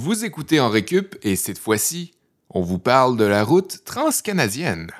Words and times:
Vous 0.00 0.24
écoutez 0.24 0.60
en 0.60 0.68
récup 0.68 1.16
et 1.24 1.34
cette 1.34 1.58
fois-ci, 1.58 2.12
on 2.50 2.60
vous 2.60 2.78
parle 2.78 3.16
de 3.16 3.24
la 3.24 3.42
route 3.42 3.78
transcanadienne. 3.84 4.92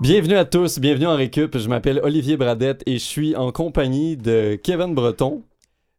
Bienvenue 0.00 0.34
à 0.34 0.44
tous, 0.44 0.80
bienvenue 0.80 1.06
en 1.06 1.14
récup. 1.14 1.56
Je 1.56 1.68
m'appelle 1.68 2.00
Olivier 2.02 2.36
Bradette 2.36 2.82
et 2.86 2.94
je 2.94 3.04
suis 3.04 3.36
en 3.36 3.52
compagnie 3.52 4.16
de 4.16 4.58
Kevin 4.60 4.96
Breton. 4.96 5.44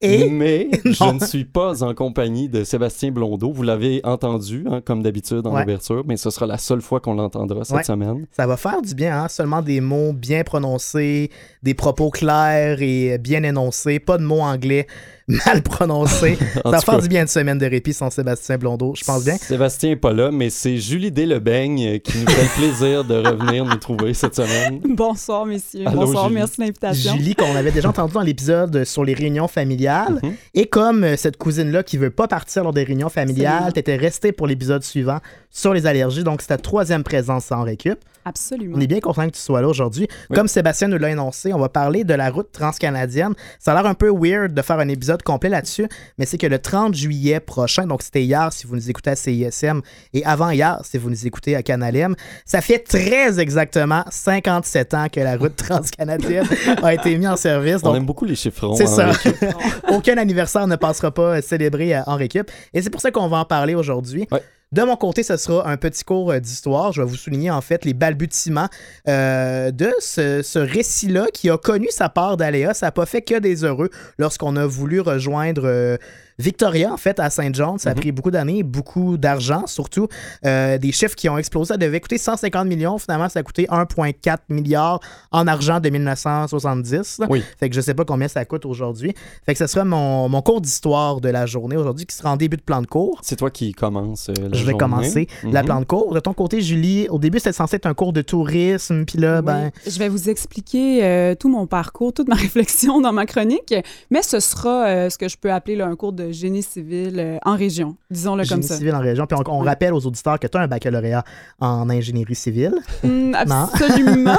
Et 0.03 0.29
Mais 0.29 0.69
je 0.85 1.13
ne 1.13 1.19
suis 1.25 1.45
pas 1.45 1.83
en 1.83 1.93
compagnie 1.93 2.49
de 2.49 2.63
Sébastien 2.63 3.11
Blondeau. 3.11 3.51
Vous 3.53 3.63
l'avez 3.63 4.01
entendu, 4.03 4.65
hein, 4.69 4.81
comme 4.83 5.01
d'habitude, 5.01 5.45
en 5.47 5.53
Ouais. 5.55 5.63
ouverture, 5.63 6.03
mais 6.05 6.17
ce 6.17 6.29
sera 6.29 6.45
la 6.45 6.57
seule 6.57 6.81
fois 6.81 6.99
qu'on 6.99 7.13
l'entendra 7.13 7.63
cette 7.63 7.77
Ouais. 7.77 7.83
semaine. 7.83 8.25
ça 8.31 8.45
va 8.47 8.57
faire 8.57 8.81
du 8.81 8.93
bien, 8.95 9.23
hein? 9.23 9.27
Seulement 9.29 9.61
des 9.61 9.79
mots 9.81 10.13
bien 10.13 10.43
prononcés, 10.43 11.29
des 11.63 11.73
propos 11.73 12.09
clairs 12.09 12.81
et 12.81 13.17
bien 13.17 13.43
énoncés, 13.43 13.99
pas 13.99 14.17
de 14.17 14.23
mots 14.23 14.41
anglais 14.41 14.87
mal 15.45 15.61
prononcés. 15.61 16.37
En 16.65 16.71
ça 16.71 16.81
faire 16.81 17.01
du 17.01 17.07
bien 17.07 17.21
une 17.21 17.27
semaine 17.27 17.57
de 17.57 17.65
répit 17.65 17.93
sans 17.93 18.09
Sébastien 18.09 18.57
Blondeau, 18.57 18.93
je 18.95 19.03
pense 19.03 19.23
bien. 19.23 19.37
Sébastien 19.37 19.89
n'est 19.89 19.95
pas 19.95 20.13
là, 20.13 20.31
mais 20.31 20.49
c'est 20.49 20.77
Julie 20.77 21.11
Delebeigne 21.11 21.99
qui 21.99 22.19
nous 22.19 22.27
fait 22.27 22.43
le 22.43 22.55
plaisir 22.55 23.03
de 23.03 23.15
revenir 23.15 23.65
nous 23.65 23.75
trouver 23.75 24.13
cette 24.13 24.35
semaine. 24.35 24.79
Bonsoir, 24.89 25.45
messieurs. 25.45 25.87
Allô, 25.87 26.01
Bonsoir, 26.01 26.25
Julie. 26.25 26.35
merci 26.35 26.57
de 26.57 26.61
l'invitation. 26.61 27.15
Julie, 27.15 27.35
qu'on 27.35 27.55
avait 27.55 27.71
déjà 27.71 27.89
entendu 27.89 28.13
dans 28.13 28.21
l'épisode 28.21 28.83
sur 28.85 29.03
les 29.03 29.13
réunions 29.13 29.47
familiales. 29.47 30.19
Mhm. 30.23 30.35
Et 30.53 30.67
comme 30.67 31.03
euh, 31.03 31.17
cette 31.17 31.37
cousine-là 31.37 31.83
qui 31.83 31.97
veut 31.97 32.11
pas 32.11 32.27
partir 32.27 32.63
lors 32.63 32.73
des 32.73 32.83
réunions 32.83 33.09
familiales, 33.09 33.73
t'étais 33.73 33.95
restée 33.95 34.31
pour 34.31 34.47
l'épisode 34.47 34.83
suivant 34.83 35.19
sur 35.53 35.73
les 35.73 35.85
allergies, 35.85 36.23
donc 36.23 36.41
c'est 36.41 36.47
ta 36.47 36.57
troisième 36.57 37.03
présence 37.03 37.51
en 37.51 37.61
récup. 37.61 37.99
Absolument. 38.25 38.77
On 38.77 38.81
est 38.81 38.87
bien 38.87 38.99
content 39.01 39.27
que 39.27 39.35
tu 39.35 39.39
sois 39.41 39.61
là 39.61 39.67
aujourd'hui. 39.67 40.07
Oui. 40.29 40.35
Comme 40.35 40.47
Sébastien 40.47 40.87
nous 40.87 40.97
l'a 40.97 41.09
énoncé, 41.11 41.53
on 41.53 41.59
va 41.59 41.69
parler 41.69 42.03
de 42.03 42.13
la 42.13 42.29
route 42.29 42.51
transcanadienne. 42.51 43.33
Ça 43.59 43.73
a 43.73 43.75
l'air 43.75 43.85
un 43.85 43.93
peu 43.93 44.09
weird 44.09 44.53
de 44.53 44.61
faire 44.61 44.79
un 44.79 44.87
épisode 44.87 45.12
complet 45.21 45.49
là-dessus, 45.49 45.87
mais 46.17 46.25
c'est 46.25 46.39
que 46.39 46.47
le 46.47 46.57
30 46.57 46.95
juillet 46.95 47.39
prochain, 47.39 47.85
donc 47.85 48.01
c'était 48.01 48.23
hier 48.23 48.51
si 48.51 48.65
vous 48.65 48.75
nous 48.75 48.89
écoutez 48.89 49.11
à 49.11 49.15
CISM 49.15 49.81
et 50.13 50.25
avant 50.25 50.49
hier 50.49 50.79
si 50.83 50.97
vous 50.97 51.11
nous 51.11 51.27
écoutez 51.27 51.55
à 51.55 51.61
Canalem, 51.61 52.15
ça 52.45 52.61
fait 52.61 52.79
très 52.79 53.39
exactement 53.39 54.03
57 54.09 54.93
ans 54.95 55.07
que 55.11 55.19
la 55.19 55.37
route 55.37 55.55
transcanadienne 55.55 56.47
a 56.83 56.93
été 56.95 57.15
mise 57.17 57.27
en 57.27 57.37
service. 57.37 57.77
On 57.83 57.89
Donc, 57.89 57.97
aime 57.97 58.05
beaucoup 58.05 58.25
les 58.25 58.35
chiffrons. 58.35 58.75
c'est 58.75 58.87
ça. 58.87 59.11
Aucun 59.89 60.17
anniversaire 60.17 60.65
ne 60.65 60.75
passera 60.75 61.11
pas 61.11 61.41
célébré 61.41 61.95
euh, 61.95 62.01
en 62.07 62.15
récup. 62.15 62.49
Et 62.73 62.81
c'est 62.81 62.89
pour 62.89 63.01
ça 63.01 63.11
qu'on 63.11 63.27
va 63.27 63.37
en 63.37 63.45
parler 63.45 63.75
aujourd'hui. 63.75 64.27
Ouais. 64.31 64.41
De 64.73 64.81
mon 64.81 64.95
côté, 64.95 65.21
ce 65.21 65.37
sera 65.37 65.69
un 65.69 65.77
petit 65.77 66.03
cours 66.03 66.31
euh, 66.31 66.39
d'histoire. 66.39 66.93
Je 66.93 67.03
vais 67.03 67.07
vous 67.07 67.15
souligner 67.15 67.51
en 67.51 67.61
fait 67.61 67.85
les 67.85 67.93
balbutiements 67.93 68.69
euh, 69.07 69.69
de 69.69 69.93
ce, 69.99 70.57
récit-là 70.57 71.27
qui 71.31 71.51
a 71.51 71.59
connu 71.59 71.89
sa 71.91 72.09
part 72.09 72.37
d'aléas. 72.37 72.73
Ça 72.73 72.87
n'a 72.87 72.91
pas 72.91 73.05
fait 73.05 73.21
que 73.21 73.37
des 73.37 73.65
heureux 73.65 73.91
lorsqu'on 74.17 74.55
a 74.55 74.65
voulu 74.65 74.99
rejoindre 74.99 75.65
euh, 75.65 75.97
Victoria, 76.39 76.91
en 76.91 76.97
fait, 76.97 77.19
à 77.19 77.29
Saint-John. 77.29 77.77
Ça 77.77 77.89
a 77.89 77.93
Mhm. 77.93 77.99
pris 77.99 78.11
beaucoup 78.11 78.31
d'années, 78.31 78.63
beaucoup 78.63 79.17
d'argent, 79.17 79.67
surtout. 79.67 80.07
Euh, 80.45 80.77
des 80.77 80.91
chiffres 80.91 81.15
qui 81.15 81.29
ont 81.29 81.37
explosé. 81.37 81.69
Ça 81.73 81.77
devait 81.77 81.99
coûter 81.99 82.17
150 82.17 82.67
millions. 82.67 82.97
Finalement, 82.97 83.29
ça 83.29 83.39
a 83.39 83.43
coûté 83.43 83.67
1,4 83.69 84.43
milliard 84.49 84.99
en 85.31 85.47
argent 85.47 85.79
de 85.79 85.89
1970. 85.89 87.21
Oui. 87.29 87.43
Fait 87.59 87.69
que 87.69 87.75
je 87.75 87.81
sais 87.81 87.93
pas 87.93 88.05
combien 88.05 88.27
ça 88.27 88.43
coûte 88.45 88.65
aujourd'hui. 88.65 89.13
Fait 89.45 89.53
que 89.53 89.59
ce 89.59 89.67
sera 89.67 89.85
mon, 89.85 90.29
mon 90.29 90.41
cours 90.41 90.61
d'histoire 90.61 91.21
de 91.21 91.29
la 91.29 91.45
journée 91.45 91.77
aujourd'hui 91.77 92.05
qui 92.05 92.15
sera 92.15 92.31
en 92.31 92.37
début 92.37 92.57
de 92.57 92.61
plan 92.61 92.81
de 92.81 92.87
cours. 92.87 93.19
C'est 93.23 93.35
toi 93.35 93.49
qui 93.51 93.71
commence. 93.73 94.29
euh, 94.29 94.33
la 94.33 94.43
Je 94.43 94.49
vais 94.49 94.71
journée. 94.71 94.77
commencer 94.77 95.27
la 95.43 95.61
Mhm. 95.61 95.65
plan 95.65 95.79
de 95.79 95.85
cours. 95.85 96.13
De 96.13 96.19
ton 96.19 96.33
côté, 96.33 96.61
Julie, 96.61 97.07
au 97.09 97.19
début, 97.19 97.39
c'était 97.39 97.53
censé 97.53 97.75
être 97.77 97.85
un 97.85 97.93
cours 97.93 98.13
de 98.13 98.21
tourisme, 98.21 99.05
puis 99.05 99.17
là, 99.19 99.39
Oui. 99.39 99.45
ben, 99.45 99.71
Je 99.87 99.99
vais 99.99 100.09
vous 100.09 100.29
expliquer 100.29 101.03
euh, 101.03 101.35
tout 101.35 101.49
mon 101.49 101.67
parcours, 101.67 102.13
toute 102.13 102.27
ma 102.27 102.35
réflexion 102.35 103.01
dans 103.01 103.13
ma 103.13 103.25
chronique, 103.25 103.73
mais 104.11 104.21
ce 104.21 104.39
sera 104.39 104.85
euh, 104.87 105.09
ce 105.09 105.17
que 105.17 105.27
je 105.27 105.37
peux 105.37 105.51
appeler 105.51 105.75
là, 105.75 105.87
un 105.87 105.95
cours 105.95 106.13
de 106.13 106.22
génie 106.31 106.63
civil 106.63 107.19
euh, 107.19 107.37
en 107.43 107.55
région, 107.55 107.95
disons-le 108.09 108.43
comme 108.43 108.47
génie 108.61 108.63
ça. 108.63 108.77
civil 108.77 108.93
en 108.95 108.99
région. 108.99 109.25
Puis 109.25 109.37
on, 109.45 109.51
on 109.51 109.61
Oui. 109.61 109.67
rappelle 109.67 109.93
aux 109.93 110.05
auditeurs 110.05 110.39
que 110.39 110.47
tu 110.47 110.57
as 110.57 110.61
un 110.61 110.67
baccalauréat 110.67 111.23
en 111.59 111.89
ingénierie 111.89 112.35
civile. 112.35 112.75
Non? 113.03 113.33
absolument. 113.35 114.37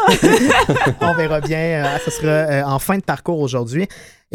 on 1.01 1.15
verra 1.15 1.41
bien. 1.41 1.59
euh, 1.85 1.99
ce 2.05 2.11
sera 2.11 2.29
euh, 2.29 2.63
en 2.65 2.79
fin 2.79 2.97
de 2.99 3.03
parcours 3.03 3.41
aujourd'hui. 3.41 3.87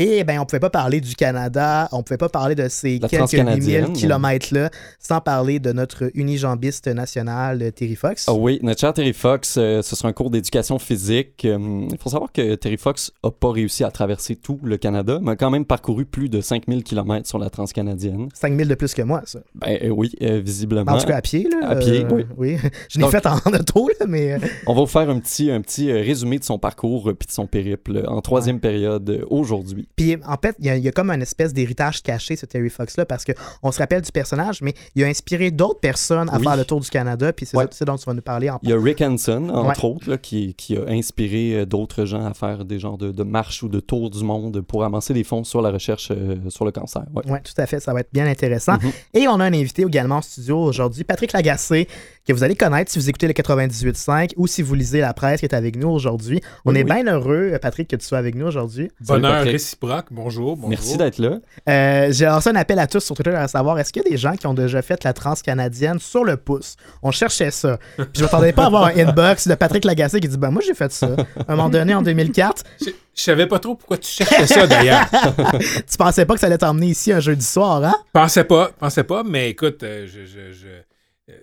Et 0.01 0.23
ben, 0.23 0.39
on 0.39 0.45
pouvait 0.45 0.61
pas 0.61 0.69
parler 0.69 1.01
du 1.01 1.13
Canada, 1.13 1.89
on 1.91 2.03
pouvait 2.03 2.17
pas 2.17 2.29
parler 2.29 2.55
de 2.55 2.69
ces 2.69 2.99
La 2.99 3.09
quelques 3.09 3.19
transcanadienne. 3.19 3.87
8000 3.87 3.97
kilomètres-là 3.97 4.69
sans 4.97 5.19
parler 5.19 5.59
de 5.59 5.73
notre 5.73 6.09
unijambiste 6.13 6.87
national, 6.87 7.61
euh, 7.61 7.69
Terry 7.71 7.95
Fox. 7.95 8.29
Ah 8.29 8.33
oui, 8.33 8.61
notre 8.63 8.79
cher 8.79 8.93
Terry 8.93 9.11
Fox, 9.11 9.57
euh, 9.57 9.81
ce 9.81 9.97
sera 9.97 10.07
un 10.07 10.13
cours 10.13 10.29
d'éducation 10.29 10.79
physique. 10.79 11.43
Euh, 11.43 11.85
Il 11.91 11.97
faut 11.97 12.09
savoir 12.09 12.31
que 12.31 12.55
Terry 12.55 12.77
Fox 12.77 13.11
n'a 13.21 13.31
pas 13.31 13.51
réussi 13.51 13.83
à 13.83 13.91
traverser 13.91 14.37
tout 14.37 14.57
le 14.63 14.77
Canada, 14.77 15.19
mais 15.21 15.31
a 15.31 15.35
quand 15.35 15.49
même 15.49 15.65
parcouru 15.65 16.05
plus 16.05 16.29
de 16.29 16.39
5000 16.39 16.85
km 16.85 17.27
sur 17.27 17.37
la 17.37 17.49
transcanadienne. 17.49 18.29
5000 18.33 18.69
de 18.69 18.75
plus 18.75 18.93
que 18.93 19.01
moi, 19.01 19.23
ça. 19.25 19.39
Ben 19.55 19.79
euh, 19.83 19.89
oui, 19.89 20.15
visiblement. 20.21 20.93
En 20.93 20.97
tout 20.97 21.07
cas, 21.07 21.17
à 21.17 21.21
pied, 21.21 21.45
là. 21.49 21.71
À 21.71 21.75
pied, 21.75 22.05
oui. 22.37 22.55
Je 22.89 22.99
l'ai 22.99 23.07
fait 23.09 23.25
en 23.25 23.35
auto, 23.35 23.89
là, 23.99 24.05
mais... 24.07 24.37
On 24.65 24.73
va 24.73 24.79
vous 24.79 24.87
faire 24.87 25.09
un 25.09 25.19
petit, 25.19 25.51
un 25.51 25.59
petit 25.59 25.91
résumé 25.91 26.39
de 26.39 26.45
son 26.45 26.57
parcours 26.57 27.11
puis 27.19 27.27
de 27.27 27.33
son 27.33 27.47
périple 27.47 28.05
en 28.07 28.21
troisième 28.21 28.61
période 28.61 29.25
aujourd'hui. 29.29 29.88
Puis, 29.95 30.17
en 30.25 30.35
fait, 30.41 30.55
il 30.59 30.65
y, 30.65 30.69
a- 30.69 30.77
il 30.77 30.83
y 30.83 30.87
a 30.87 30.91
comme 30.91 31.09
une 31.11 31.21
espèce 31.21 31.53
d'héritage 31.53 32.01
caché, 32.01 32.35
ce 32.35 32.45
Terry 32.45 32.69
Fox-là, 32.69 33.05
parce 33.05 33.25
qu'on 33.25 33.71
se 33.71 33.79
rappelle 33.79 34.01
du 34.01 34.11
personnage, 34.11 34.61
mais 34.61 34.73
il 34.95 35.03
a 35.03 35.07
inspiré 35.07 35.51
d'autres 35.51 35.79
personnes 35.79 36.29
à 36.29 36.37
Oui. 36.37 36.43
faire 36.43 36.55
le 36.55 36.65
tour 36.65 36.79
du 36.79 36.89
Canada, 36.89 37.33
puis 37.33 37.45
c'est 37.45 37.57
Ouais. 37.57 37.65
ça- 37.71 37.85
dont 37.85 37.97
tu 37.97 38.05
vas 38.05 38.13
nous 38.13 38.21
parler 38.21 38.49
en 38.49 38.59
Il 38.63 38.69
y 38.69 38.73
a 38.73 38.79
Rick 38.79 39.01
Hansen, 39.01 39.51
entre 39.51 39.83
Ouais. 39.85 39.91
autres, 39.91 40.09
là, 40.09 40.17
qui, 40.17 40.53
qui 40.53 40.77
a 40.77 40.85
inspiré 40.87 41.53
euh, 41.61 41.65
d'autres 41.65 42.05
gens 42.05 42.25
à 42.25 42.33
faire 42.33 42.65
des 42.65 42.79
genres 42.79 42.97
de, 42.97 43.11
de 43.11 43.23
marches 43.23 43.63
ou 43.63 43.67
de 43.69 43.79
tours 43.79 44.09
du 44.09 44.23
monde 44.23 44.61
pour 44.61 44.83
amasser 44.83 45.13
des 45.13 45.23
fonds 45.23 45.43
sur 45.43 45.61
la 45.61 45.71
recherche 45.71 46.11
euh, 46.11 46.37
sur 46.49 46.65
le 46.65 46.71
cancer. 46.71 47.03
Ouais. 47.13 47.23
Oui, 47.27 47.39
tout 47.43 47.59
à 47.61 47.65
fait, 47.65 47.79
ça 47.79 47.93
va 47.93 47.99
être 48.01 48.13
bien 48.13 48.25
intéressant. 48.27 48.73
Mhm. 48.81 48.91
Et 49.15 49.27
on 49.27 49.39
a 49.39 49.45
un 49.45 49.53
invité 49.53 49.81
également 49.83 50.17
en 50.17 50.21
studio 50.21 50.57
aujourd'hui, 50.59 51.03
Patrick 51.03 51.33
Lagacé, 51.33 51.87
que 52.29 52.33
vous 52.37 52.43
allez 52.43 52.55
connaître 52.55 52.91
si 52.91 52.99
vous 52.99 53.09
écoutez 53.09 53.27
le 53.27 53.33
98.5 53.33 54.33
ou 54.37 54.45
si 54.45 54.61
vous 54.61 54.75
lisez 54.75 54.99
la 55.01 55.13
presse 55.13 55.39
qui 55.39 55.47
est 55.47 55.55
avec 55.55 55.75
nous 55.75 55.89
aujourd'hui. 55.89 56.41
On 56.63 56.71
Oui, 56.73 56.79
est 56.79 56.83
oui. 56.83 57.01
bien 57.03 57.11
heureux, 57.11 57.57
Patrick, 57.59 57.87
que 57.89 57.95
tu 57.95 58.05
sois 58.05 58.19
avec 58.19 58.35
nous 58.35 58.45
aujourd'hui. 58.45 58.91
Bonheur 59.01 59.43
réciproque. 59.43 60.05
Bonjour, 60.11 60.55
bonjour. 60.55 60.69
Merci 60.69 60.97
d'être 60.97 61.17
là. 61.17 61.39
Euh, 61.67 62.07
J'ai 62.11 62.25
lancé 62.25 62.49
un 62.49 62.55
appel 62.55 62.77
à 62.77 62.85
tous 62.85 62.99
sur 62.99 63.15
Twitter 63.15 63.31
à 63.33 63.47
savoir 63.47 63.79
est-ce 63.79 63.91
qu'il 63.91 64.03
y 64.03 64.07
a 64.07 64.09
des 64.11 64.17
gens 64.17 64.35
qui 64.35 64.45
ont 64.45 64.53
déjà 64.53 64.81
fait 64.83 65.03
la 65.03 65.13
transcanadienne 65.13 65.97
sur 65.99 66.23
le 66.23 66.37
pouce? 66.37 66.75
On 67.01 67.09
cherchait 67.11 67.49
ça. 67.51 67.79
Puis 67.97 68.05
je 68.17 68.21
m'attendais 68.21 68.53
pas 68.53 68.63
à 68.63 68.67
avoir 68.67 68.83
un 68.85 68.95
inbox 69.07 69.47
de 69.47 69.55
Patrick 69.55 69.83
Lagacé 69.85 70.19
qui 70.19 70.27
dit 70.27 70.37
ben 70.37 70.51
moi 70.51 70.61
j'ai 70.65 70.75
fait 70.75 70.91
ça. 70.91 71.07
À 71.47 71.53
un 71.53 71.55
moment 71.55 71.69
donné 71.69 71.95
en 71.95 72.03
2004, 72.03 72.63
Je, 72.79 72.85
je 73.15 73.21
savais 73.23 73.47
pas 73.47 73.57
trop 73.57 73.73
pourquoi 73.73 73.97
tu 73.97 74.09
cherchais 74.11 74.45
ça 74.45 74.67
d'ailleurs. 74.67 75.07
tu 75.89 75.97
pensais 75.97 76.25
pas 76.25 76.35
que 76.35 76.39
ça 76.39 76.45
allait 76.45 76.59
t'emmener 76.59 76.87
ici 76.87 77.11
un 77.11 77.19
jeudi 77.21 77.45
soir, 77.45 77.83
hein? 77.83 77.95
Pensais 78.13 78.43
pas, 78.43 78.69
pensais 78.77 79.03
pas, 79.03 79.23
mais 79.23 79.49
écoute, 79.49 79.81
euh, 79.81 80.05
je, 80.07 80.25
je- 80.25 80.53
je- 80.53 80.67
euh, 80.67 80.81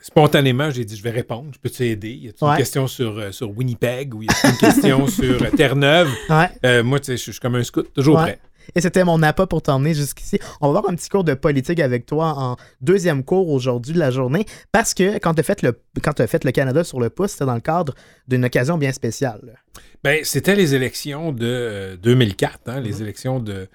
spontanément, 0.01 0.71
j'ai 0.71 0.85
dit 0.85 0.97
je 0.97 1.03
vais 1.03 1.11
répondre. 1.11 1.51
Je 1.55 1.59
peux 1.59 1.71
t'aider. 1.71 2.11
Y 2.13 2.29
a-t-il 2.29 2.45
Ouais. 2.45 2.51
une 2.53 2.57
question 2.59 2.87
sur, 2.87 3.19
euh, 3.19 3.33
sur 3.33 3.51
Winnipeg 3.57 4.15
ou 4.15 4.23
y 4.23 4.27
a-t-il 4.29 4.51
une 4.51 4.57
question 4.59 5.07
sur 5.09 5.43
euh, 5.43 5.51
Terre-Neuve? 5.57 6.09
Ouais. 6.29 6.49
Euh, 6.65 6.83
moi, 6.85 7.01
tu 7.01 7.07
sais, 7.07 7.17
je 7.17 7.31
suis 7.31 7.41
comme 7.41 7.55
un 7.57 7.65
scout, 7.65 7.93
toujours 7.93 8.17
Ouais. 8.17 8.23
prêt. 8.23 8.39
Et 8.75 8.81
c'était 8.81 9.05
mon 9.05 9.23
appât 9.23 9.47
pour 9.47 9.63
t'emmener 9.63 9.95
jusqu'ici. 9.95 10.41
On 10.61 10.73
va 10.73 10.79
avoir 10.79 10.93
un 10.93 10.97
petit 10.97 11.09
cours 11.09 11.23
de 11.23 11.35
politique 11.35 11.79
avec 11.79 12.05
toi 12.05 12.35
en 12.37 12.57
deuxième 12.81 13.23
cours 13.23 13.49
aujourd'hui 13.51 13.95
de 13.95 13.99
la 14.01 14.11
journée 14.11 14.45
parce 14.73 14.93
que 14.93 15.19
quand 15.19 15.35
tu 15.35 15.41
as 15.41 15.43
fait 15.45 15.63
le 15.63 15.79
quand 16.03 16.15
t'as 16.15 16.27
fait 16.27 16.43
le 16.43 16.51
Canada 16.51 16.83
sur 16.83 16.99
le 16.99 17.09
pouce, 17.09 17.31
c'était 17.31 17.45
dans 17.47 17.55
le 17.55 17.61
cadre 17.61 17.95
d'une 18.27 18.45
occasion 18.45 18.77
bien 18.77 18.91
spéciale. 18.91 19.61
Ben, 20.03 20.19
c'était 20.25 20.57
les 20.57 20.75
élections 20.75 21.31
de 21.31 21.47
euh, 21.47 21.97
2004, 21.97 22.59
hein, 22.67 22.81
les 22.81 23.03
élections 23.03 23.39
de, 23.39 23.53
euh, 23.53 23.67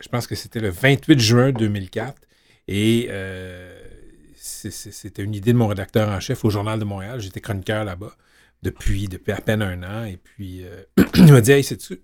je 0.00 0.08
pense 0.08 0.28
que 0.28 0.36
c'était 0.36 0.60
le 0.60 0.70
28 0.70 1.18
juin 1.18 1.50
2004. 1.50 2.14
Et 2.68 3.08
euh, 3.10 3.67
c'était 4.70 5.22
une 5.22 5.34
idée 5.34 5.52
de 5.52 5.58
mon 5.58 5.66
rédacteur 5.68 6.08
en 6.08 6.20
chef 6.20 6.44
au 6.44 6.50
Journal 6.50 6.78
de 6.78 6.84
Montréal. 6.84 7.20
J'étais 7.20 7.40
chroniqueur 7.40 7.84
là-bas 7.84 8.12
depuis, 8.62 9.06
depuis 9.08 9.32
à 9.32 9.40
peine 9.40 9.62
un 9.62 9.82
an. 9.82 10.04
Et 10.04 10.16
puis, 10.16 10.64
euh, 10.64 10.82
il 11.16 11.32
m'a 11.32 11.40
dit, 11.40 11.52
hey, 11.52 11.62
c'est-tu 11.64 11.98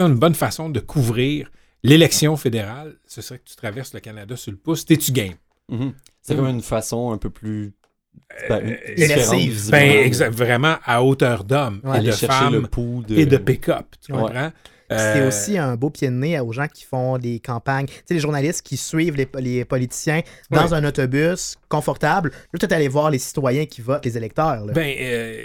une 0.00 0.16
bonne 0.16 0.34
façon 0.34 0.68
de 0.70 0.80
couvrir 0.80 1.50
l'élection 1.82 2.36
fédérale? 2.36 2.96
Ce 3.06 3.22
serait 3.22 3.38
que 3.38 3.48
tu 3.48 3.56
traverses 3.56 3.94
le 3.94 4.00
Canada 4.00 4.36
sur 4.36 4.50
le 4.52 4.58
pouce. 4.58 4.84
T'es-tu 4.84 5.12
game? 5.12 5.34
Mhm. 5.68 5.92
C'est 6.22 6.34
comme 6.36 6.46
une 6.48 6.62
façon 6.62 7.12
un 7.12 7.18
peu 7.18 7.30
plus 7.30 7.72
ben, 8.48 8.66
Euh, 8.66 9.60
Ben, 9.70 9.90
exact, 10.04 10.34
vraiment 10.34 10.76
à 10.84 11.02
hauteur 11.02 11.44
d'homme 11.44 11.80
Ouais. 11.84 11.96
et 11.96 11.98
aller 12.00 12.10
de 12.10 12.12
chercher 12.16 12.50
le 12.50 12.62
pouls 12.62 13.02
de... 13.06 13.16
et 13.16 13.26
de 13.26 13.36
pick-up. 13.36 13.86
Tu 14.04 14.12
Ouais. 14.12 14.18
comprends? 14.20 14.52
C'est 14.90 15.20
Euh, 15.20 15.28
aussi 15.28 15.58
un 15.58 15.76
beau 15.76 15.90
pied 15.90 16.08
de 16.08 16.14
nez 16.14 16.40
aux 16.40 16.52
gens 16.52 16.66
qui 16.66 16.84
font 16.84 17.18
des 17.18 17.40
campagnes. 17.40 17.86
Tu 17.86 17.94
sais, 18.06 18.14
les 18.14 18.20
journalistes 18.20 18.62
qui 18.62 18.76
suivent 18.76 19.16
les, 19.16 19.28
les 19.38 19.64
politiciens 19.64 20.22
dans 20.50 20.66
Ouais. 20.68 20.72
un 20.74 20.84
autobus 20.84 21.56
confortable. 21.68 22.30
Là, 22.52 22.58
tu 22.58 22.64
es 22.66 22.72
allé 22.72 22.88
voir 22.88 23.10
les 23.10 23.18
citoyens 23.18 23.66
qui 23.66 23.80
votent, 23.82 24.04
les 24.04 24.16
électeurs. 24.16 24.64
là. 24.64 24.72
Ben, 24.72 24.96
euh, 24.98 25.36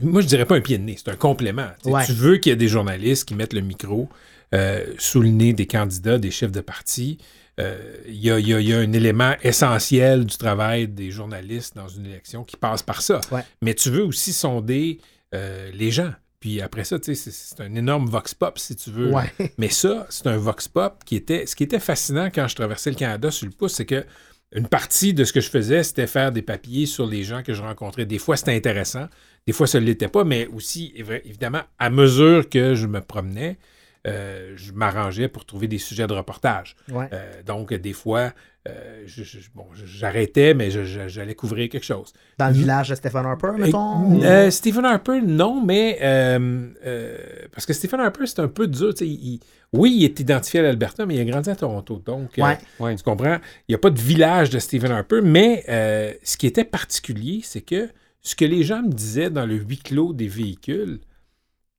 moi, 0.00 0.22
je 0.22 0.26
dirais 0.26 0.46
pas 0.46 0.56
un 0.56 0.60
pied 0.62 0.78
de 0.78 0.82
nez, 0.84 0.96
c'est 0.96 1.10
un 1.10 1.16
complément. 1.16 1.68
Ouais. 1.84 2.04
Tu 2.06 2.12
veux 2.12 2.38
qu'il 2.38 2.50
y 2.50 2.52
ait 2.54 2.56
des 2.56 2.68
journalistes 2.68 3.26
qui 3.26 3.34
mettent 3.34 3.52
le 3.52 3.60
micro 3.60 4.08
euh, 4.54 4.94
sous 4.98 5.20
le 5.20 5.28
nez 5.28 5.52
des 5.52 5.66
candidats, 5.66 6.18
des 6.18 6.30
chefs 6.30 6.50
de 6.52 6.60
parti, 6.60 7.18
euh, 7.60 7.76
il 8.08 8.16
y, 8.16 8.30
a, 8.30 8.38
y 8.38 8.48
y 8.64 8.72
un 8.72 8.92
élément 8.92 9.34
essentiel 9.42 10.24
du 10.24 10.36
travail 10.38 10.88
des 10.88 11.10
journalistes 11.10 11.76
dans 11.76 11.88
une 11.88 12.06
élection 12.06 12.42
qui 12.44 12.56
passe 12.56 12.82
par 12.82 13.02
ça. 13.02 13.20
Ouais. 13.30 13.42
Mais 13.60 13.74
tu 13.74 13.90
veux 13.90 14.02
aussi 14.04 14.32
sonder 14.32 14.98
euh, 15.34 15.70
les 15.74 15.90
gens. 15.90 16.10
Puis 16.40 16.60
après 16.62 16.84
ça, 16.84 16.98
tu 16.98 17.14
sais, 17.14 17.30
c'est- 17.30 17.60
un 17.60 17.74
énorme 17.74 18.06
vox 18.08 18.34
pop, 18.34 18.58
si 18.58 18.74
tu 18.74 18.90
veux. 18.90 19.10
Ouais. 19.12 19.30
Mais 19.58 19.68
ça, 19.68 20.06
c'est 20.08 20.26
un 20.26 20.38
vox 20.38 20.68
pop 20.68 21.02
qui 21.04 21.16
était. 21.16 21.44
Ce 21.46 21.54
qui 21.54 21.64
était 21.64 21.78
fascinant 21.80 22.30
quand 22.34 22.48
je 22.48 22.54
traversais 22.56 22.90
le 22.90 22.96
Canada 22.96 23.30
sur 23.30 23.46
le 23.46 23.52
pouce, 23.52 23.74
c'est 23.74 23.84
que 23.86 24.04
une 24.52 24.66
partie 24.66 25.14
de 25.14 25.22
ce 25.24 25.32
que 25.32 25.40
je 25.40 25.48
faisais, 25.50 25.82
c'était 25.84 26.06
faire 26.08 26.32
des 26.32 26.42
papiers 26.42 26.86
sur 26.86 27.06
les 27.06 27.22
gens 27.22 27.42
que 27.44 27.52
je 27.52 27.62
rencontrais. 27.62 28.04
Des 28.06 28.18
fois, 28.18 28.36
c'était 28.36 28.56
intéressant, 28.56 29.06
des 29.46 29.52
fois, 29.52 29.66
ça 29.68 29.78
ne 29.78 29.84
l'était 29.86 30.08
pas, 30.08 30.24
mais 30.24 30.46
aussi, 30.48 30.92
évi- 30.96 31.20
évidemment, 31.24 31.60
à 31.78 31.88
mesure 31.90 32.48
que 32.48 32.74
je 32.74 32.86
me 32.88 33.00
promenais, 33.00 33.58
euh, 34.06 34.52
je 34.56 34.72
m'arrangeais 34.72 35.28
pour 35.28 35.44
trouver 35.44 35.68
des 35.68 35.78
sujets 35.78 36.06
de 36.06 36.12
reportage. 36.14 36.74
Ouais. 36.90 37.08
Euh, 37.12 37.42
donc, 37.44 37.72
des 37.74 37.92
fois, 37.92 38.32
euh, 38.68 39.06
bon, 39.54 39.66
j'arrêtais, 39.84 40.54
mais 40.54 40.70
j'allais 40.70 41.34
couvrir 41.34 41.68
quelque 41.68 41.84
chose. 41.84 42.12
Dans 42.38 42.48
le 42.48 42.54
village 42.54 42.88
de 42.88 42.94
Stephen 42.94 43.26
Harper, 43.26 43.52
mettons. 43.58 44.22
Euh, 44.22 44.50
Stephen 44.50 44.84
Harper, 44.84 45.20
non, 45.22 45.62
mais 45.64 45.98
euh, 46.02 46.68
euh, 46.86 47.18
parce 47.52 47.66
que 47.66 47.72
Stephen 47.72 48.00
Harper, 48.00 48.26
c'est 48.26 48.40
un 48.40 48.48
peu 48.48 48.66
dur. 48.66 48.92
il- 49.00 49.40
oui, 49.72 49.94
il 49.98 50.04
est 50.04 50.18
identifié 50.18 50.60
à 50.60 50.62
l'Alberta, 50.64 51.06
mais 51.06 51.14
il 51.16 51.20
a 51.20 51.24
grandi 51.24 51.48
à 51.50 51.54
Toronto. 51.56 52.02
Donc, 52.04 52.38
euh, 52.38 52.42
Ouais. 52.42 52.58
Ouais. 52.80 52.96
tu 52.96 53.02
comprends? 53.04 53.36
Il 53.68 53.72
n'y 53.72 53.74
a 53.74 53.78
pas 53.78 53.90
de 53.90 54.00
village 54.00 54.50
de 54.50 54.58
Stephen 54.58 54.90
Harper, 54.90 55.20
mais 55.22 55.64
euh, 55.68 56.12
ce 56.22 56.36
qui 56.36 56.46
était 56.46 56.64
particulier, 56.64 57.40
c'est 57.44 57.60
que 57.60 57.88
ce 58.22 58.34
que 58.34 58.44
les 58.44 58.62
gens 58.64 58.82
me 58.82 58.90
disaient 58.92 59.30
dans 59.30 59.46
le 59.46 59.54
huis 59.56 59.78
clos 59.78 60.12
des 60.12 60.26
véhicules, 60.28 61.00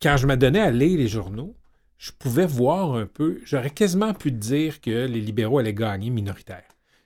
quand 0.02 0.18
je 0.18 0.26
m'adonnais 0.26 0.62
à 0.62 0.72
lire 0.72 0.98
les 0.98 1.08
journaux, 1.08 1.56
je 2.02 2.12
pouvais 2.18 2.48
voir 2.48 2.96
un 2.96 3.06
peu, 3.06 3.40
j'aurais 3.46 3.70
quasiment 3.70 4.12
pu 4.16 4.32
te 4.32 4.38
dire 4.38 4.82
que 4.82 4.90
les 5.06 5.22
libéraux 5.22 5.60
allaient 5.60 5.72
gagner 5.76 6.10
minoritaire. 6.10 6.64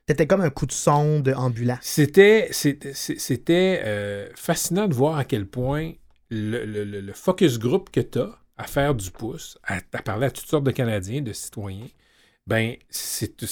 C'était 0.07 0.25
comme 0.25 0.39
un 0.39 0.49
coup 0.49 0.65
de 0.65 0.71
sonde 0.71 1.27
ambulant. 1.35 1.77
C'était, 1.81 2.49
euh, 3.83 4.29
fascinant 4.35 4.87
de 4.87 4.93
voir 4.93 5.17
à 5.17 5.25
quel 5.25 5.47
point 5.47 5.91
le, 6.29 6.63
le- 6.65 6.85
le- 6.85 7.01
le 7.01 7.13
focus 7.13 7.59
group 7.59 7.89
que 7.91 7.99
tu 7.99 8.19
as 8.19 8.39
à 8.57 8.63
faire 8.67 8.95
du 8.95 9.11
pouce, 9.11 9.57
à, 9.65 9.79
à 9.91 10.01
parler 10.01 10.27
à 10.27 10.31
toutes 10.31 10.47
sortes 10.47 10.63
de 10.63 10.71
Canadiens, 10.71 11.21
de 11.21 11.33
citoyens, 11.33 11.87
ben, 12.47 12.75
c'est- 12.89 13.43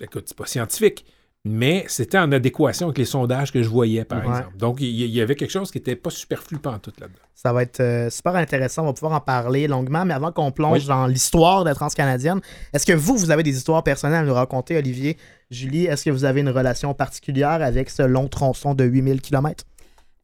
écoute, 0.00 0.24
c'est 0.28 0.36
pas 0.36 0.44
scientifique, 0.44 1.06
mais 1.44 1.84
c'était 1.88 2.18
en 2.18 2.30
adéquation 2.32 2.88
avec 2.88 2.98
les 2.98 3.04
sondages 3.06 3.50
que 3.50 3.62
je 3.62 3.68
voyais, 3.68 4.04
par 4.04 4.18
Ouais. 4.20 4.28
exemple. 4.28 4.56
Donc, 4.58 4.80
il 4.80 4.90
y, 4.90 5.20
avait 5.22 5.36
quelque 5.36 5.50
chose 5.50 5.70
qui 5.70 5.78
n'était 5.78 5.96
pas 5.96 6.10
superflu 6.10 6.58
tout 6.58 6.92
là-dedans. 7.00 7.18
Ça 7.34 7.52
va 7.54 7.62
être 7.62 7.80
euh, 7.80 8.10
super 8.10 8.36
intéressant. 8.36 8.82
On 8.82 8.86
va 8.86 8.92
pouvoir 8.92 9.12
en 9.14 9.20
parler 9.20 9.66
longuement. 9.66 10.04
Mais 10.04 10.12
avant 10.12 10.32
qu'on 10.32 10.52
plonge 10.52 10.80
Oui. 10.82 10.86
dans 10.88 11.06
l'histoire 11.06 11.64
de 11.64 11.70
la 11.70 11.74
Transcanadienne, 11.74 12.40
est-ce 12.74 12.84
que 12.84 12.92
vous, 12.92 13.16
vous 13.16 13.30
avez 13.30 13.42
des 13.42 13.56
histoires 13.56 13.82
personnelles 13.82 14.24
à 14.24 14.26
nous 14.26 14.34
raconter, 14.34 14.76
Olivier? 14.76 15.16
Julie, 15.50 15.86
est-ce 15.86 16.04
que 16.04 16.10
vous 16.10 16.24
avez 16.24 16.40
une 16.42 16.50
relation 16.50 16.92
particulière 16.92 17.62
avec 17.62 17.88
ce 17.88 18.02
long 18.02 18.28
tronçon 18.28 18.74
de 18.74 18.84
8000 18.84 19.22
km? 19.22 19.64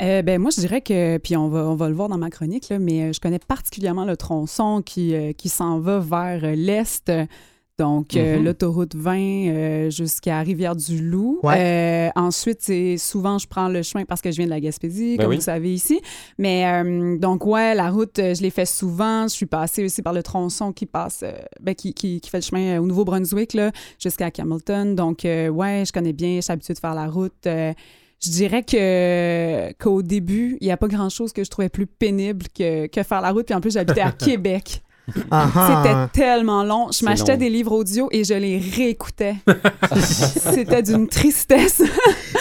Euh, 0.02 0.20
ben 0.20 0.38
moi, 0.38 0.50
je 0.54 0.60
dirais 0.60 0.82
que, 0.82 1.16
puis 1.16 1.38
on 1.38 1.48
va, 1.48 1.60
on 1.60 1.74
va 1.74 1.88
le 1.88 1.94
voir 1.94 2.10
dans 2.10 2.18
ma 2.18 2.28
chronique, 2.28 2.68
là, 2.68 2.78
mais 2.78 3.04
euh, 3.04 3.12
je 3.14 3.20
connais 3.20 3.38
particulièrement 3.38 4.04
le 4.04 4.18
tronçon 4.18 4.82
qui, 4.84 5.14
euh, 5.14 5.32
qui 5.32 5.48
s'en 5.48 5.80
va 5.80 5.98
vers 6.00 6.44
euh, 6.44 6.54
l'est. 6.54 7.10
Donc, 7.78 8.16
euh, 8.16 8.38
Mhm. 8.38 8.44
l'autoroute 8.44 8.94
20 8.94 9.18
euh, 9.48 9.90
jusqu'à 9.90 10.40
Rivière-du-Loup. 10.40 11.40
Ouais. 11.42 12.08
Euh, 12.08 12.10
ensuite, 12.20 12.58
c'est 12.62 12.96
souvent, 12.96 13.36
je 13.38 13.46
prends 13.46 13.68
le 13.68 13.82
chemin 13.82 14.06
parce 14.06 14.22
que 14.22 14.30
je 14.30 14.36
viens 14.38 14.46
de 14.46 14.50
la 14.50 14.60
Gaspésie, 14.60 15.16
Ben 15.18 15.24
comme 15.24 15.30
oui. 15.32 15.36
vous 15.36 15.42
savez 15.42 15.74
ici. 15.74 16.00
Mais 16.38 16.64
euh, 16.66 17.18
donc, 17.18 17.44
ouais, 17.44 17.74
la 17.74 17.90
route, 17.90 18.18
euh, 18.18 18.34
je 18.34 18.40
l'ai 18.40 18.48
fait 18.48 18.64
souvent. 18.64 19.24
Je 19.28 19.34
suis 19.34 19.44
passée 19.44 19.84
aussi 19.84 20.00
par 20.00 20.14
le 20.14 20.22
tronçon 20.22 20.72
qui 20.72 20.86
passe, 20.86 21.20
euh, 21.22 21.32
ben, 21.60 21.74
qui, 21.74 21.92
qui, 21.92 22.22
qui 22.22 22.30
fait 22.30 22.38
le 22.38 22.42
chemin 22.44 22.80
au 22.80 22.86
Nouveau-Brunswick, 22.86 23.52
là, 23.52 23.70
jusqu'à 24.02 24.30
Hamilton. 24.38 24.94
Donc, 24.94 25.26
euh, 25.26 25.48
ouais, 25.48 25.84
je 25.86 25.92
connais 25.92 26.14
bien, 26.14 26.36
je 26.36 26.40
suis 26.42 26.52
habituée 26.52 26.72
de 26.72 26.78
faire 26.78 26.94
la 26.94 27.08
route. 27.08 27.46
Euh, 27.46 27.74
je 28.24 28.30
dirais 28.30 28.62
que 28.62 29.72
qu'au 29.74 30.00
début, 30.00 30.56
il 30.62 30.66
n'y 30.66 30.72
a 30.72 30.78
pas 30.78 30.88
grand-chose 30.88 31.34
que 31.34 31.44
je 31.44 31.50
trouvais 31.50 31.68
plus 31.68 31.86
pénible 31.86 32.46
que, 32.56 32.86
que 32.86 33.02
faire 33.02 33.20
la 33.20 33.32
route. 33.32 33.44
Puis 33.44 33.54
en 33.54 33.60
plus, 33.60 33.74
j'habitais 33.74 34.00
à 34.00 34.12
Québec. 34.18 34.80
Ah, 35.30 35.48
ah. 35.54 35.82
C'était 36.12 36.24
tellement 36.26 36.64
long. 36.64 36.88
Je 36.90 37.04
m'achetais 37.04 37.32
long. 37.32 37.38
des 37.38 37.50
livres 37.50 37.72
audio 37.72 38.08
et 38.10 38.24
je 38.24 38.34
les 38.34 38.58
réécoutais. 38.58 39.36
C'était 39.96 40.82
d'une 40.82 41.06
tristesse. 41.08 41.82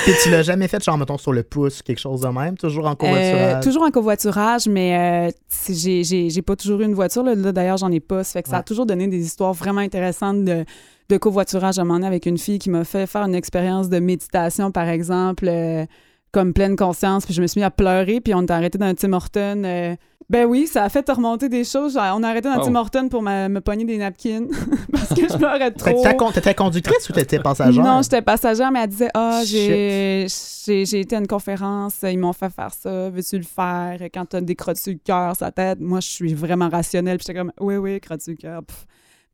Puis 0.04 0.14
tu 0.24 0.30
l'as 0.32 0.42
jamais 0.44 0.68
fait, 0.68 0.84
genre, 0.84 0.98
mettons, 0.98 1.18
sur 1.18 1.32
le 1.34 1.44
pouce, 1.44 1.82
quelque 1.82 2.00
chose 2.00 2.22
de 2.22 2.28
même, 2.28 2.58
toujours 2.58 2.86
en 2.88 2.92
Euh, 2.92 2.96
covoiturage. 2.96 3.64
toujours 3.64 3.84
en 3.84 3.92
covoiturage, 3.92 4.68
mais 4.68 5.30
euh, 5.30 5.32
j'ai- 5.70 6.04
j'ai 6.04 6.30
j'ai 6.30 6.42
pas 6.42 6.56
toujours 6.56 6.82
eu 6.82 6.86
une 6.86 6.94
voiture. 6.96 7.24
Là, 7.24 7.36
Là, 7.36 7.52
d'ailleurs, 7.52 7.78
j'en 7.78 7.92
ai 7.92 8.00
pas. 8.00 8.24
Ça 8.24 8.34
fait 8.34 8.44
que 8.44 8.50
ça 8.50 8.58
a 8.58 8.64
toujours 8.64 8.86
donné 8.86 9.08
des 9.08 9.24
histoires 9.24 9.54
vraiment 9.54 9.82
intéressantes 9.82 10.44
de, 10.44 10.66
de 11.10 11.18
covoiturage. 11.18 11.78
À 11.78 11.82
un 11.82 11.86
moment 11.86 11.96
donné, 12.00 12.08
avec 12.08 12.26
une 12.26 12.38
fille 12.38 12.60
qui 12.60 12.70
m'a 12.70 12.84
fait 12.84 13.06
faire 13.08 13.24
une 13.24 13.36
expérience 13.36 13.90
de 13.90 14.00
méditation, 14.00 14.72
par 14.72 14.88
exemple, 14.90 15.46
euh, 15.48 15.86
comme 16.32 16.54
pleine 16.54 16.76
conscience. 16.76 17.26
Puis 17.26 17.34
je 17.34 17.42
me 17.42 17.48
suis 17.48 17.60
mis 17.60 17.66
à 17.66 17.72
pleurer, 17.72 18.22
puis 18.22 18.34
on 18.34 18.42
est 18.42 18.52
arrêté 18.52 18.78
dans 18.78 18.88
un 18.88 18.96
Tim 18.96 19.14
Horton. 19.14 19.64
euh, 19.66 19.96
ben 20.30 20.46
oui, 20.46 20.66
ça 20.68 20.84
a 20.84 20.90
fait 20.90 21.08
remonter 21.10 21.50
des 21.50 21.64
choses. 21.64 21.94
Genre, 21.94 22.16
On 22.18 22.24
a 22.24 22.30
arrêté 22.30 22.48
dans 22.50 22.56
un 22.56 22.60
Oh. 22.62 22.66
Tim 22.66 22.76
Horton 22.76 23.10
pour 23.10 23.22
me, 23.22 23.48
me 23.48 23.62
pogner 23.62 23.86
des 23.86 23.98
napkins 23.98 24.48
parce 24.92 25.10
que 25.14 25.22
je 25.30 25.38
pleurais 25.38 25.72
trop. 25.72 25.92
t'étais 26.02 26.16
con- 26.18 26.32
T'étais 26.32 26.54
conductrice 26.56 27.10
ou 27.10 27.14
t'étais 27.14 27.40
passagère? 27.40 27.84
Non, 27.84 28.02
j'étais 28.02 28.22
passagère, 28.22 28.72
mais 28.72 28.82
elle 28.84 28.90
disait 28.90 29.10
Ah, 29.14 29.42
Shit. 29.44 29.50
j'ai 29.56 30.28
j'ai- 30.66 30.86
j'ai 30.86 31.00
été 31.02 31.16
à 31.16 31.20
une 31.20 31.28
conférence, 31.28 31.98
ils 32.04 32.18
m'ont 32.18 32.34
fait 32.34 32.50
faire 32.50 32.74
ça, 32.74 33.10
veux-tu 33.12 33.38
le 33.38 33.44
faire? 33.44 33.98
Quand 34.14 34.26
t'as 34.26 34.42
des 34.42 34.56
crottes 34.56 34.78
sur 34.78 34.94
le 34.94 35.00
cœur, 35.04 35.36
sa 35.36 35.52
tête. 35.52 35.80
Moi, 35.80 36.00
je 36.00 36.08
suis 36.10 36.34
vraiment 36.34 36.70
rationnelle, 36.70 37.18
puis 37.18 37.26
j'étais 37.28 37.38
comme 37.40 37.52
Oui, 37.60 37.76
oui, 37.78 38.00
crottes 38.02 38.22
sur 38.22 38.32
le 38.32 38.38
cœur. 38.38 38.62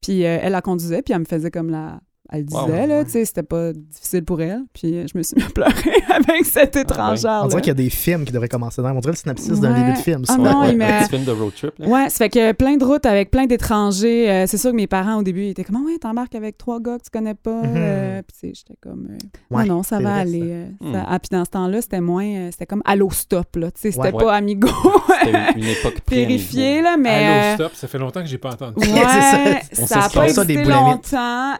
Puis 0.01 0.25
euh, 0.25 0.39
elle 0.41 0.51
la 0.51 0.61
conduisait, 0.61 1.01
puis 1.01 1.13
elle 1.13 1.19
me 1.21 1.25
faisait 1.25 1.51
comme 1.51 1.69
la. 1.69 1.99
Elle 2.33 2.45
disait, 2.45 2.60
Wow. 2.62 2.88
là, 2.88 3.04
tu 3.04 3.12
sais, 3.12 3.25
c'était 3.25 3.44
pas 3.44 3.74
difficile 3.74 4.24
pour 4.24 4.42
elle. 4.42 4.62
Puis 4.74 5.06
je 5.07 5.18
me 5.18 5.22
suis 5.22 5.36
mis 5.36 5.44
à 5.44 5.50
pleurer 5.50 5.74
avec 6.30 6.45
cette 6.45 6.75
étrangère. 6.78 7.42
On 7.44 7.48
dirait 7.48 7.62
qu'il 7.62 7.69
y 7.69 7.72
a 7.72 7.75
des 7.75 7.89
films 7.89 8.24
qui 8.24 8.31
devraient 8.31 8.48
commencer 8.48 8.81
dans. 8.81 8.89
On 8.92 9.00
dirait 9.00 9.12
le 9.12 9.18
synopsis 9.18 9.60
d'un 9.60 9.74
début 9.78 9.92
de 9.94 9.98
film. 9.98 10.24
ça. 10.24 10.36
Ah 10.36 10.42
non, 10.42 10.62
Ouais, 10.62 10.74
il 10.74 10.81
Un 10.81 11.00
petit 11.01 11.10
film 11.16 11.25
de 11.25 11.31
road 11.31 11.51
trip. 11.54 11.74
là. 11.80 11.88
Ouais, 11.88 12.10
ça 12.10 12.18
fait 12.19 12.30
que 12.30 12.51
plein 12.54 12.78
de 12.78 12.86
routes 12.86 13.06
avec 13.06 13.31
plein 13.31 13.45
d'étrangers. 13.48 14.30
Euh, 14.31 14.45
c'est 14.48 14.57
sûr 14.57 14.72
que 14.72 14.75
mes 14.78 14.88
parents, 14.88 15.18
au 15.18 15.24
début, 15.24 15.44
ils 15.44 15.50
étaient 15.50 15.63
comme, 15.66 15.78
Ah 15.81 15.86
ouais, 15.92 15.98
t'embarques 15.98 16.36
avec 16.36 16.57
trois 16.57 16.80
gars 16.80 16.98
que 16.98 17.04
tu 17.04 17.10
connais 17.12 17.33
pas. 17.36 17.63
Mhm. 17.63 17.74
Euh, 17.75 18.22
puis, 18.25 18.54
j'étais 18.56 18.78
comme, 18.81 19.07
euh, 19.12 19.18
Ouais, 19.56 19.66
non, 19.66 19.75
non, 19.78 19.83
ça 19.83 19.98
va 20.00 20.12
vrai, 20.12 20.19
aller. 20.22 20.39
ça. 20.39 20.45
euh, 20.45 20.66
Hmm. 20.80 20.94
ça- 20.94 21.06
Ah, 21.10 21.19
puis 21.19 21.30
dans 21.38 21.44
ce 21.45 21.50
temps-là, 21.50 21.81
c'était 21.81 22.00
moins, 22.01 22.25
euh, 22.25 22.50
c'était 22.51 22.66
comme 22.66 22.81
Allo 22.86 23.10
Stop, 23.12 23.57
là. 23.57 23.72
Tu 23.72 23.81
sais, 23.81 23.92
c'était 23.92 24.13
Ouais. 24.13 24.24
pas 24.24 24.36
Amigo 24.36 24.69
C'était 25.22 25.60
une, 25.60 25.66
époque 25.66 25.98
vérifié, 26.10 26.81
là, 26.81 26.95
mais. 26.98 27.54
euh, 27.54 27.56
stop, 27.56 27.72
ça 27.75 27.88
fait 27.89 27.98
longtemps 27.98 28.22
que 28.22 28.28
j'ai 28.28 28.38
pas 28.38 28.51
entendu. 28.54 28.75
Ouais, 28.80 29.62
ça 29.86 30.06
a 30.06 30.10
pas 30.10 30.24
existé 30.30 30.63
longtemps. 30.63 31.56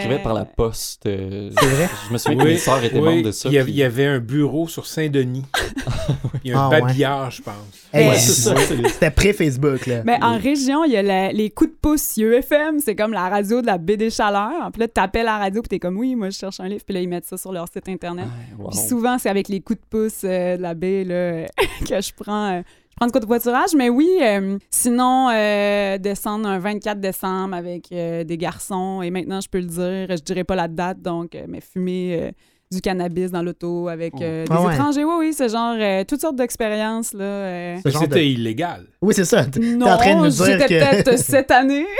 Euh, 0.00 0.02
s'inscrivait 0.02 0.22
par 0.22 0.34
la 0.34 0.44
poste. 0.44 1.06
euh, 1.06 1.50
C'est 1.58 1.66
vrai? 1.66 1.88
Je 2.08 2.12
me 2.12 2.18
souviens 2.18 2.38
que 2.38 2.48
mes 2.48 2.58
sœurs 2.58 2.82
étaient 2.84 2.98
oui, 2.98 3.04
membres 3.04 3.22
de 3.26 3.32
ça. 3.32 3.48
Il 3.48 3.54
y, 3.54 3.58
avait, 3.58 3.64
puis- 3.64 3.72
il 3.74 3.78
y 3.78 3.82
avait 3.82 4.06
un 4.06 4.18
bureau 4.18 4.66
sur 4.68 4.86
Saint-Denis. 4.86 5.44
Il 6.44 6.50
y 6.50 6.54
a 6.54 6.58
un 6.58 6.66
Ah, 6.66 6.68
ouais. 6.70 6.80
babillard, 6.80 7.30
je 7.30 7.42
pense. 7.42 7.54
Hey, 7.92 8.08
Ouais, 8.08 8.16
C'était 8.16 9.10
pré-Facebook, 9.10 9.86
là. 9.86 10.02
Mais 10.04 10.18
en 10.22 10.38
région, 10.38 10.84
il 10.84 10.92
y 10.92 10.96
a 10.96 11.02
la- 11.02 11.32
les 11.32 11.50
coups 11.50 11.70
de 11.70 11.76
pouce 11.80 12.16
UFM, 12.16 12.78
c'est 12.78 12.94
comme 12.94 13.12
la 13.12 13.28
radio 13.28 13.60
de 13.60 13.66
la 13.66 13.76
baie 13.78 13.96
des 13.98 14.08
Chaleurs. 14.10 14.70
Puis 14.72 14.80
là, 14.80 14.88
t'appelles 14.88 15.26
la 15.26 15.36
radio, 15.38 15.60
puis 15.60 15.68
t'es 15.68 15.78
comme, 15.78 15.98
oui, 15.98 16.14
moi, 16.14 16.30
je 16.30 16.38
cherche 16.38 16.60
un 16.60 16.68
livre. 16.68 16.82
Puis 16.84 16.94
là, 16.94 17.00
ils 17.02 17.08
mettent 17.08 17.26
ça 17.26 17.36
sur 17.36 17.52
leur 17.52 17.66
site 17.68 17.88
Internet. 17.88 18.26
Wow. 18.58 18.70
Puis 18.70 18.78
souvent, 18.88 19.18
c'est 19.18 19.28
avec 19.28 19.48
les 19.48 19.60
coups 19.60 19.78
de 19.80 19.84
pouce 19.90 20.22
euh, 20.24 20.56
de 20.56 20.62
la 20.62 20.74
baie 20.74 21.04
là, 21.04 21.46
que 21.88 22.00
je 22.00 22.10
prends, 22.16 22.62
je 22.90 22.96
prends 22.96 23.20
de 23.20 23.26
voiturage. 23.26 23.74
Mais 23.74 23.88
oui, 23.88 24.08
euh, 24.22 24.58
sinon, 24.70 25.28
euh, 25.30 25.98
descendre 25.98 26.48
un 26.48 26.58
24 26.58 27.00
décembre 27.00 27.54
avec 27.54 27.90
euh, 27.92 28.24
des 28.24 28.36
garçons, 28.36 29.02
et 29.02 29.10
maintenant, 29.10 29.40
je 29.40 29.48
peux 29.48 29.60
le 29.60 29.66
dire, 29.66 30.16
je 30.16 30.22
dirais 30.22 30.44
pas 30.44 30.56
la 30.56 30.68
date, 30.68 31.00
donc, 31.00 31.36
mais 31.48 31.60
fumer 31.60 32.32
du 32.72 32.80
cannabis 32.80 33.32
dans 33.32 33.42
l'auto 33.42 33.88
avec 33.88 34.14
euh, 34.20 34.44
des 34.44 34.52
Ah 34.54 34.62
ouais. 34.62 34.74
étrangers. 34.74 35.02
Oui, 35.02 35.14
oui, 35.18 35.32
c'est 35.32 35.48
genre 35.48 35.74
euh, 35.76 36.04
toutes 36.04 36.20
sortes 36.20 36.36
d'expériences. 36.36 37.12
Là, 37.12 37.24
euh. 37.24 37.76
C'était 37.84 38.06
de- 38.06 38.18
illégal. 38.20 38.84
Oui, 39.02 39.12
c'est 39.12 39.24
ça. 39.24 39.44
T'es 39.44 39.58
Non, 39.58 39.86
en 39.86 39.96
train 39.96 40.14
de 40.14 40.20
nous 40.26 40.28
dire 40.28 40.44
j'étais 40.46 40.66
que. 40.66 40.78
peut-être 41.02 41.18
cette 41.24 41.50
année. 41.50 41.86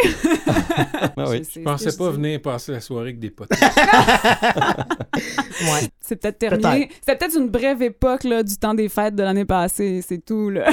Ah 1.16 1.24
oui. 1.28 1.44
sais 1.44 1.60
Je 1.60 1.64
pensais 1.64 1.96
pas 1.96 2.10
venir 2.10 2.40
passer 2.40 2.72
la 2.72 2.80
soirée 2.80 3.08
avec 3.08 3.18
des 3.18 3.30
potes. 3.30 3.50
Ouais. 5.62 5.88
C'est 6.00 6.16
peut-être 6.16 6.38
terminé. 6.38 6.88
C'était 7.00 7.16
peut-être 7.18 7.36
une 7.38 7.48
brève 7.48 7.82
époque 7.82 8.24
là, 8.24 8.42
du 8.42 8.56
temps 8.56 8.72
des 8.74 8.88
fêtes 8.88 9.14
de 9.14 9.22
l'année 9.22 9.44
passée, 9.44 10.02
c'est 10.06 10.24
tout. 10.24 10.48
Là. 10.50 10.70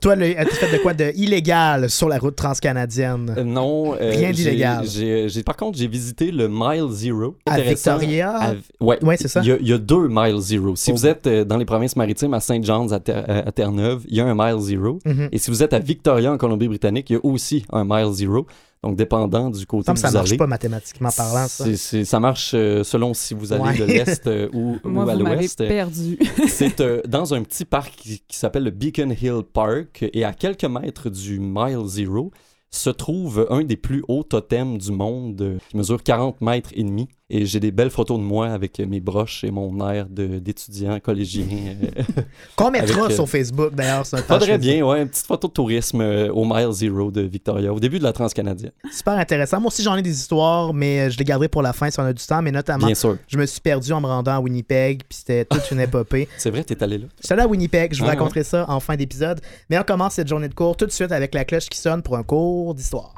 Toi, 0.00 0.12
as-tu 0.12 0.54
fait 0.54 0.70
de 0.76 0.82
quoi 0.82 0.92
de 0.92 1.12
illégal 1.16 1.88
sur 1.88 2.08
la 2.08 2.18
route 2.18 2.36
transcanadienne? 2.36 3.34
Euh, 3.38 3.42
non. 3.44 3.94
euh, 3.94 4.10
Rien 4.10 4.30
d'illégal. 4.32 4.84
j'ai- 4.86 5.42
Par 5.42 5.56
contre, 5.56 5.78
j'ai 5.78 5.86
visité 5.88 6.30
le 6.30 6.46
Mile 6.48 6.88
Zero. 6.90 7.36
À. 7.46 7.58
Victoria? 7.60 8.36
À- 8.38 8.54
ouais. 8.84 9.02
Ouais, 9.02 9.16
c'est 9.16 9.28
ça. 9.28 9.40
Il 9.42 9.48
y, 9.48 9.52
a, 9.52 9.56
il 9.60 9.66
y 9.68 9.72
a 9.72 9.78
deux 9.78 10.08
Mile 10.08 10.38
Zero. 10.40 10.76
Si 10.76 10.90
Oh. 10.90 10.94
vous 10.94 11.06
êtes 11.06 11.26
euh, 11.26 11.44
dans 11.44 11.56
les 11.56 11.64
provinces 11.64 11.96
maritimes, 11.96 12.34
à 12.34 12.40
Saint 12.40 12.60
John's, 12.62 12.92
à, 12.92 13.00
Ter- 13.00 13.24
à 13.28 13.50
Terre-Neuve, 13.50 14.02
il 14.08 14.16
y 14.16 14.20
a 14.20 14.26
un 14.26 14.34
Mile 14.34 14.60
Zero. 14.60 14.98
Mhm. 15.06 15.28
Et 15.32 15.38
si 15.38 15.50
vous 15.50 15.62
êtes 15.62 15.72
à 15.72 15.78
Victoria, 15.78 16.32
en 16.32 16.36
Colombie-Britannique, 16.36 17.08
il 17.10 17.14
y 17.14 17.16
a 17.16 17.20
aussi 17.24 17.64
un 17.72 17.84
Mile 17.84 18.12
Zero. 18.12 18.46
Donc, 18.84 18.96
dépendant 18.96 19.50
du 19.50 19.66
côté 19.66 19.86
Ça 19.86 19.92
que 19.94 19.98
ça 19.98 20.08
vous 20.08 20.14
marche 20.14 20.28
allez. 20.30 20.38
pas 20.38 20.46
mathématiquement 20.46 21.10
parlant, 21.16 21.48
ça. 21.48 21.64
c'est- 21.64 21.76
c'est- 21.76 22.04
ça 22.04 22.20
marche 22.20 22.52
euh, 22.54 22.84
selon 22.84 23.12
si 23.12 23.34
vous 23.34 23.52
allez 23.52 23.62
Ouais. 23.62 23.76
de 23.78 23.84
l'est 23.84 24.26
euh, 24.28 24.48
ou, 24.52 24.76
Moi, 24.84 25.04
ou 25.04 25.08
à 25.08 25.14
l'ouest. 25.16 25.58
perdu. 25.66 26.16
C'est 26.48 26.80
euh, 26.80 27.02
dans 27.08 27.34
un 27.34 27.42
petit 27.42 27.64
parc 27.64 27.92
qui, 27.96 28.22
qui 28.28 28.36
s'appelle 28.36 28.62
le 28.64 28.70
Beacon 28.70 29.10
Hill 29.20 29.42
Park 29.52 30.08
et 30.12 30.24
à 30.24 30.32
quelques 30.32 30.64
mètres 30.64 31.10
du 31.10 31.40
Mile 31.40 31.86
Zero, 31.86 32.30
se 32.70 32.90
trouve 32.90 33.46
un 33.50 33.64
des 33.64 33.76
plus 33.76 34.04
hauts 34.08 34.22
totems 34.22 34.78
du 34.78 34.92
monde, 34.92 35.40
euh, 35.40 35.58
qui 35.70 35.76
mesure 35.76 36.02
40 36.02 36.40
mètres 36.40 36.70
et 36.74 36.84
demi. 36.84 37.08
Et 37.30 37.44
j'ai 37.44 37.60
des 37.60 37.70
belles 37.70 37.90
photos 37.90 38.18
de 38.18 38.22
moi 38.22 38.48
avec 38.48 38.78
mes 38.78 39.00
broches 39.00 39.44
et 39.44 39.50
mon 39.50 39.86
air 39.90 40.06
d'étudiant 40.08 40.98
collégien. 40.98 41.44
euh, 41.44 42.02
Qu'on 42.56 42.70
mettra 42.70 43.00
Avec, 43.00 43.10
euh, 43.10 43.14
sur 43.14 43.28
Facebook, 43.28 43.74
d'ailleurs. 43.74 44.06
sur 44.06 44.18
Faudrait 44.20 44.56
bien, 44.56 44.82
ouais, 44.82 45.02
une 45.02 45.08
petite 45.10 45.26
photo 45.26 45.46
de 45.46 45.52
tourisme 45.52 46.00
euh, 46.00 46.32
au 46.32 46.46
Mile 46.46 46.72
Zero 46.72 47.10
de 47.10 47.20
Victoria, 47.20 47.70
au 47.70 47.78
début 47.80 47.98
de 47.98 48.04
la 48.04 48.14
Transcanadienne. 48.14 48.72
Super 48.90 49.12
intéressant. 49.18 49.60
Moi 49.60 49.68
aussi, 49.68 49.82
j'en 49.82 49.94
ai 49.96 50.00
des 50.00 50.10
histoires, 50.18 50.72
mais 50.72 51.10
je 51.10 51.18
les 51.18 51.24
garderai 51.24 51.48
pour 51.48 51.60
la 51.60 51.74
fin 51.74 51.90
si 51.90 52.00
on 52.00 52.04
a 52.04 52.14
du 52.14 52.24
temps. 52.24 52.40
Mais 52.40 52.50
notamment, 52.50 52.86
Bien 52.86 52.94
sûr. 52.94 53.18
je 53.26 53.36
me 53.36 53.44
suis 53.44 53.60
perdu 53.60 53.92
en 53.92 54.00
me 54.00 54.06
rendant 54.06 54.32
à 54.36 54.40
Winnipeg, 54.40 55.02
puis 55.06 55.18
c'était 55.18 55.44
toute 55.44 55.70
une 55.70 55.80
épopée. 55.80 56.28
C'est 56.38 56.48
vrai, 56.50 56.64
t'es 56.64 56.82
allé 56.82 56.96
là. 56.96 57.06
J'étais 57.20 57.34
allé 57.34 57.42
à 57.42 57.46
Winnipeg, 57.46 57.92
je 57.92 57.98
vous 57.98 58.06
Ah, 58.06 58.12
raconterai 58.12 58.42
ça 58.42 58.64
en 58.68 58.80
fin 58.80 58.96
d'épisode. 58.96 59.42
Mais 59.68 59.78
on 59.78 59.82
commence 59.82 60.14
cette 60.14 60.28
journée 60.28 60.48
de 60.48 60.54
cours 60.54 60.78
tout 60.78 60.86
de 60.86 60.92
suite 60.92 61.12
avec 61.12 61.34
la 61.34 61.44
cloche 61.44 61.68
qui 61.68 61.78
sonne 61.78 62.00
pour 62.02 62.16
un 62.16 62.22
cours 62.22 62.74
d'histoire. 62.74 63.12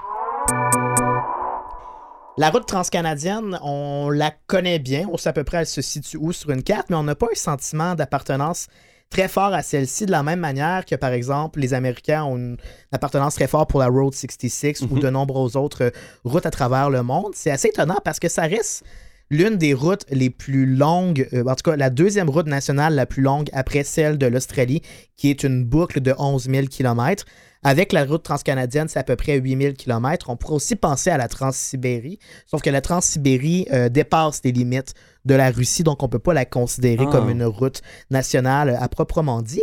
La 2.40 2.48
route 2.48 2.64
transcanadienne, 2.64 3.58
on 3.62 4.08
la 4.08 4.32
connaît 4.46 4.78
bien, 4.78 5.06
on 5.12 5.18
sait 5.18 5.28
à 5.28 5.34
peu 5.34 5.44
près 5.44 5.58
elle 5.58 5.66
se 5.66 5.82
situe 5.82 6.16
où 6.16 6.32
sur 6.32 6.48
une 6.48 6.62
carte, 6.62 6.88
mais 6.88 6.96
on 6.96 7.02
n'a 7.02 7.14
pas 7.14 7.26
un 7.30 7.34
sentiment 7.34 7.94
d'appartenance 7.94 8.68
très 9.10 9.28
fort 9.28 9.52
à 9.52 9.62
celle-ci, 9.62 10.06
de 10.06 10.10
la 10.10 10.22
même 10.22 10.40
manière 10.40 10.86
que, 10.86 10.94
par 10.94 11.12
exemple, 11.12 11.60
les 11.60 11.74
Américains 11.74 12.24
ont 12.24 12.38
une 12.38 12.56
appartenance 12.92 13.34
très 13.34 13.46
forte 13.46 13.68
pour 13.68 13.78
la 13.78 13.88
Road 13.88 14.14
66 14.14 14.80
ou 14.90 14.94
Mhm. 14.94 15.00
de 15.00 15.10
nombreuses 15.10 15.54
autres 15.54 15.84
euh, 15.84 15.90
routes 16.24 16.46
à 16.46 16.50
travers 16.50 16.88
le 16.88 17.02
monde. 17.02 17.32
C'est 17.34 17.50
assez 17.50 17.68
étonnant 17.68 17.98
parce 18.02 18.18
que 18.18 18.30
ça 18.30 18.44
reste 18.44 18.84
l'une 19.28 19.58
des 19.58 19.74
routes 19.74 20.06
les 20.08 20.30
plus 20.30 20.64
longues, 20.64 21.28
euh, 21.34 21.44
en 21.46 21.54
tout 21.54 21.70
cas 21.70 21.76
la 21.76 21.90
deuxième 21.90 22.30
route 22.30 22.46
nationale 22.46 22.94
la 22.94 23.04
plus 23.04 23.20
longue 23.22 23.50
après 23.52 23.84
celle 23.84 24.16
de 24.16 24.24
l'Australie, 24.24 24.80
qui 25.18 25.28
est 25.28 25.42
une 25.42 25.62
boucle 25.66 26.00
de 26.00 26.14
11 26.16 26.48
000 26.48 26.68
km. 26.68 27.26
Avec 27.62 27.92
la 27.92 28.04
route 28.04 28.22
transcanadienne, 28.22 28.88
c'est 28.88 28.98
à 28.98 29.04
peu 29.04 29.16
près 29.16 29.36
8 29.36 29.62
000 29.62 29.74
km. 29.74 30.30
On 30.30 30.36
pourrait 30.36 30.54
aussi 30.54 30.76
penser 30.76 31.10
à 31.10 31.18
la 31.18 31.28
Transsibérie, 31.28 32.18
sauf 32.46 32.62
que 32.62 32.70
la 32.70 32.80
Transsibérie 32.80 33.66
euh, 33.72 33.88
dépasse 33.90 34.40
les 34.44 34.52
limites 34.52 34.94
de 35.26 35.34
la 35.34 35.50
Russie, 35.50 35.82
donc 35.82 36.02
on 36.02 36.06
ne 36.06 36.10
peut 36.10 36.18
pas 36.18 36.32
la 36.32 36.46
considérer 36.46 37.04
Ah. 37.06 37.12
comme 37.12 37.28
une 37.28 37.44
route 37.44 37.82
nationale 38.10 38.78
à 38.80 38.88
proprement 38.88 39.42
dit. 39.42 39.62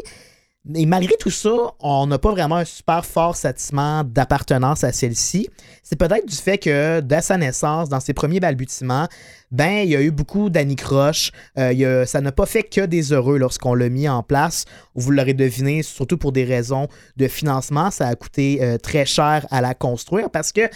Et 0.76 0.86
malgré 0.86 1.16
tout 1.20 1.30
ça, 1.30 1.56
on 1.80 2.08
n'a 2.08 2.18
pas 2.18 2.32
vraiment 2.32 2.58
un 2.58 2.66
super 2.66 3.06
fort 3.06 3.36
sentiment 3.36 4.04
d'appartenance 4.04 4.84
à 4.84 4.92
celle-ci. 4.92 5.50
C'est 5.84 5.96
peut-être 5.98 6.28
du 6.28 6.36
fait 6.36 6.58
que, 6.58 7.00
dès 7.00 7.22
sa 7.22 7.38
naissance, 7.38 7.90
dans 7.90 8.00
ses 8.00 8.14
premiers 8.14 8.40
balbutiements, 8.40 9.08
ben, 9.52 9.84
il 9.86 9.90
y 9.90 9.96
a 9.96 10.02
eu 10.02 10.12
beaucoup 10.12 10.50
d'anicroches. 10.50 11.32
Euh, 11.58 12.06
ça 12.06 12.20
n'a 12.20 12.32
pas 12.32 12.46
fait 12.46 12.64
que 12.64 12.86
des 12.86 13.14
heureux 13.14 13.38
lorsqu'on 13.38 13.76
l'a 13.76 13.88
mis 13.88 14.10
en 14.10 14.24
place. 14.24 14.66
Vous 14.96 15.12
l'aurez 15.12 15.34
deviné, 15.34 15.84
surtout 15.84 16.18
pour 16.18 16.34
des 16.34 16.44
raisons 16.44 16.88
de 17.16 17.28
financement, 17.28 17.90
ça 17.92 18.08
a 18.08 18.16
coûté 18.16 18.60
euh, 18.62 18.78
très 18.78 19.06
cher 19.06 19.48
à 19.52 19.62
la 19.62 19.74
construire 19.74 20.30
parce 20.30 20.52
que 20.52 20.70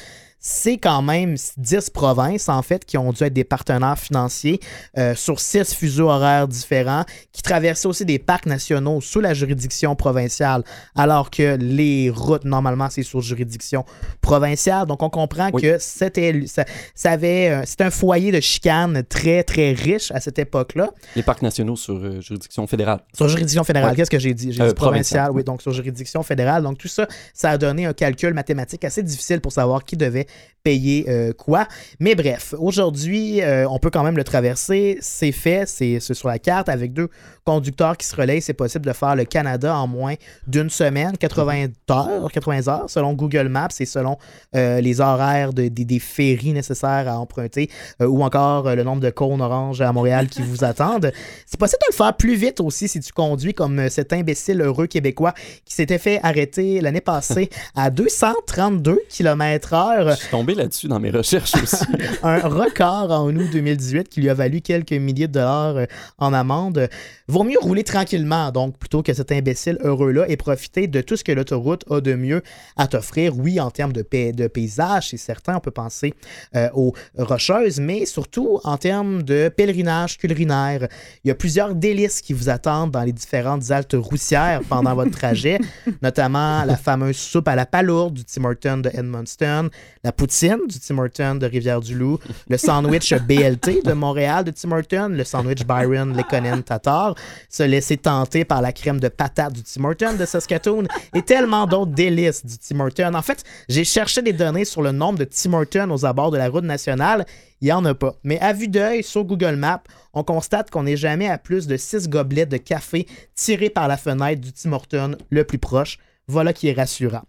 c'est 0.43 0.77
quand 0.79 1.03
même 1.03 1.35
10 1.57 1.91
provinces, 1.91 2.49
en 2.49 2.63
fait, 2.63 2.83
qui 2.83 2.97
ont 2.97 3.11
dû 3.13 3.23
être 3.23 3.33
des 3.33 3.43
partenaires 3.43 3.97
financiers 3.97 4.59
euh, 4.97 5.13
sur 5.13 5.39
6 5.39 5.75
fuseaux 5.75 6.09
horaires 6.09 6.47
différents, 6.47 7.05
qui 7.31 7.43
traversaient 7.43 7.87
aussi 7.87 8.05
des 8.05 8.17
parcs 8.17 8.47
nationaux 8.47 9.01
sous 9.01 9.19
la 9.21 9.35
juridiction 9.35 9.95
provinciale, 9.95 10.63
alors 10.95 11.29
que 11.29 11.55
les 11.57 12.09
routes, 12.09 12.43
normalement, 12.43 12.87
c'est 12.89 13.03
sous 13.03 13.21
juridiction 13.21 13.85
provinciale. 14.19 14.87
Donc, 14.87 15.03
on 15.03 15.09
comprend 15.11 15.49
Oui. 15.53 15.61
que 15.61 15.77
c'était, 15.79 16.43
ça, 16.47 16.65
ça 16.95 17.11
avait, 17.11 17.49
euh, 17.49 17.61
c'est 17.65 17.81
un 17.81 17.91
foyer 17.91 18.31
de 18.31 18.39
chicane 18.39 19.03
très, 19.07 19.43
très 19.43 19.73
riche 19.73 20.11
à 20.11 20.19
cette 20.19 20.39
époque-là. 20.39 20.89
Les 21.15 21.23
parcs 21.23 21.43
nationaux 21.43 21.75
sur 21.75 21.93
euh, 21.95 22.19
juridiction 22.19 22.65
fédérale. 22.65 23.01
Sur 23.13 23.27
juridiction 23.29 23.63
fédérale, 23.63 23.91
Ouais. 23.91 23.95
qu'est-ce 23.95 24.09
que 24.09 24.17
j'ai 24.19 24.33
dit? 24.33 24.51
J'ai 24.53 24.61
Euh, 24.63 24.69
dit 24.69 24.73
provincial, 24.73 25.25
provincial. 25.25 25.31
oui, 25.35 25.43
donc 25.43 25.61
sur 25.61 25.71
juridiction 25.71 26.23
fédérale. 26.23 26.63
Donc 26.63 26.79
tout 26.79 26.87
ça, 26.87 27.07
ça 27.33 27.51
a 27.51 27.57
donné 27.59 27.85
un 27.85 27.93
calcul 27.93 28.33
mathématique 28.33 28.83
assez 28.83 29.03
difficile 29.03 29.39
pour 29.39 29.51
savoir 29.51 29.83
qui 29.83 29.95
devait 29.97 30.25
payer 30.63 31.05
euh, 31.09 31.33
quoi. 31.33 31.65
Mais 31.99 32.13
bref, 32.13 32.53
aujourd'hui, 32.59 33.41
euh, 33.41 33.67
on 33.67 33.79
peut 33.79 33.89
quand 33.89 34.03
même 34.03 34.15
le 34.15 34.23
traverser. 34.23 34.99
C'est 35.01 35.31
fait, 35.31 35.67
c'est 35.67 35.99
sur 35.99 36.27
la 36.27 36.37
carte 36.37 36.69
avec 36.69 36.93
deux 36.93 37.07
conducteurs 37.45 37.97
qui 37.97 38.05
se 38.05 38.15
relayent. 38.15 38.41
C'est 38.43 38.53
possible 38.53 38.85
de 38.85 38.93
faire 38.93 39.15
le 39.15 39.25
Canada 39.25 39.75
en 39.75 39.87
moins 39.87 40.13
d'une 40.45 40.69
semaine, 40.69 41.17
80 41.17 41.65
heures, 41.89 42.31
80 42.31 42.67
heures, 42.67 42.87
selon 42.87 43.13
Google 43.13 43.47
Maps 43.47 43.69
et 43.79 43.85
selon 43.85 44.17
euh, 44.55 44.79
les 44.81 45.01
horaires 45.01 45.51
de- 45.51 45.67
des, 45.67 45.83
des 45.83 45.97
ferries 45.97 46.53
nécessaires 46.53 47.07
à 47.09 47.17
emprunter 47.17 47.67
ou 47.99 48.23
encore 48.23 48.75
le 48.75 48.83
nombre 48.83 49.01
de 49.01 49.09
cônes 49.09 49.41
oranges 49.41 49.81
à 49.81 49.91
Montréal 49.91 50.27
qui 50.27 50.43
vous 50.43 50.63
attendent. 50.63 51.11
C'est 51.47 51.59
possible 51.59 51.79
de 51.89 51.91
le 51.91 51.95
faire 51.97 52.15
plus 52.15 52.35
vite 52.35 52.59
aussi 52.59 52.87
si 52.87 52.99
tu 52.99 53.11
conduis 53.11 53.55
comme 53.55 53.89
cet 53.89 54.13
imbécile 54.13 54.61
heureux 54.61 54.85
québécois 54.85 55.33
qui 55.65 55.73
s'était 55.73 55.97
fait 55.97 56.19
arrêter 56.21 56.81
l'année 56.81 57.01
passée 57.01 57.49
à 57.75 57.89
232 57.89 58.99
km/h, 59.09 60.20
suis 60.21 60.29
tombé 60.29 60.55
là-dessus 60.55 60.87
dans 60.87 60.99
mes 60.99 61.11
recherches 61.11 61.53
aussi. 61.61 61.83
un 62.23 62.39
record 62.47 63.11
en 63.11 63.27
août 63.35 63.47
2018 63.51 64.09
qui 64.09 64.21
lui 64.21 64.29
a 64.29 64.33
valu 64.33 64.61
quelques 64.61 64.91
milliers 64.93 65.27
de 65.27 65.33
dollars 65.33 65.77
euh, 65.77 65.85
en 66.17 66.33
amende. 66.33 66.89
Vaut 67.27 67.43
mieux 67.43 67.59
rouler 67.59 67.83
tranquillement, 67.83 68.51
donc, 68.51 68.77
plutôt 68.77 69.01
que 69.03 69.13
cet 69.13 69.31
imbécile 69.31 69.77
heureux-là 69.81 70.25
et 70.27 70.37
profiter 70.37 70.87
de 70.87 71.01
tout 71.01 71.15
ce 71.15 71.23
que 71.23 71.31
l'autoroute 71.31 71.83
a 71.89 72.01
de 72.01 72.13
mieux 72.13 72.41
à 72.77 72.87
t'offrir. 72.87 73.37
Oui, 73.37 73.59
en 73.59 73.71
termes 73.71 73.93
de, 73.93 74.01
pa- 74.01 74.31
de 74.31 74.47
paysage, 74.47 75.09
c'est 75.09 75.17
certain, 75.17 75.57
on 75.57 75.59
peut 75.59 75.71
penser 75.71 76.13
euh, 76.55 76.69
aux 76.73 76.93
rocheuses, 77.17 77.79
mais 77.79 78.05
surtout 78.05 78.59
en 78.63 78.77
termes 78.77 79.23
de 79.23 79.49
pèlerinage 79.49 80.17
culinaire. 80.17 80.87
Il 81.23 81.29
y 81.29 81.31
a 81.31 81.35
plusieurs 81.35 81.75
délices 81.75 82.21
qui 82.21 82.33
vous 82.33 82.49
attendent 82.49 82.91
dans 82.91 83.03
les 83.03 83.13
différentes 83.13 83.71
haltes 83.71 83.95
roussières 83.97 84.61
pendant 84.67 84.93
votre 84.95 85.11
trajet, 85.11 85.59
notamment 86.01 86.63
la 86.65 86.77
fameuse 86.77 87.17
soupe 87.17 87.47
à 87.47 87.55
la 87.55 87.65
palourde 87.65 88.13
du 88.15 88.25
Tim 88.25 88.45
Hortons 88.45 88.77
de 88.77 88.89
Edmundston, 88.93 89.69
la 90.03 90.10
poutine 90.11 90.59
du 90.67 90.79
Tim 90.79 90.97
Hortons 90.97 91.35
de 91.35 91.45
Rivière-du-Loup, 91.45 92.19
le 92.49 92.57
sandwich 92.57 93.13
BLT 93.27 93.83
de 93.85 93.93
Montréal 93.93 94.43
de 94.43 94.51
Tim 94.51 94.71
Hortons, 94.71 95.09
le 95.09 95.23
sandwich 95.23 95.65
Byron 95.65 96.15
Lekonen 96.15 96.63
Tatar, 96.63 97.15
se 97.49 97.63
laisser 97.63 97.97
tenter 97.97 98.45
par 98.45 98.61
la 98.61 98.71
crème 98.71 98.99
de 98.99 99.07
patate 99.07 99.53
du 99.53 99.63
Tim 99.63 99.85
Hortons 99.85 100.15
de 100.17 100.25
Saskatoon 100.25 100.85
et 101.13 101.21
tellement 101.21 101.67
d'autres 101.67 101.91
délices 101.91 102.45
du 102.45 102.57
Tim 102.57 102.79
Hortons. 102.79 103.13
En 103.13 103.21
fait, 103.21 103.43
j'ai 103.69 103.83
cherché 103.83 104.21
des 104.21 104.33
données 104.33 104.65
sur 104.65 104.81
le 104.81 104.91
nombre 104.91 105.19
de 105.19 105.25
Tim 105.25 105.53
Hortons 105.53 105.91
aux 105.91 106.05
abords 106.05 106.31
de 106.31 106.37
la 106.37 106.49
route 106.49 106.63
nationale. 106.63 107.25
Il 107.61 107.65
n'y 107.65 107.71
en 107.71 107.85
a 107.85 107.93
pas. 107.93 108.15
Mais 108.23 108.39
à 108.39 108.53
vue 108.53 108.67
d'œil, 108.67 109.03
sur 109.03 109.23
Google 109.23 109.55
Maps, 109.55 109.83
on 110.13 110.23
constate 110.23 110.71
qu'on 110.71 110.83
n'est 110.83 110.97
jamais 110.97 111.29
à 111.29 111.37
plus 111.37 111.67
de 111.67 111.77
6 111.77 112.09
gobelets 112.09 112.45
de 112.45 112.57
café 112.57 113.07
tirés 113.35 113.69
par 113.69 113.87
la 113.87 113.97
fenêtre 113.97 114.41
du 114.41 114.51
Tim 114.51 114.73
Hortons 114.73 115.15
le 115.29 115.43
plus 115.43 115.59
proche. 115.59 115.97
Voilà 116.27 116.53
qui 116.53 116.69
est 116.69 116.73
rassurant. 116.73 117.23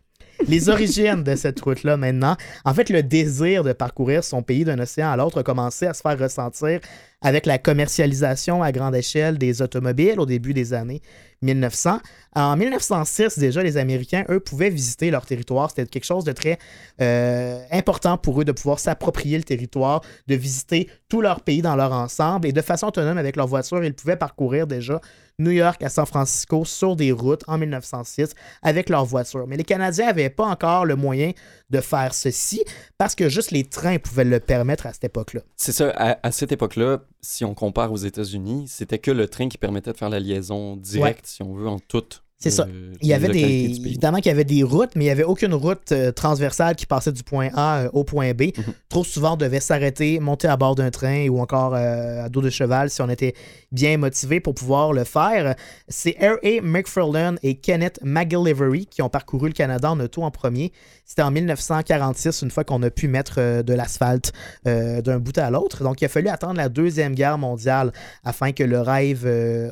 Les 0.48 0.68
origines 0.68 1.22
de 1.22 1.36
cette 1.36 1.60
route-là 1.60 1.96
maintenant, 1.96 2.36
en 2.64 2.74
fait, 2.74 2.90
le 2.90 3.02
désir 3.02 3.62
de 3.64 3.72
parcourir 3.72 4.24
son 4.24 4.42
pays 4.42 4.64
d'un 4.64 4.78
océan 4.78 5.10
à 5.10 5.16
l'autre 5.16 5.40
a 5.40 5.42
commencé 5.42 5.86
à 5.86 5.94
se 5.94 6.02
faire 6.02 6.18
ressentir 6.18 6.80
avec 7.22 7.46
la 7.46 7.58
commercialisation 7.58 8.62
à 8.62 8.72
grande 8.72 8.94
échelle 8.94 9.38
des 9.38 9.62
automobiles 9.62 10.20
au 10.20 10.26
début 10.26 10.52
des 10.52 10.74
années 10.74 11.00
1900. 11.42 11.98
En 12.34 12.56
1906, 12.56 13.38
déjà, 13.38 13.62
les 13.62 13.76
Américains, 13.76 14.24
eux, 14.30 14.40
pouvaient 14.40 14.70
visiter 14.70 15.10
leur 15.10 15.26
territoire. 15.26 15.70
C'était 15.70 15.86
quelque 15.86 16.04
chose 16.04 16.24
de 16.24 16.32
très 16.32 16.58
euh, 17.00 17.62
important 17.70 18.16
pour 18.16 18.40
eux 18.40 18.44
de 18.44 18.52
pouvoir 18.52 18.78
s'approprier 18.78 19.36
le 19.36 19.44
territoire, 19.44 20.02
de 20.28 20.34
visiter 20.34 20.88
tout 21.08 21.20
leur 21.20 21.42
pays 21.42 21.62
dans 21.62 21.76
leur 21.76 21.92
ensemble 21.92 22.48
et 22.48 22.52
de 22.52 22.62
façon 22.62 22.86
autonome 22.86 23.18
avec 23.18 23.36
leur 23.36 23.46
voiture, 23.46 23.84
ils 23.84 23.94
pouvaient 23.94 24.16
parcourir 24.16 24.66
déjà 24.66 25.00
New 25.38 25.50
York 25.50 25.82
à 25.82 25.88
San 25.88 26.06
Francisco 26.06 26.64
sur 26.64 26.96
des 26.96 27.12
routes 27.12 27.42
en 27.48 27.58
1906 27.58 28.34
avec 28.62 28.88
leur 28.88 29.04
voiture. 29.04 29.46
Mais 29.46 29.56
les 29.56 29.64
Canadiens 29.64 30.06
n'avaient 30.06 30.30
pas 30.30 30.46
encore 30.46 30.84
le 30.84 30.96
moyen 30.96 31.32
de 31.72 31.80
faire 31.80 32.14
ceci 32.14 32.62
parce 32.98 33.14
que 33.14 33.28
juste 33.28 33.50
les 33.50 33.64
trains 33.64 33.98
pouvaient 33.98 34.24
le 34.24 34.38
permettre 34.38 34.86
à 34.86 34.92
cette 34.92 35.04
époque-là. 35.04 35.40
C'est 35.56 35.72
ça, 35.72 35.90
à, 35.96 36.26
à 36.26 36.30
cette 36.30 36.52
époque-là, 36.52 37.02
si 37.20 37.44
on 37.44 37.54
compare 37.54 37.92
aux 37.92 37.96
États-Unis, 37.96 38.66
c'était 38.68 38.98
que 38.98 39.10
le 39.10 39.26
train 39.28 39.48
qui 39.48 39.58
permettait 39.58 39.92
de 39.92 39.96
faire 39.96 40.10
la 40.10 40.20
liaison 40.20 40.76
directe, 40.76 41.26
si 41.26 41.42
on 41.42 41.54
veut, 41.54 41.68
en 41.68 41.78
toute. 41.80 42.22
C'est 42.42 42.50
ça. 42.50 42.66
euh, 42.68 42.92
Il 43.00 43.06
y 43.06 43.14
avait 43.14 43.28
des. 43.28 43.40
Évidemment 43.86 44.18
qu'il 44.18 44.26
y 44.26 44.30
avait 44.30 44.44
des 44.44 44.64
routes, 44.64 44.90
mais 44.96 45.04
il 45.04 45.06
n'y 45.06 45.12
avait 45.12 45.22
aucune 45.22 45.54
route 45.54 45.92
euh, 45.92 46.10
transversale 46.10 46.74
qui 46.74 46.86
passait 46.86 47.12
du 47.12 47.22
point 47.22 47.50
A 47.54 47.82
euh, 47.82 47.90
au 47.92 48.02
point 48.02 48.32
B. 48.32 48.42
Mhm. 48.56 48.74
Trop 48.88 49.04
souvent, 49.04 49.34
on 49.34 49.36
devait 49.36 49.60
s'arrêter, 49.60 50.18
monter 50.18 50.48
à 50.48 50.56
bord 50.56 50.74
d'un 50.74 50.90
train 50.90 51.28
ou 51.28 51.40
encore 51.40 51.74
euh, 51.76 52.24
à 52.24 52.28
dos 52.28 52.40
de 52.40 52.50
cheval 52.50 52.90
si 52.90 53.00
on 53.00 53.08
était 53.08 53.34
bien 53.70 53.96
motivé 53.96 54.40
pour 54.40 54.54
pouvoir 54.54 54.92
le 54.92 55.04
faire. 55.04 55.54
C'est 55.88 56.16
R.A. 56.20 56.60
McFarlane 56.62 57.38
et 57.44 57.54
Kenneth 57.54 58.00
McGillivray 58.02 58.86
qui 58.86 59.02
ont 59.02 59.08
parcouru 59.08 59.48
le 59.48 59.54
Canada 59.54 59.92
en 59.92 60.00
auto 60.00 60.22
en 60.22 60.32
premier. 60.32 60.72
C'était 61.04 61.22
en 61.22 61.30
1946, 61.30 62.42
une 62.42 62.50
fois 62.50 62.64
qu'on 62.64 62.82
a 62.82 62.90
pu 62.90 63.06
mettre 63.06 63.34
euh, 63.38 63.62
de 63.62 63.72
l'asphalte 63.74 64.32
d'un 64.64 65.18
bout 65.18 65.36
à 65.38 65.50
l'autre. 65.50 65.84
Donc, 65.84 66.00
il 66.00 66.06
a 66.06 66.08
fallu 66.08 66.28
attendre 66.28 66.56
la 66.56 66.68
Deuxième 66.68 67.14
Guerre 67.14 67.38
mondiale 67.38 67.92
afin 68.24 68.52
que 68.52 68.64
le 68.64 68.80
rêve 68.80 69.26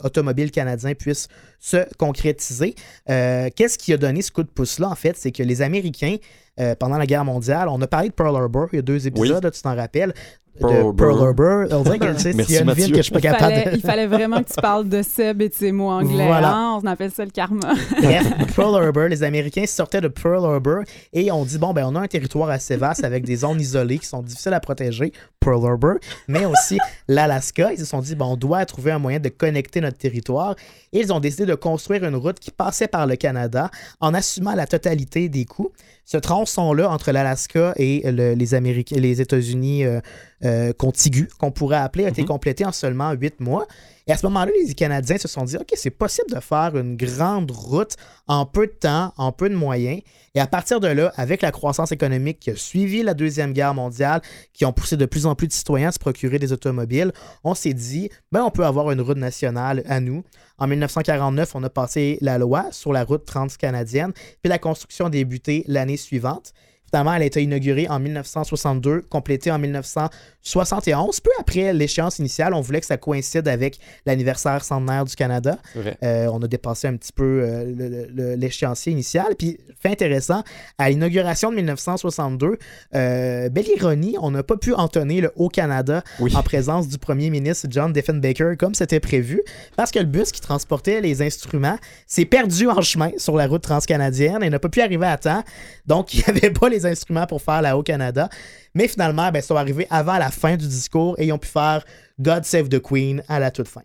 automobile 0.05 0.50
canadien 0.50 0.95
puisse 0.95 1.29
se 1.59 1.87
concrétiser. 1.99 2.60
Euh, 3.09 3.49
Qu'est-ce 3.55 3.79
qui 3.79 3.93
a 3.93 3.97
donné 3.97 4.23
ce 4.23 4.31
coup 4.31 4.43
de 4.43 4.49
pouce-là, 4.49 4.88
en 4.88 4.95
fait? 4.95 5.17
C'est 5.17 5.33
que 5.33 5.43
les 5.43 5.62
Américains, 5.62 6.17
euh, 6.59 6.75
pendant 6.75 6.99
la 6.99 7.07
guerre 7.07 7.25
mondiale, 7.25 7.69
on 7.69 7.81
a 7.81 7.87
parlé 7.87 8.09
de 8.09 8.14
Pearl 8.14 8.37
Harbor 8.37 8.69
il 8.73 8.76
y 8.76 8.79
a 8.79 8.83
deux 8.83 9.07
épisodes, 9.07 9.43
là, 9.45 9.50
tu 9.50 9.62
t'en 9.62 9.75
rappelles. 9.75 10.12
Pearl 10.59 10.73
de 10.73 10.78
Harbor. 10.78 10.97
Pearl 10.97 11.23
Harbor. 11.23 11.66
On 11.71 11.83
dirait 11.83 11.99
que 11.99 12.04
a 12.04 12.11
une 12.11 12.16
ville 12.16 12.64
Mathieu. 12.64 12.88
que 12.88 12.97
je 12.97 13.02
suis 13.02 13.12
pas 13.12 13.19
Il 13.19 13.23
capable 13.23 13.54
de... 13.71 13.76
il 13.76 13.80
fallait 13.80 14.07
vraiment 14.07 14.42
que 14.42 14.49
tu 14.52 14.61
parles 14.61 14.88
de 14.88 15.02
Seb 15.02 15.42
et 15.42 15.49
de 15.49 15.54
ses 15.54 15.73
mots 15.73 15.90
anglais. 15.90 16.26
Voilà. 16.26 16.52
hein? 16.54 16.78
On 16.83 16.87
appelle 16.87 17.11
ça 17.11 17.25
le 17.25 17.30
karma. 17.30 17.73
Bref, 18.02 18.26
Pearl 18.54 18.75
Harbor, 18.76 19.04
les 19.09 19.23
Américains 19.23 19.66
sortaient 19.66 20.00
de 20.00 20.09
Pearl 20.09 20.45
Harbor 20.45 20.83
et 21.12 21.30
on 21.30 21.45
dit 21.45 21.59
bon 21.59 21.73
ben 21.73 21.87
on 21.87 21.95
a 21.97 22.00
un 22.00 22.07
territoire 22.07 22.50
assez 22.50 22.76
vaste 22.76 23.04
avec 23.04 23.25
des 23.25 23.37
zones 23.37 23.61
isolées 23.61 23.99
qui 23.99 24.07
sont 24.07 24.23
difficiles 24.23 24.52
à 24.54 24.61
protéger, 24.61 25.12
Pearl 25.38 25.64
Harbor, 25.64 25.95
mais 26.28 26.45
aussi 26.47 26.78
l'Alaska. 27.09 27.73
Ils 27.73 27.78
se 27.78 27.85
sont 27.85 28.00
dit 28.00 28.14
bon 28.14 28.33
on 28.33 28.37
doit 28.37 28.64
trouver 28.66 28.90
un 28.92 28.99
moyen 28.99 29.21
de 29.21 29.28
connecter 29.28 29.80
notre 29.80 29.99
territoire 29.99 30.54
et 30.92 31.00
ils 31.00 31.12
ont 31.12 31.21
décidé 31.21 31.47
de 31.47 31.54
construire 31.54 32.04
une 32.04 32.16
route 32.16 32.38
qui 32.38 32.50
passait 32.50 32.88
par 32.88 33.07
le 33.07 33.16
Canada 33.16 33.71
en 34.00 34.14
assumant 34.14 34.54
la 34.54 34.66
totalité 34.66 35.28
des 35.28 35.45
coûts. 35.45 35.71
Ce 36.12 36.17
tronçon-là 36.17 36.90
entre 36.90 37.12
l'Alaska 37.12 37.73
et 37.76 38.02
le- 38.11 38.33
les 38.35 38.55
Américains, 38.55 38.97
les 38.99 39.21
États-Unis 39.21 39.85
euh, 39.85 40.00
euh, 40.45 40.73
contigus, 40.73 41.29
qu'on 41.38 41.52
pourrait 41.52 41.76
appeler, 41.76 42.05
a 42.05 42.09
été 42.09 42.25
complété 42.25 42.64
en 42.64 42.73
seulement 42.73 43.12
huit 43.12 43.38
mois. 43.38 43.69
Et 44.11 44.12
à 44.12 44.17
ce 44.17 44.26
moment-là, 44.26 44.50
les 44.67 44.75
Canadiens 44.75 45.19
se 45.19 45.29
sont 45.29 45.45
dit, 45.45 45.57
OK, 45.57 45.71
c'est 45.76 45.88
possible 45.88 46.35
de 46.35 46.40
faire 46.40 46.76
une 46.76 46.97
grande 46.97 47.52
route 47.52 47.95
en 48.26 48.45
peu 48.45 48.67
de 48.67 48.73
temps, 48.73 49.14
en 49.17 49.31
peu 49.31 49.49
de 49.49 49.55
moyens. 49.55 50.02
Et 50.35 50.40
à 50.40 50.49
partir 50.49 50.81
de 50.81 50.88
là, 50.88 51.12
avec 51.14 51.43
la 51.43 51.52
croissance 51.52 51.93
économique 51.93 52.40
qui 52.40 52.50
a 52.50 52.57
suivi 52.57 53.05
la 53.05 53.14
Deuxième 53.14 53.52
Guerre 53.52 53.73
mondiale, 53.73 54.21
qui 54.52 54.64
ont 54.64 54.73
poussé 54.73 54.97
de 54.97 55.07
plus 55.07 55.26
en 55.26 55.37
plus 55.37 55.47
de 55.47 55.52
citoyens 55.52 55.90
à 55.90 55.93
se 55.93 56.00
procurer 56.00 56.40
des 56.40 56.52
automobiles, 56.52 57.12
on 57.45 57.55
s'est 57.55 57.73
dit, 57.73 58.11
ben, 58.33 58.43
on 58.43 58.50
peut 58.50 58.67
avoir 58.67 58.90
une 58.90 59.00
route 59.00 59.17
nationale 59.17 59.85
à 59.88 60.00
nous. 60.00 60.25
En 60.59 60.67
1949, 60.67 61.55
on 61.55 61.62
a 61.62 61.71
passé 61.71 62.19
la 62.21 62.37
loi 62.37 62.67
sur 62.73 62.93
la 62.93 63.05
route 63.05 63.25
transcanadienne, 63.25 64.11
puis 64.43 64.49
la 64.49 64.59
construction 64.59 65.07
a 65.07 65.11
débuté 65.11 65.62
l'année 65.69 65.97
suivante. 65.97 66.52
Finalement, 66.91 67.15
elle 67.15 67.23
a 67.23 67.27
été 67.27 67.43
inaugurée 67.43 67.87
en 67.89 68.01
1962, 68.01 69.03
complétée 69.09 69.51
en 69.51 69.59
1971. 69.59 71.21
Peu 71.21 71.31
après 71.39 71.73
l'échéance 71.73 72.19
initiale, 72.19 72.55
on 72.55 72.61
voulait 72.61 72.81
que 72.81 72.87
ça 72.87 72.97
coïncide 72.97 73.47
avec 73.49 73.79
l'anniversaire 74.07 74.65
centenaire 74.65 75.05
du 75.05 75.15
Canada. 75.15 75.59
Euh, 76.03 76.27
on 76.33 76.43
a 76.43 76.49
dépassé 76.49 76.89
un 76.89 76.97
petit 76.97 77.13
peu 77.13 77.43
euh, 77.45 78.35
l'échéancier 78.37 78.93
initial. 78.93 79.37
Puis, 79.39 79.59
fait 79.81 79.91
intéressant, 79.91 80.43
à 80.79 80.91
l'inauguration 80.91 81.51
de 81.51 81.57
1962, 81.57 82.59
euh, 82.95 83.49
belle 83.49 83.69
ironie, 83.69 84.17
on 84.21 84.31
n'a 84.31 84.43
pas 84.43 84.57
pu 84.57 84.75
entonner 84.75 85.21
le 85.21 85.31
Haut-Canada 85.37 86.03
Oui. 86.19 86.35
en 86.35 86.43
présence 86.43 86.89
du 86.89 86.99
premier 86.99 87.31
ministre 87.31 87.67
John 87.71 87.93
Diefenbaker 87.93 88.57
comme 88.59 88.75
c'était 88.75 89.01
prévu, 89.01 89.43
parce 89.77 89.91
que 89.91 89.99
le 89.99 90.07
bus 90.07 90.33
qui 90.33 90.41
transportait 90.41 91.01
les 91.01 91.23
instruments 91.23 91.79
s'est 92.07 92.25
perdu 92.25 92.69
en 92.69 92.81
chemin 92.83 93.11
sur 93.17 93.37
la 93.37 93.47
route 93.47 93.63
transcanadienne 93.63 94.43
et 94.43 94.51
n'a 94.51 94.59
pas 94.59 94.69
pu 94.69 94.81
arriver 94.81 95.07
à 95.07 95.17
temps. 95.17 95.45
Donc, 95.87 96.15
il 96.15 96.19
n'y 96.19 96.25
avait 96.25 96.51
pas 96.51 96.69
les 96.69 96.80
instruments 96.87 97.27
pour 97.27 97.43
faire 97.43 97.63
la 97.63 97.77
Haut-Canada. 97.77 98.29
Mais 98.75 98.89
finalement, 98.89 99.31
ben, 99.31 99.41
ils 99.41 99.45
sont 99.45 99.57
arrivés 99.57 99.87
avant 99.91 100.19
la 100.19 100.31
fin 100.31 100.57
du 100.57 100.67
discours 100.67 101.15
et 101.19 101.27
ils 101.27 101.33
ont 101.33 101.39
pu 101.39 101.49
faire 101.49 101.85
God 102.21 102.45
Save 102.45 102.69
the 102.69 102.81
Queen 102.81 103.23
à 103.29 103.39
la 103.39 103.51
toute 103.51 103.69
fin. 103.69 103.83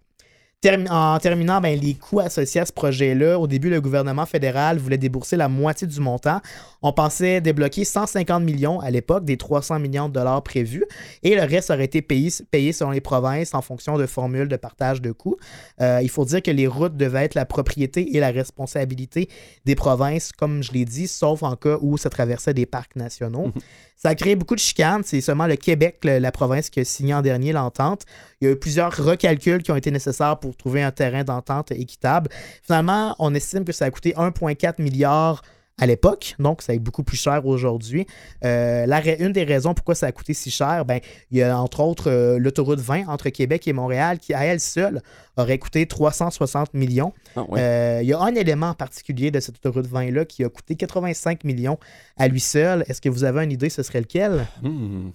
En 0.90 1.20
terminant, 1.20 1.62
ben, 1.62 1.80
les 1.80 1.94
coûts 1.94 2.20
associés 2.20 2.62
à 2.62 2.66
ce 2.66 2.74
projet-là, 2.74 3.38
au 3.38 3.46
début, 3.46 3.70
le 3.70 3.82
gouvernement 3.82 4.26
fédéral 4.26 4.80
voulait 4.80 4.98
débourser 4.98 5.36
la 5.36 5.48
moitié 5.48 5.86
du 5.86 6.00
montant. 6.00 6.42
On 6.82 6.92
pensait 6.92 7.40
débloquer 7.40 7.86
150 7.86 8.44
millions 8.44 8.80
à 8.80 8.90
l'époque 8.90 9.26
des 9.26 9.38
300 9.38 9.80
millions 9.80 10.08
de 10.08 10.14
dollars 10.14 10.42
prévus 10.42 10.84
et 11.22 11.36
le 11.36 11.44
reste 11.44 11.70
aurait 11.70 11.86
été 11.86 12.02
payé, 12.02 12.32
selon 12.72 12.92
les 12.92 13.02
provinces 13.02 13.54
en 13.54 13.62
fonction 13.62 13.98
de 13.98 14.08
formules 14.08 14.48
de 14.48 14.56
partage 14.56 15.02
de 15.02 15.12
coûts. 15.12 15.38
Euh, 15.82 16.00
il 16.02 16.10
faut 16.10 16.26
dire 16.26 16.42
que 16.42 16.52
les 16.52 16.68
routes 16.68 16.98
devaient 16.98 17.26
être 17.26 17.36
la 17.36 17.46
propriété 17.46 18.16
et 18.16 18.20
la 18.20 18.32
responsabilité 18.32 19.30
des 19.66 19.76
provinces, 19.76 20.32
comme 20.32 20.64
je 20.64 20.72
l'ai 20.72 20.86
dit, 20.86 21.08
sauf 21.08 21.44
en 21.44 21.56
cas 21.56 21.78
où 21.82 21.98
ça 21.98 22.10
traversait 22.10 22.56
des 22.56 22.66
parcs 22.66 22.96
nationaux. 22.96 23.52
Ça 23.96 24.10
a 24.10 24.16
créé 24.16 24.36
beaucoup 24.36 24.56
de 24.56 24.60
chicanes. 24.60 25.02
C'est 25.04 25.22
seulement 25.22 25.48
le 25.48 25.56
Québec, 25.56 26.00
la 26.04 26.32
province, 26.32 26.70
qui 26.70 26.80
a 26.80 26.86
signé 26.86 27.14
en 27.14 27.22
dernier 27.22 27.54
l'entente. 27.54 28.04
Il 28.42 28.46
y 28.46 28.52
a 28.52 28.54
eu 28.54 28.60
plusieurs 28.60 28.96
recalculs 28.96 29.64
qui 29.64 29.72
ont 29.72 29.76
été 29.76 29.92
nécessaires 29.92 30.38
pour 30.40 30.56
trouver 30.56 30.84
un 30.84 30.92
terrain 30.92 31.24
d'entente 31.24 31.72
équitable. 31.72 32.30
Finalement, 32.62 33.16
on 33.20 33.34
estime 33.34 33.64
que 33.64 33.72
ça 33.72 33.86
a 33.86 33.92
coûté 33.92 34.14
1,4 34.14 34.82
milliard 34.82 35.42
à 35.78 35.86
l'époque, 35.86 36.36
donc 36.40 36.62
ça 36.62 36.74
est 36.74 36.80
beaucoup 36.80 37.04
plus 37.04 37.18
cher 37.18 37.46
aujourd'hui. 37.46 38.08
Euh, 38.46 38.86
une 39.20 39.34
des 39.34 39.44
raisons 39.44 39.74
pourquoi 39.74 39.94
ça 39.94 40.06
a 40.06 40.12
coûté 40.12 40.34
si 40.34 40.50
cher, 40.50 40.86
ben, 40.86 41.02
il 41.32 41.38
y 41.38 41.44
a 41.44 41.58
entre 41.60 41.82
autres 41.82 42.10
euh, 42.10 42.40
l'autoroute 42.40 42.80
20 42.80 43.08
entre 43.08 43.30
Québec 43.30 43.68
et 43.68 43.74
Montréal 43.74 44.20
qui, 44.20 44.34
à 44.34 44.46
elle 44.46 44.62
seule, 44.62 45.02
aurait 45.36 45.60
coûté 45.60 45.86
360 45.86 46.74
millions. 46.74 47.12
Ah. 47.36 47.46
Euh, 47.58 48.00
il 48.02 48.08
y 48.08 48.14
a 48.14 48.20
un 48.20 48.36
élément 48.36 48.70
en 48.70 48.74
particulier 48.74 49.32
de 49.32 49.42
cette 49.42 49.58
autoroute 49.58 49.88
20-là 49.88 50.24
qui 50.24 50.46
a 50.46 50.50
coûté 50.50 50.76
85 50.76 51.44
millions 51.44 51.78
à 52.16 52.30
lui 52.30 52.40
seul. 52.40 52.86
Est-ce 52.88 53.02
que 53.02 53.10
vous 53.10 53.26
avez 53.26 53.44
une 53.44 53.52
idée, 53.52 53.70
ce 53.70 53.84
serait 53.84 54.00
lequel? 54.00 54.48
Hmm. 54.62 55.10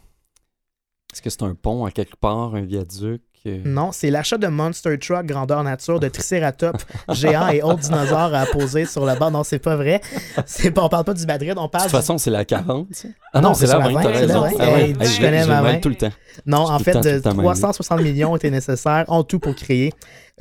Est-ce 1.13 1.23
que 1.23 1.31
c'est 1.31 1.43
un 1.43 1.55
pont 1.55 1.87
à 1.87 1.91
quelque 1.91 2.17
part, 2.17 2.55
un 2.55 2.63
viaduc? 2.63 3.23
Non, 3.65 3.91
c'est 3.93 4.11
l'achat 4.11 4.37
de 4.39 4.47
Monster 4.49 4.99
Truck 4.99 5.25
grandeur 5.27 5.63
nature 5.65 5.99
de 5.99 6.09
Triceratops 6.09 6.85
géant 7.13 7.49
et 7.49 7.63
autres 7.63 7.79
dinosaures 7.81 8.35
à 8.35 8.45
poser 8.47 8.85
sur 8.85 9.07
le 9.07 9.19
bord. 9.19 9.31
Non, 9.31 9.45
c'est 9.45 9.59
pas 9.59 9.77
vrai. 9.77 10.01
C'est 10.47 10.71
pas, 10.71 10.83
on 10.83 10.89
parle 10.89 11.05
pas 11.05 11.15
du 11.15 11.25
Madrid, 11.25 11.55
on 11.57 11.65
De 11.65 11.71
parle 11.71 11.85
toute 11.85 11.93
du- 11.93 11.97
façon, 11.97 12.19
c'est 12.19 12.31
la 12.31 12.45
40. 12.45 12.89
ça? 12.93 13.09
Ah 13.33 13.41
Non, 13.41 13.49
non, 13.51 13.55
c'est 13.55 13.67
la 13.67 13.79
la 13.79 13.89
20, 13.89 13.93
20, 13.95 14.03
t'as 14.03 14.15
c'est 14.15 14.27
la 14.27 14.41
raison. 14.41 14.57
20. 14.59 14.65
Ah 14.65 14.73
ouais. 14.73 14.93
Tu 14.93 15.03
Hey, 15.05 15.19
connais 15.21 15.47
ma 15.47 15.57
le 15.59 15.63
mêle 15.63 15.73
20. 15.77 15.81
tout 15.81 15.89
le 15.89 15.95
temps. 15.95 16.11
Non, 16.47 16.59
en 16.71 16.79
fait, 16.79 16.93
tout 16.93 16.99
le 16.99 17.03
temps, 17.05 17.09
de 17.09 17.11
tout 17.11 17.17
le 17.17 17.23
temps 17.23 17.31
mêlé. 17.35 17.43
360 17.45 18.01
millions 18.03 18.37
étaient 18.37 18.51
nécessaires 18.51 19.05
en 19.09 19.23
tout 19.25 19.39
pour 19.39 19.55
créer 19.55 19.93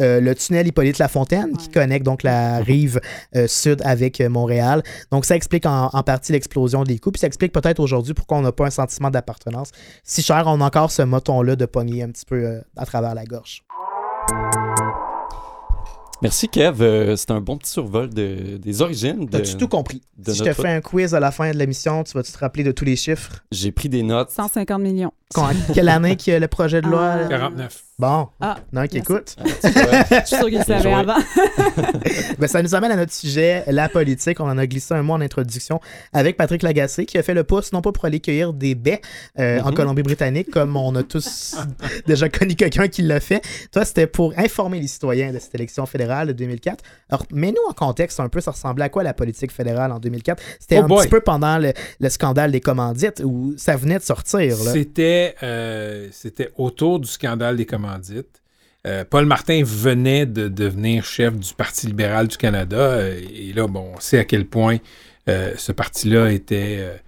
euh, 0.02 0.20
le 0.22 0.36
tunnel 0.36 0.68
Hippolyte-Lafontaine 0.68 1.58
qui 1.58 1.68
Ouais. 1.68 1.74
connecte 1.74 2.06
donc 2.06 2.24
la 2.24 2.60
rive 2.60 3.00
euh, 3.36 3.48
sud 3.48 3.82
avec 3.86 4.22
euh, 4.22 4.30
Montréal. 4.30 4.84
Donc, 5.12 5.26
ça 5.26 5.36
explique 5.36 5.66
en, 5.66 5.90
en 5.94 6.04
partie 6.04 6.32
l'explosion 6.32 6.84
des 6.84 7.00
coûts. 7.00 7.12
Puis 7.12 7.20
ça 7.20 7.28
explique 7.28 7.52
peut-être 7.52 7.80
aujourd'hui 7.80 8.14
pourquoi 8.14 8.38
on 8.38 8.42
n'a 8.42 8.52
pas 8.52 8.66
un 8.68 8.70
sentiment 8.72 9.10
d'appartenance. 9.10 9.72
Si 10.04 10.22
cher, 10.22 10.44
on 10.48 10.62
a 10.62 10.66
encore 10.66 10.92
ce 10.92 11.02
moton-là 11.02 11.56
de 11.56 11.66
pogner 11.66 12.04
un 12.04 12.10
petit 12.10 12.26
peu 12.26 12.36
euh, 12.46 12.62
à 12.78 12.86
travers 12.86 13.14
la 13.16 13.26
gorge. 13.26 13.64
Merci, 16.22 16.50
Kev. 16.50 16.82
Euh, 16.84 17.16
C'était 17.16 17.32
un 17.32 17.40
bon 17.40 17.58
petit 17.58 17.72
survol 17.72 18.10
de, 18.10 18.58
des 18.58 18.82
origines. 18.82 19.26
De... 19.26 19.32
T'as-tu 19.32 19.56
tout 19.56 19.70
compris? 19.70 20.02
de 20.18 20.34
si 20.34 20.40
je 20.40 20.44
te 20.44 20.54
fais 20.54 20.68
un 20.68 20.82
quiz 20.82 21.16
à 21.16 21.20
la 21.22 21.32
fin 21.32 21.50
de 21.52 21.58
l'émission, 21.58 22.04
tu 22.04 22.12
vas-tu 22.14 22.32
te 22.34 22.38
rappeler 22.40 22.66
de 22.66 22.72
tous 22.74 22.84
les 22.84 22.98
chiffres? 22.98 23.32
J'ai 23.54 23.72
pris 23.72 23.88
des 23.88 24.04
notes. 24.04 24.30
150 24.30 24.82
millions. 24.82 25.14
Quand- 25.34 25.50
quelle 25.74 25.88
année 25.88 26.18
que 26.18 26.32
le 26.32 26.48
projet 26.50 26.82
de 26.82 26.88
loi? 26.90 27.12
Ah. 27.14 27.18
là? 27.22 27.28
49. 27.30 27.84
Bon, 28.00 28.30
Ah, 28.40 28.56
non, 28.72 28.88
qui 28.88 28.96
merci. 28.96 28.98
écoute. 28.98 29.36
Ah. 29.38 29.44
Je 30.22 30.26
suis 30.26 30.36
sûre 30.38 30.46
qu'il 30.48 30.58
le 30.60 30.64
savait 30.64 30.94
avant. 30.94 31.18
Ben, 32.40 32.48
ça 32.48 32.62
nous 32.64 32.74
amène 32.74 32.92
à 32.92 32.96
notre 32.96 33.12
sujet, 33.12 33.66
la 33.68 33.90
politique. 33.90 34.40
On 34.40 34.46
en 34.50 34.58
a 34.58 34.66
glissé 34.66 34.94
un 34.94 35.04
mot 35.04 35.14
en 35.14 35.22
introduction 35.22 35.82
avec 36.14 36.38
Patrick 36.38 36.64
Lagacé 36.64 37.06
qui 37.06 37.18
a 37.18 37.24
fait 37.24 37.34
le 37.34 37.44
pouce, 37.44 37.74
non 37.74 37.82
pas 37.82 37.92
pour 37.92 38.06
aller 38.06 38.22
cueillir 38.22 38.54
des 38.54 38.74
baies 38.76 39.02
euh, 39.38 39.60
en 39.60 39.70
Mhm. 39.70 39.74
Colombie-Britannique, 39.76 40.50
comme 40.50 40.78
on 40.78 40.96
a 40.96 41.04
tous 41.04 41.56
déjà 42.08 42.30
connu 42.30 42.56
quelqu'un 42.56 42.88
qui 42.88 43.02
l'a 43.02 43.20
fait. 43.20 43.42
Toi, 43.74 43.84
c'était 43.84 44.08
pour 44.08 44.34
informer 44.38 44.80
les 44.80 44.88
citoyens 44.88 45.34
de 45.34 45.40
cette 45.40 45.54
élection 45.56 45.86
fédérale 45.86 46.28
de 46.30 46.34
2004. 46.34 46.82
Alors, 47.10 47.26
mets-nous 47.34 47.62
en 47.70 47.74
contexte 47.74 48.22
un 48.22 48.30
peu, 48.30 48.40
ça 48.40 48.52
ressemblait 48.52 48.86
à 48.86 48.90
quoi 48.90 49.04
la 49.04 49.14
politique 49.14 49.52
fédérale 49.52 49.92
en 49.92 50.00
2004? 50.00 50.42
C'était 50.60 50.80
Oh 50.80 50.84
un 50.84 50.88
boy. 50.88 51.00
petit 51.04 51.10
peu 51.10 51.20
pendant 51.22 51.58
le, 51.58 51.74
le 52.00 52.10
scandale 52.10 52.52
des 52.54 52.62
commandites 52.62 53.22
où 53.26 53.54
ça 53.58 53.76
venait 53.76 53.98
de 53.98 54.04
sortir. 54.04 54.56
Là. 54.64 54.72
C'était 54.72 55.36
euh, 55.44 56.08
c'était 56.14 56.52
autour 56.58 57.00
du 57.02 57.08
scandale 57.10 57.58
des 57.58 57.66
commandites. 57.66 57.89
Euh, 58.88 59.04
Paul 59.10 59.26
Martin 59.26 59.62
venait 59.64 60.26
de 60.26 60.48
devenir 60.48 61.04
chef 61.04 61.36
du 61.38 61.54
Parti 61.54 61.88
libéral 61.88 62.28
du 62.28 62.38
Canada. 62.38 62.78
euh, 62.78 63.20
et 63.34 63.52
là, 63.54 63.68
bon, 63.68 63.94
on 63.96 64.00
sait 64.00 64.20
à 64.20 64.24
quel 64.26 64.46
point 64.46 64.78
euh, 65.28 65.54
ce 65.58 65.72
parti-là 65.72 66.32
était 66.32 67.02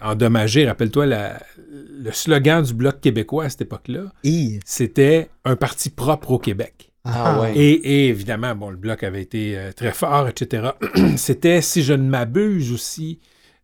endommagé. 0.00 0.66
Rappelle-toi, 0.66 1.06
la- 1.06 1.40
le 1.70 2.12
slogan 2.12 2.62
du 2.62 2.72
Bloc 2.72 3.00
québécois 3.00 3.44
à 3.44 3.50
cette 3.50 3.62
époque-là, 3.62 4.04
c'était 4.64 5.28
un 5.44 5.56
parti 5.56 5.90
propre 5.90 6.30
au 6.30 6.38
Québec. 6.38 6.92
Ah 7.04 7.40
ouais. 7.40 7.56
Et, 7.56 7.72
et 7.72 8.08
évidemment, 8.08 8.54
bon, 8.54 8.70
le 8.70 8.76
bloc 8.76 9.02
avait 9.02 9.22
été 9.22 9.56
euh, 9.58 9.72
très 9.72 9.92
fort, 9.92 10.28
etc. 10.28 10.72
c'était, 11.16 11.62
si 11.62 11.82
je 11.82 11.94
ne 11.94 12.08
m'abuse 12.08 12.70
aussi, 12.72 13.18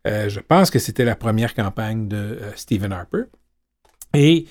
euh, 0.07 0.29
je 0.29 0.39
pense 0.39 0.71
que 0.71 0.79
c'était 0.79 1.05
la 1.05 1.15
première 1.15 1.53
campagne 1.53 2.07
de 2.07 2.17
euh, 2.17 2.51
Stephen 2.55 2.91
Harper. 2.91 3.23
Et 4.13 4.45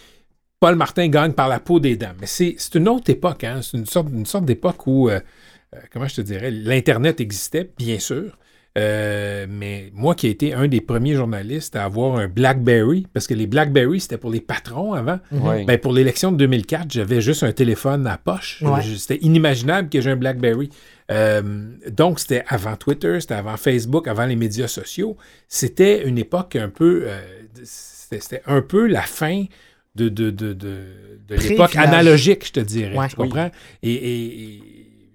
Paul 0.60 0.76
Martin 0.76 1.08
gagne 1.08 1.32
par 1.32 1.48
la 1.48 1.60
peau 1.60 1.80
des 1.80 1.96
dents. 1.96 2.14
Mais 2.20 2.26
c'est 2.26 2.56
une 2.74 2.88
autre 2.88 3.10
époque, 3.10 3.44
hein? 3.44 3.60
c'est 3.62 3.76
une 3.76 3.86
sorte, 3.86 4.08
une 4.12 4.26
sorte 4.26 4.44
d'époque 4.44 4.86
où, 4.86 5.08
euh, 5.08 5.20
euh, 5.74 5.78
comment 5.92 6.08
je 6.08 6.16
te 6.16 6.20
dirais, 6.20 6.50
l'Internet 6.50 7.20
existait, 7.20 7.70
bien 7.76 7.98
sûr. 7.98 8.36
Euh, 8.76 9.46
mais 9.48 9.92
moi 9.94 10.16
qui 10.16 10.26
ai 10.26 10.30
été 10.30 10.52
un 10.52 10.66
des 10.66 10.80
premiers 10.80 11.14
journalistes 11.14 11.76
à 11.76 11.84
avoir 11.84 12.16
un 12.16 12.26
BlackBerry, 12.26 13.06
parce 13.12 13.28
que 13.28 13.34
les 13.34 13.46
BlackBerry, 13.46 14.00
c'était 14.00 14.18
pour 14.18 14.30
les 14.30 14.40
patrons 14.40 14.94
avant. 14.94 15.20
Ouais. 15.30 15.64
Ben, 15.64 15.78
pour 15.78 15.92
l'élection 15.92 16.32
de 16.32 16.38
2004, 16.38 16.90
j'avais 16.90 17.20
juste 17.20 17.44
un 17.44 17.52
téléphone 17.52 18.06
à 18.08 18.18
poche. 18.18 18.62
Ouais. 18.62 18.82
C'était 18.96 19.24
inimaginable 19.24 19.88
que 19.88 20.00
j'ai 20.00 20.10
un 20.10 20.16
BlackBerry. 20.16 20.70
Euh, 21.12 21.68
donc, 21.88 22.18
c'était 22.18 22.42
avant 22.48 22.76
Twitter, 22.76 23.20
c'était 23.20 23.34
avant 23.34 23.56
Facebook, 23.56 24.08
avant 24.08 24.26
les 24.26 24.36
médias 24.36 24.68
sociaux. 24.68 25.16
C'était 25.46 26.04
une 26.08 26.18
époque 26.18 26.56
un 26.56 26.68
peu... 26.68 27.04
euh, 27.06 27.20
c'était 27.62 28.42
un 28.46 28.60
peu 28.60 28.88
la 28.88 29.02
fin 29.02 29.44
de, 29.94 30.08
de, 30.08 30.30
de, 30.30 30.52
de, 30.52 31.34
l'époque 31.34 31.76
analogique, 31.76 32.46
je 32.46 32.52
te 32.52 32.60
dirais. 32.60 32.96
Ouais. 32.96 33.08
tu 33.08 33.16
comprends? 33.16 33.50
Et, 33.82 34.60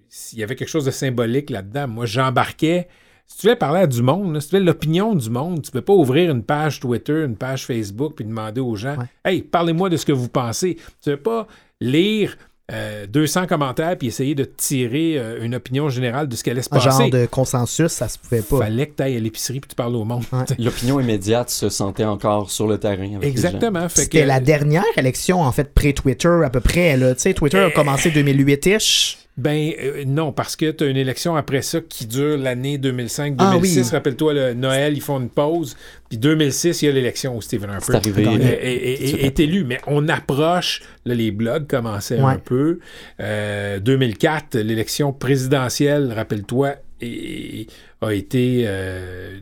s'il 0.10 0.40
y 0.40 0.44
avait 0.44 0.56
quelque 0.56 0.70
chose 0.70 0.86
de 0.86 0.92
symbolique 0.92 1.50
là-dedans, 1.50 1.88
moi, 1.88 2.06
j'embarquais 2.06 2.88
Si 3.28 3.38
tu 3.38 3.42
voulais 3.44 3.56
parler 3.56 3.82
à 3.82 3.88
du 3.88 4.02
monde, 4.02 4.34
là, 4.34 4.42
si 4.42 4.50
tu 4.50 4.56
voulais 4.56 4.66
l'opinion 4.66 5.16
du 5.16 5.30
monde, 5.30 5.62
tu 5.62 5.70
ne 5.70 5.74
peux 5.74 5.82
pas 5.82 5.94
ouvrir 5.94 6.32
une 6.32 6.44
page 6.44 6.80
Twitter, 6.80 7.26
une 7.26 7.36
page 7.36 7.66
Facebook, 7.66 8.14
puis 8.16 8.26
demander 8.26 8.62
aux 8.62 8.76
gens 8.76 8.98
Ouais. 8.98 9.06
Hey, 9.24 9.42
parlez-moi 9.44 9.90
de 9.90 9.98
ce 9.98 10.06
que 10.06 10.12
vous 10.12 10.30
pensez. 10.30 10.78
Tu 11.04 11.10
ne 11.10 11.16
peux 11.16 11.22
pas 11.22 11.48
lire 11.80 12.38
euh, 12.72 13.06
200 13.08 13.48
commentaires 13.48 13.98
puis 13.98 14.08
essayer 14.08 14.36
de 14.36 14.44
tirer 14.44 15.18
euh, 15.18 15.44
une 15.44 15.56
opinion 15.56 15.90
générale 15.90 16.28
de 16.28 16.36
ce 16.36 16.44
qui 16.44 16.50
allait 16.50 16.62
se 16.62 16.70
Un 16.72 16.80
genre 16.80 16.98
passer. 16.98 17.10
de 17.10 17.26
consensus, 17.26 17.88
ça 17.92 18.08
se 18.08 18.18
pouvait 18.18 18.42
pas. 18.42 18.58
Fallait 18.60 18.88
que 18.88 18.96
tu 18.98 19.04
ailles 19.04 19.18
à 19.18 19.20
l'épicerie 19.20 19.60
puis 19.60 19.70
tu 19.70 19.76
parles 19.76 19.96
au 19.96 20.04
monde. 20.06 20.24
Ouais. 20.32 20.44
L'opinion 20.60 21.00
immédiate 21.00 21.50
se 21.50 21.70
sentait 21.70 22.06
encore 22.06 22.52
sur 22.52 22.68
le 22.68 22.78
terrain. 22.78 23.16
Avec 23.16 23.22
les 23.36 23.42
gens. 23.42 23.48
Exactement. 23.50 23.88
C'était 23.90 24.22
que- 24.22 24.26
la 24.28 24.40
dernière 24.40 24.84
élection, 24.98 25.42
en 25.42 25.52
fait, 25.52 25.74
pré-Twitter, 25.74 26.42
à 26.46 26.50
peu 26.50 26.60
près. 26.60 26.96
là. 26.98 27.16
Tu 27.16 27.22
sais, 27.22 27.34
Twitter 27.34 27.60
a 27.60 27.72
commencé 27.72 28.12
2008-ish. 28.12 29.18
Ben 29.40 29.72
euh, 29.82 30.04
non, 30.06 30.32
parce 30.34 30.56
que 30.56 30.70
tu 30.72 30.84
as 30.84 30.88
une 30.88 30.98
élection 30.98 31.36
après 31.36 31.62
ça 31.62 31.80
qui 31.82 32.06
dure 32.06 32.38
l'année 32.38 32.78
2005-2006. 32.78 33.36
Ah 33.40 33.58
oui. 33.58 33.82
Rappelle-toi, 33.92 34.34
le 34.34 34.54
Noël, 34.54 34.94
ils 34.96 35.02
font 35.02 35.20
une 35.20 35.30
pause. 35.30 35.78
Puis 36.10 36.18
2006, 36.18 36.82
il 36.82 36.86
y 36.86 36.90
a 36.90 36.92
l'élection 36.92 37.38
où 37.38 37.42
Stephen 37.42 37.70
Harper 37.70 37.96
arrivé. 37.96 38.26
euh, 38.28 38.38
est, 38.38 38.76
est- 38.76 39.04
est- 39.14 39.26
est 39.26 39.40
élu. 39.40 39.64
Mais 39.64 39.80
on 39.88 40.10
approche, 40.10 40.82
là, 41.06 41.16
les 41.16 41.32
blogs 41.32 41.68
commençaient 41.68 42.20
Ouais. 42.22 42.34
un 42.34 42.38
peu. 42.38 42.80
Euh, 43.22 43.80
2004, 43.80 44.58
l'élection 44.58 45.14
présidentielle, 45.14 46.12
rappelle-toi, 46.14 46.76
et- 47.02 47.68
a 48.02 48.14
été 48.14 48.64
euh, 48.66 49.40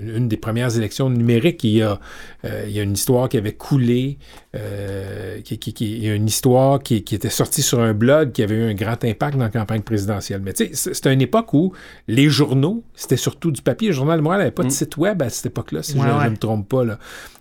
une, 0.00 0.28
des 0.28 0.36
premières 0.36 0.76
élections 0.76 1.08
numériques. 1.08 1.64
Il 1.64 1.70
y 1.70 1.82
a, 1.82 1.98
euh, 2.44 2.64
il 2.66 2.72
y 2.72 2.80
a 2.80 2.82
une 2.82 2.92
histoire 2.92 3.28
qui 3.28 3.38
avait 3.38 3.54
coulé, 3.54 4.18
euh, 4.54 5.40
qui, 5.42 5.58
qui- 5.58 5.72
qui- 5.72 5.96
il 5.96 6.04
y 6.04 6.10
a 6.10 6.14
une 6.14 6.26
histoire 6.26 6.82
qui, 6.82 7.02
qui 7.04 7.14
était 7.14 7.30
sortie 7.30 7.62
sur 7.62 7.80
un 7.80 7.94
blog 7.94 8.32
qui 8.32 8.42
avait 8.42 8.54
eu 8.56 8.64
un 8.70 8.74
grand 8.74 9.02
impact 9.04 9.36
dans 9.38 9.44
la 9.44 9.50
campagne 9.50 9.82
présidentielle. 9.82 10.40
Mais 10.44 10.52
tu 10.52 10.74
sais, 10.74 10.92
c'était 10.94 11.12
une 11.12 11.22
époque 11.22 11.52
où 11.54 11.72
les 12.08 12.28
journaux, 12.28 12.84
c'était 12.94 13.16
surtout 13.16 13.50
du 13.50 13.62
papier. 13.62 13.88
Le 13.88 13.94
Journal 13.94 14.18
de 14.18 14.22
Montréal 14.22 14.40
n'avait 14.40 14.50
pas 14.50 14.62
de 14.62 14.68
Mm. 14.68 14.70
site 14.70 14.96
web 14.96 15.22
à 15.22 15.30
cette 15.30 15.46
époque-là, 15.46 15.82
si 15.82 15.94
Ouais, 15.96 16.06
je 16.06 16.12
ne 16.12 16.18
ouais. 16.18 16.30
me 16.30 16.36
trompe 16.36 16.68
pas. 16.68 16.84
Là. 16.84 16.98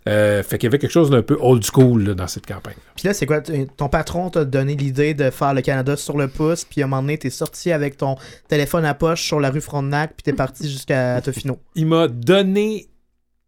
Euh, 0.08 0.44
fait 0.44 0.60
qu'il 0.60 0.68
y 0.68 0.70
avait 0.70 0.78
quelque 0.78 0.92
chose 0.92 1.10
d'un 1.10 1.24
peu 1.24 1.36
old 1.40 1.64
school 1.66 2.04
là, 2.04 2.14
dans 2.14 2.28
cette 2.28 2.46
campagne. 2.46 2.76
Puis 2.96 3.08
là, 3.08 3.14
c'est 3.16 3.26
quoi? 3.26 3.42
Ton 3.42 3.90
patron 3.90 4.30
t'a 4.30 4.46
donné 4.46 4.76
l'idée 4.76 5.16
de 5.16 5.32
faire 5.32 5.54
le 5.56 5.62
Canada 5.62 5.98
sur 5.98 6.16
le 6.16 6.28
pouce, 6.28 6.64
puis 6.64 6.82
à 6.82 6.86
un 6.86 6.88
moment 6.88 7.02
donné, 7.02 7.18
t'es 7.18 7.32
sorti 7.32 7.72
avec 7.72 7.98
ton 7.98 8.16
téléphone 8.48 8.86
à 8.86 8.94
poche 8.94 9.24
sur 9.24 9.40
la 9.40 9.50
rue 9.50 9.62
Frontenac, 9.62 10.12
puis 10.16 10.24
t'es 10.24 10.34
parti 10.34 10.45
jusqu'à 10.62 11.22
Tofino. 11.22 11.60
Il 11.76 11.88
m'a 11.88 12.08
donné 12.08 12.88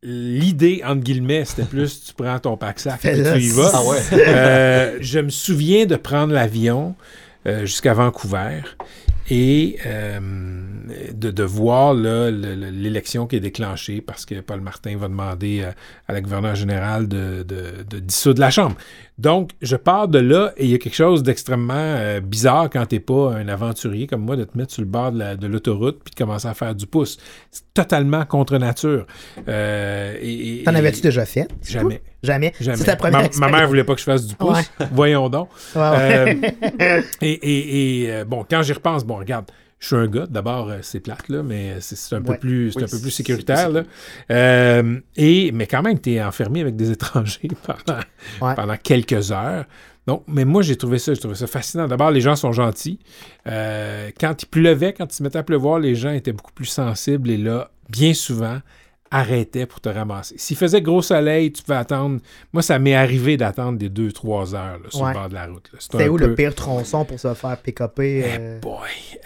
l'idée, 0.04 0.82
entre 0.86 1.02
guillemets, 1.02 1.44
c'était 1.46 1.64
plus 1.64 2.04
tu 2.06 2.14
prends 2.14 2.40
ton 2.40 2.56
pack-sac 2.58 3.04
et 3.06 3.16
Fais-le. 3.16 3.34
tu 3.34 3.40
y 3.46 3.50
vas. 3.50 3.72
Ah 3.74 3.84
ouais. 3.84 3.98
Euh, 4.14 4.98
je 5.02 5.20
me 5.20 5.30
souviens 5.30 5.86
de 5.86 5.96
prendre 5.96 6.34
l'avion 6.34 6.96
euh, 7.48 7.62
jusqu'à 7.66 7.94
Vancouver 7.94 8.62
et 9.30 9.78
euh, 9.86 10.20
de, 11.14 11.32
de 11.32 11.44
voir 11.44 11.94
l'élection 11.94 13.28
qui 13.28 13.36
est 13.36 13.42
déclenchée 13.42 14.00
parce 14.02 14.26
que 14.26 14.40
Paul 14.40 14.62
Martin 14.62 14.96
va 14.98 15.08
demander 15.10 15.66
à 16.08 16.14
la 16.14 16.22
gouverneure 16.22 16.56
générale 16.56 17.08
de, 17.08 17.44
de, 17.44 17.84
de 17.90 18.00
dissoudre 18.00 18.40
la 18.40 18.52
Chambre. 18.52 18.76
Donc, 19.18 19.52
je 19.64 19.76
pars 19.76 20.08
de 20.08 20.20
là 20.20 20.54
et 20.58 20.66
il 20.66 20.70
y 20.70 20.76
a 20.76 20.78
quelque 20.78 20.94
chose 20.96 21.24
d'extrêmement 21.24 21.74
euh, 21.76 22.20
bizarre 22.20 22.70
quand 22.72 22.86
t'es 22.86 23.00
pas 23.00 23.34
un 23.34 23.48
aventurier 23.48 24.06
comme 24.06 24.22
moi 24.22 24.36
de 24.36 24.44
te 24.44 24.56
mettre 24.56 24.72
sur 24.74 24.84
le 24.84 24.88
bord 24.88 25.12
de 25.12 25.18
la- 25.18 25.36
de 25.36 25.48
l'autoroute 25.48 26.00
puis 26.04 26.12
de 26.14 26.18
commencer 26.24 26.48
à 26.48 26.54
faire 26.54 26.76
du 26.76 26.86
pouce. 26.86 27.18
C'est 27.50 27.64
totalement 27.74 28.26
contre 28.26 28.58
nature. 28.60 29.08
Euh, 29.48 30.16
et- 30.22 30.62
T'en 30.66 30.76
avais-tu 30.76 31.02
déjà 31.02 31.26
fait? 31.26 31.48
Jamais. 31.68 32.02
Jamais. 32.22 32.54
Jamais. 32.60 32.78
C'est 32.78 32.84
ta 32.86 32.96
première 32.96 33.30
ma, 33.40 33.48
ma 33.50 33.58
mère 33.58 33.68
voulait 33.68 33.84
pas 33.84 33.94
que 33.96 34.00
je 34.00 34.06
fasse 34.06 34.26
du 34.28 34.36
pouce. 34.36 34.72
Voyons 34.92 35.30
donc. 35.30 35.50
Ouais, 35.76 35.82
ouais. 35.82 36.38
Euh, 36.82 37.02
et 37.22 37.32
et- 37.32 38.04
et, 38.20 38.24
bon, 38.24 38.46
quand 38.50 38.62
j'y 38.62 38.74
repense, 38.74 39.04
bon, 39.04 39.16
regarde, 39.18 39.46
je 39.80 39.88
suis 39.88 39.96
un 39.96 40.08
gars. 40.08 40.26
D'abord, 40.28 40.70
euh, 40.70 40.80
c'est 40.82 41.00
plate, 41.00 41.30
là, 41.30 41.44
mais 41.44 41.78
c'est 41.82 42.16
un, 42.16 42.22
peu 42.22 42.38
plus, 42.38 42.72
c'est 42.72 42.80
Oui, 42.80 42.86
un 42.86 42.88
peu 42.88 43.00
plus 43.00 43.12
sécuritaire. 43.12 43.70
Là. 43.70 43.84
Euh, 44.32 45.00
et, 45.16 45.52
mais 45.52 45.68
quand 45.68 45.82
même, 45.82 46.00
tu 46.00 46.14
es 46.14 46.24
enfermé 46.24 46.62
avec 46.62 46.76
des 46.76 46.92
étrangers 46.98 47.50
pendant, 47.66 48.00
Ouais. 48.42 48.56
pendant 48.56 48.78
quelques 48.78 49.32
heures. 49.32 49.66
Donc, 50.08 50.24
mais 50.28 50.46
moi, 50.46 50.62
j'ai 50.62 50.78
trouvé 50.78 51.00
ça, 51.00 51.14
j'ai 51.14 51.20
trouvé 51.20 51.36
ça 51.36 51.48
fascinant. 51.48 51.88
D'abord, 51.88 52.12
les 52.12 52.22
gens 52.22 52.36
sont 52.38 52.54
gentils. 52.54 52.98
Euh, 53.46 54.10
quand 54.20 54.42
il 54.42 54.46
pleuvait, 54.46 54.94
quand 54.94 55.12
il 55.12 55.16
se 55.16 55.22
mettait 55.22 55.40
à 55.40 55.44
pleuvoir, 55.44 55.80
les 55.80 55.96
gens 55.96 56.12
étaient 56.12 56.32
beaucoup 56.32 56.54
plus 56.54 56.66
sensibles 56.66 57.30
et 57.30 57.38
là, 57.38 57.70
bien 57.90 58.14
souvent, 58.14 58.60
arrêtaient 59.12 59.66
pour 59.66 59.80
te 59.82 59.90
ramasser. 59.90 60.36
S'il 60.38 60.58
faisait 60.58 60.82
gros 60.82 61.02
soleil, 61.02 61.52
tu 61.52 61.64
pouvais 61.64 61.78
attendre. 61.78 62.20
Moi, 62.54 62.62
ça 62.62 62.80
m'est 62.80 62.96
arrivé 62.96 63.38
d'attendre 63.38 63.78
des 63.78 63.90
2-3 63.90 64.54
heures 64.56 64.80
là, 64.84 64.90
sur 64.90 65.02
Ouais. 65.02 65.10
le 65.10 65.14
bord 65.14 65.30
de 65.30 65.34
la 65.34 65.46
route. 65.48 65.70
C'était 65.80 66.08
où 66.10 66.16
peu- 66.18 66.28
le 66.28 66.36
pire 66.36 66.54
tronçon 66.56 67.06
pour 67.06 67.20
se 67.20 67.34
faire 67.34 67.58
pick-upper? 67.58 68.20
Eh 68.20 68.38
euh, 68.40 68.60
boy. 68.60 68.80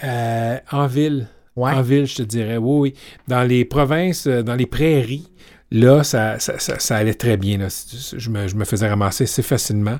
Euh, 0.03 0.57
en 0.71 0.87
ville. 0.87 1.27
Ouais. 1.55 1.71
En 1.71 1.81
ville, 1.81 2.05
je 2.05 2.15
te 2.15 2.21
dirais. 2.23 2.57
Oui, 2.57 2.91
oui. 2.91 2.93
Dans 3.27 3.43
les 3.43 3.65
provinces, 3.65 4.27
euh, 4.27 4.41
dans 4.41 4.55
les 4.55 4.65
prairies, 4.65 5.29
là, 5.71 6.03
ça, 6.03 6.39
ça, 6.39 6.57
ça- 6.59 6.79
ça 6.79 6.95
allait 6.97 7.13
très 7.13 7.37
bien. 7.37 7.57
là. 7.57 7.67
Je 8.17 8.29
me, 8.29 8.47
je 8.47 8.55
me 8.55 8.65
faisais 8.65 8.87
ramasser 8.87 9.25
assez 9.25 9.41
facilement. 9.41 9.97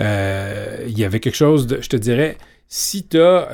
Euh, 0.00 0.84
Il 0.88 0.98
y 0.98 1.04
avait 1.04 1.20
quelque 1.20 1.36
chose 1.36 1.66
de, 1.66 1.80
je 1.80 1.88
te 1.88 1.96
dirais, 1.96 2.36
si 2.68 3.06
tu 3.06 3.20
as 3.20 3.48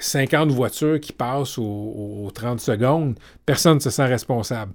50 0.00 0.50
voitures 0.50 1.00
qui 1.00 1.12
passent 1.12 1.58
aux, 1.58 1.62
aux 2.26 2.30
30 2.32 2.60
secondes, 2.60 3.18
personne 3.46 3.74
ne 3.76 3.80
se 3.80 3.90
sent 3.90 4.06
responsable. 4.06 4.72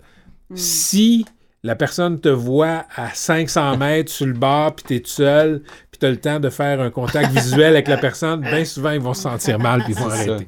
Si 0.56 1.26
la 1.64 1.76
personne 1.76 2.20
te 2.22 2.30
voit 2.30 2.86
à 2.96 3.10
500 3.14 3.78
mètres 3.78 4.12
sur 4.12 4.26
le 4.26 4.34
bord, 4.34 4.74
puis 4.76 4.86
tu 4.88 4.96
es 4.96 5.00
tout 5.02 5.10
seul, 5.10 5.62
puis 5.92 6.00
tu 6.00 6.06
as 6.06 6.10
le 6.10 6.16
temps 6.18 6.40
de 6.40 6.50
faire 6.50 6.80
un 6.80 6.90
contact 6.90 7.32
visuel 7.34 7.74
avec 7.74 7.90
la 7.90 7.98
personne, 7.98 8.40
bien 8.40 8.64
souvent, 8.64 8.92
ils 8.92 9.02
vont 9.02 9.14
se 9.14 9.24
sentir 9.24 9.60
mal, 9.60 9.84
puis 9.84 9.92
ils 9.94 10.00
vont 10.00 10.10
arrêter. 10.10 10.48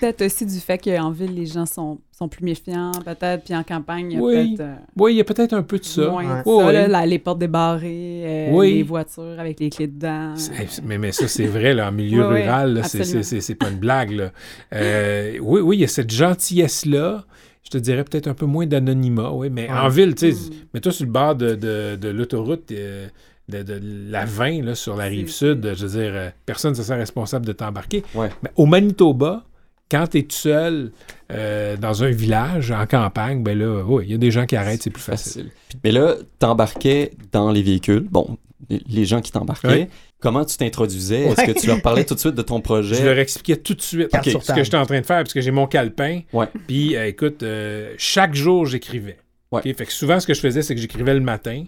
Peut-être 0.00 0.20
aussi 0.26 0.44
du 0.44 0.58
fait 0.60 0.76
qu'en 0.76 1.10
ville, 1.12 1.34
les 1.34 1.46
gens 1.46 1.64
sont, 1.64 1.98
sont 2.12 2.28
plus 2.28 2.44
méfiants, 2.44 2.92
peut-être, 3.06 3.42
puis 3.44 3.54
en 3.56 3.62
campagne, 3.62 4.12
il 4.12 4.18
y 4.18 4.20
a 4.20 4.22
Oui. 4.22 4.34
peut-être. 4.56 4.60
euh, 4.68 4.74
Oui, 4.98 5.14
il 5.14 5.16
y 5.16 5.20
a 5.22 5.24
peut-être 5.24 5.54
un 5.54 5.62
peu 5.62 5.78
de 5.78 5.84
ça. 5.84 6.08
moins 6.10 6.22
de 6.24 6.28
Ouais. 6.28 6.34
ça, 6.44 6.66
Oui, 6.66 6.72
là, 6.74 6.84
oui. 6.84 6.90
la- 6.90 7.06
les 7.06 7.18
portes 7.18 7.38
débarrées, 7.38 8.22
euh, 8.26 8.48
Oui. 8.52 8.74
les 8.74 8.82
voitures 8.82 9.36
avec 9.40 9.58
les 9.60 9.70
clés 9.70 9.86
dedans. 9.86 10.34
C'est- 10.36 10.82
Mais, 10.84 10.98
mais 10.98 11.12
ça, 11.12 11.26
c'est 11.26 11.46
vrai, 11.46 11.72
là, 11.72 11.88
en 11.88 11.92
milieu 11.92 12.26
rural, 12.26 12.74
là, 12.74 12.82
c'est- 12.82 12.98
absolument. 12.98 13.22
c'est 13.22 13.36
c'est- 13.36 13.40
c'est 13.40 13.54
pas 13.54 13.70
une 13.70 13.78
blague. 13.78 14.10
là. 14.10 14.30
Euh, 14.74 15.38
oui, 15.40 15.62
oui, 15.62 15.76
il 15.78 15.80
y 15.80 15.84
a 15.84 15.88
cette 15.88 16.10
gentillesse-là. 16.12 17.24
Je 17.64 17.70
te 17.70 17.78
dirais 17.78 18.04
peut-être 18.04 18.28
un 18.28 18.34
peu 18.34 18.46
moins 18.46 18.66
d'anonymat, 18.66 19.32
oui, 19.32 19.48
mais 19.50 19.70
Ouais. 19.70 19.78
en 19.78 19.88
ville, 19.88 20.14
tu 20.14 20.32
sais, 20.32 20.50
Mm. 20.50 20.54
mets-toi 20.74 20.92
sur 20.92 21.06
le 21.06 21.10
bord 21.10 21.34
de, 21.34 21.54
de- 21.54 21.96
de 21.96 22.08
l'autoroute 22.08 22.70
euh, 22.72 23.08
de, 23.48 23.62
de 23.62 23.80
la 24.10 24.24
20, 24.24 24.62
là, 24.62 24.74
sur 24.74 24.96
la 24.96 25.04
rive 25.04 25.30
sud, 25.30 25.72
je 25.74 25.86
veux 25.86 26.00
dire, 26.02 26.12
euh, 26.14 26.30
personne 26.46 26.70
ne 26.72 26.76
se 26.76 26.82
sent 26.82 26.94
responsable 26.94 27.44
de 27.46 27.52
t'embarquer. 27.52 28.02
Ouais. 28.14 28.30
Mais 28.42 28.50
au 28.56 28.66
Manitoba, 28.66 29.44
quand 29.90 30.06
tu 30.08 30.18
es 30.18 30.22
tout 30.22 30.34
seul 30.36 30.92
euh, 31.32 31.76
dans 31.76 32.04
un 32.04 32.10
village, 32.10 32.70
en 32.70 32.86
campagne, 32.86 33.42
ben 33.42 33.58
là, 33.58 33.82
oui, 33.86 34.04
il 34.06 34.12
y 34.12 34.14
a 34.14 34.18
des 34.18 34.30
gens 34.30 34.46
qui 34.46 34.56
arrêtent, 34.56 34.82
c'est 34.82 34.90
plus 34.90 35.02
facile. 35.02 35.44
Facile. 35.44 35.78
Mais 35.84 35.90
là, 35.92 36.14
t'embarquais 36.38 37.12
dans 37.32 37.50
les 37.50 37.62
véhicules. 37.62 38.06
Bon, 38.10 38.36
les- 38.70 39.04
gens 39.04 39.20
qui 39.20 39.30
t'embarquaient. 39.32 39.68
Ouais. 39.68 39.88
Comment 40.20 40.44
tu 40.44 40.56
t'introduisais? 40.56 41.22
Est-ce 41.24 41.44
que 41.44 41.58
tu 41.58 41.66
leur 41.66 41.82
parlais 41.82 42.04
tout 42.04 42.14
de 42.14 42.20
suite 42.20 42.34
de 42.34 42.42
ton 42.42 42.56
Je 42.56 42.62
projet? 42.62 43.04
leur 43.04 43.18
expliquais 43.18 43.56
tout 43.56 43.74
de 43.74 43.82
suite 43.82 44.08
Carte 44.08 44.26
ok, 44.26 44.30
sur 44.30 44.42
ce 44.42 44.52
que 44.52 44.64
j'étais 44.64 44.76
en 44.76 44.86
train 44.86 45.00
de 45.00 45.06
faire, 45.06 45.18
parce 45.18 45.34
que 45.34 45.40
j'ai 45.40 45.50
mon 45.50 45.66
calepin. 45.66 46.20
Ouais. 46.32 46.46
Puis, 46.66 46.96
euh, 46.96 47.06
écoute, 47.06 47.42
euh, 47.42 47.94
chaque 47.98 48.34
jour, 48.34 48.66
j'écrivais. 48.66 49.18
Fait 49.62 49.74
que 49.74 49.92
souvent, 49.92 50.18
ce 50.18 50.26
que 50.26 50.34
je 50.34 50.40
faisais, 50.40 50.62
c'est 50.62 50.74
que 50.74 50.80
j'écrivais 50.80 51.14
le 51.14 51.20
matin. 51.20 51.64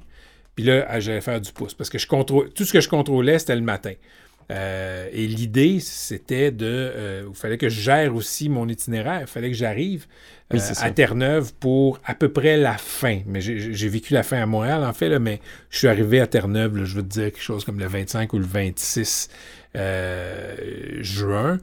Puis 0.57 0.65
là, 0.65 0.99
j'allais 1.01 1.21
faire 1.21 1.41
du 1.41 1.53
pouce. 1.53 1.75
Parce 1.75 1.91
que 1.91 1.99
je 1.99 2.07
contrôle... 2.07 2.51
tout 2.51 2.65
ce 2.65 2.73
que 2.73 2.81
je 2.81 2.89
contrôlais, 2.89 3.39
c'était 3.39 3.55
le 3.55 3.61
matin. 3.63 3.93
Euh, 4.51 5.09
et 5.13 5.27
l'idée, 5.27 5.81
c'était 5.81 6.51
de... 6.51 6.67
euh, 6.67 7.27
il 7.29 7.35
fallait 7.35 7.59
que 7.59 7.69
je 7.69 7.81
gère 7.81 8.15
aussi 8.15 8.49
mon 8.49 8.69
itinéraire. 8.69 9.23
Il 9.23 9.27
fallait 9.27 9.51
que 9.51 9.57
j'arrive 9.57 10.07
euh, 10.55 10.59
à 10.81 10.91
Terre-Neuve 10.91 11.53
pour 11.59 11.99
à 12.05 12.15
peu 12.15 12.29
près 12.29 12.57
la 12.57 12.79
fin. 12.79 13.21
Mais 13.27 13.41
j'ai 13.41 13.89
vécu 13.89 14.15
la 14.15 14.23
fin 14.23 14.41
à 14.41 14.47
Montréal, 14.47 14.85
en 14.85 14.93
fait, 14.93 15.09
là, 15.09 15.19
mais 15.19 15.41
je 15.71 15.79
suis 15.79 15.89
arrivé 15.89 16.21
à 16.21 16.27
Terre-Neuve, 16.27 16.85
je 16.85 16.95
veux 16.95 17.03
te 17.03 17.09
dire 17.09 17.25
quelque 17.25 17.43
chose 17.43 17.65
comme 17.65 17.81
le 17.81 17.87
25 17.87 18.33
ou 18.33 18.39
le 18.39 18.45
26 18.45 19.29
euh, 19.75 20.55
juin. 21.01 21.59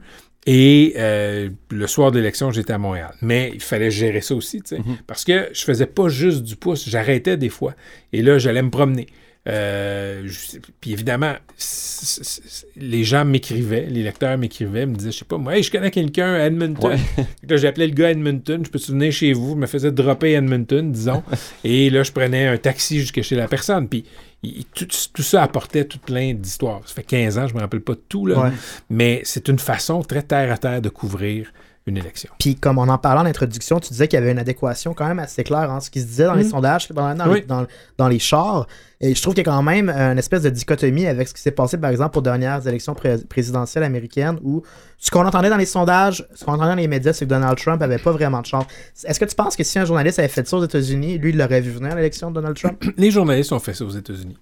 Et 0.46 0.92
euh, 0.98 1.48
le 1.70 1.86
soir 1.86 2.12
de 2.12 2.18
l'élection, 2.18 2.50
j'étais 2.50 2.74
à 2.74 2.78
Montréal. 2.78 3.14
Mais 3.22 3.50
il 3.54 3.62
fallait 3.62 3.90
gérer 3.90 4.20
ça 4.20 4.34
aussi, 4.34 4.60
tu 4.60 4.76
sais. 4.76 4.78
Mhm. 4.78 4.98
Parce 5.06 5.24
que 5.24 5.48
je 5.52 5.64
faisais 5.64 5.86
pas 5.86 6.08
juste 6.08 6.42
du 6.42 6.56
pouce, 6.56 6.86
j'arrêtais 6.86 7.38
des 7.38 7.48
fois. 7.48 7.74
Et 8.12 8.20
là, 8.20 8.36
j'allais 8.36 8.62
me 8.62 8.70
promener. 8.70 9.06
Euh, 9.46 10.22
je- 10.24 10.58
puis 10.80 10.92
évidemment, 10.92 11.34
c- 11.56 12.14
c- 12.24 12.42
c- 12.46 12.66
les 12.76 13.04
gens 13.04 13.26
m'écrivaient, 13.26 13.86
les 13.90 14.02
lecteurs 14.02 14.38
m'écrivaient, 14.38 14.86
me 14.86 14.94
disaient, 14.94 15.12
je 15.12 15.18
sais 15.18 15.24
pas, 15.26 15.36
moi, 15.36 15.56
hey, 15.56 15.62
je 15.62 15.70
connais 15.70 15.90
quelqu'un 15.90 16.32
à 16.34 16.46
Edmonton. 16.46 16.92
Ouais. 16.92 16.96
Là, 17.48 17.56
j'appelais 17.58 17.86
le 17.88 17.92
gars 17.94 18.06
à 18.06 18.10
Edmonton, 18.12 18.64
je 18.64 18.70
peux 18.70 18.78
te 18.78 18.90
venir 18.90 19.12
chez 19.12 19.34
vous, 19.34 19.50
je 19.50 19.56
me 19.56 19.66
faisais 19.66 19.92
dropper 19.92 20.34
à 20.34 20.38
Edmonton, 20.38 20.90
disons. 20.90 21.22
et 21.64 21.90
là, 21.90 22.02
je 22.02 22.12
prenais 22.12 22.46
un 22.46 22.56
taxi 22.56 23.00
jusqu'à 23.00 23.22
chez 23.22 23.36
la 23.36 23.46
personne. 23.46 23.86
Puis 23.86 24.04
il- 24.42 24.64
tout, 24.74 24.86
tout 25.12 25.22
ça 25.22 25.42
apportait 25.42 25.84
tout 25.84 25.98
plein 25.98 26.32
d'histoires. 26.32 26.80
Ça 26.86 26.94
fait 26.94 27.02
15 27.02 27.36
ans, 27.36 27.46
je 27.46 27.54
me 27.54 27.60
rappelle 27.60 27.80
pas 27.82 27.94
de 27.94 28.02
tout, 28.08 28.24
là. 28.26 28.44
Ouais. 28.44 28.50
Mais 28.88 29.20
c'est 29.24 29.48
une 29.48 29.58
façon 29.58 30.00
très 30.02 30.22
terre 30.22 30.50
à 30.52 30.56
terre 30.56 30.80
de 30.80 30.88
couvrir 30.88 31.52
une 31.86 31.98
élection. 31.98 32.30
Puis 32.38 32.54
comme 32.56 32.78
on 32.78 32.88
en 32.88 32.96
parlait 32.96 33.20
en 33.20 33.26
introduction, 33.26 33.78
tu 33.78 33.90
disais 33.90 34.08
qu'il 34.08 34.18
y 34.18 34.22
avait 34.22 34.32
une 34.32 34.38
adéquation 34.38 34.94
quand 34.94 35.06
même 35.06 35.18
assez 35.18 35.44
claire 35.44 35.70
entre 35.70 35.84
ce 35.84 35.90
qui 35.90 36.00
se 36.00 36.06
disait 36.06 36.24
dans 36.24 36.34
les 36.34 36.44
Mhm. 36.44 36.50
sondages, 36.50 36.88
dans, 36.90 37.14
dans 37.14 37.28
Oui. 37.30 37.40
les, 37.40 37.46
dans- 37.46 37.66
dans 37.98 38.08
les 38.08 38.18
chars. 38.18 38.66
Et 39.02 39.14
je 39.14 39.20
trouve 39.20 39.34
qu'il 39.34 39.44
y 39.44 39.48
a 39.48 39.52
quand 39.52 39.62
même 39.62 39.90
une 39.90 40.16
espèce 40.16 40.40
de 40.40 40.48
dichotomie 40.48 41.06
avec 41.06 41.28
ce 41.28 41.34
qui 41.34 41.42
s'est 41.42 41.50
passé, 41.50 41.76
par 41.76 41.90
exemple, 41.90 42.16
aux 42.16 42.22
dernières 42.22 42.66
élections 42.66 42.94
pré- 42.94 43.18
présidentielles 43.28 43.84
américaines, 43.84 44.38
où 44.42 44.62
ce 44.96 45.10
qu'on 45.10 45.26
entendait 45.26 45.50
dans 45.50 45.58
les 45.58 45.66
sondages, 45.66 46.26
ce 46.34 46.42
qu'on 46.46 46.52
entendait 46.52 46.70
dans 46.70 46.74
les 46.76 46.88
médias, 46.88 47.12
c'est 47.12 47.26
que 47.26 47.30
Donald 47.30 47.58
Trump 47.58 47.82
avait 47.82 47.98
pas 47.98 48.12
vraiment 48.12 48.40
de 48.40 48.46
chance. 48.46 48.64
Est-ce 49.04 49.20
que 49.20 49.26
tu 49.26 49.34
penses 49.34 49.54
que 49.54 49.62
si 49.64 49.78
un 49.78 49.84
journaliste 49.84 50.18
avait 50.18 50.28
fait 50.28 50.48
ça 50.48 50.56
aux 50.56 50.64
États-Unis, 50.64 51.18
lui, 51.18 51.30
il 51.30 51.36
l'aurait 51.36 51.60
vu 51.60 51.70
venir 51.70 51.92
à 51.92 51.96
l'élection 51.96 52.30
de 52.30 52.36
Donald 52.36 52.56
Trump? 52.56 52.82
Les 52.96 53.10
journalistes 53.10 53.52
ont 53.52 53.58
fait 53.58 53.74
ça 53.74 53.84
aux 53.84 53.90
États-Unis. 53.90 54.38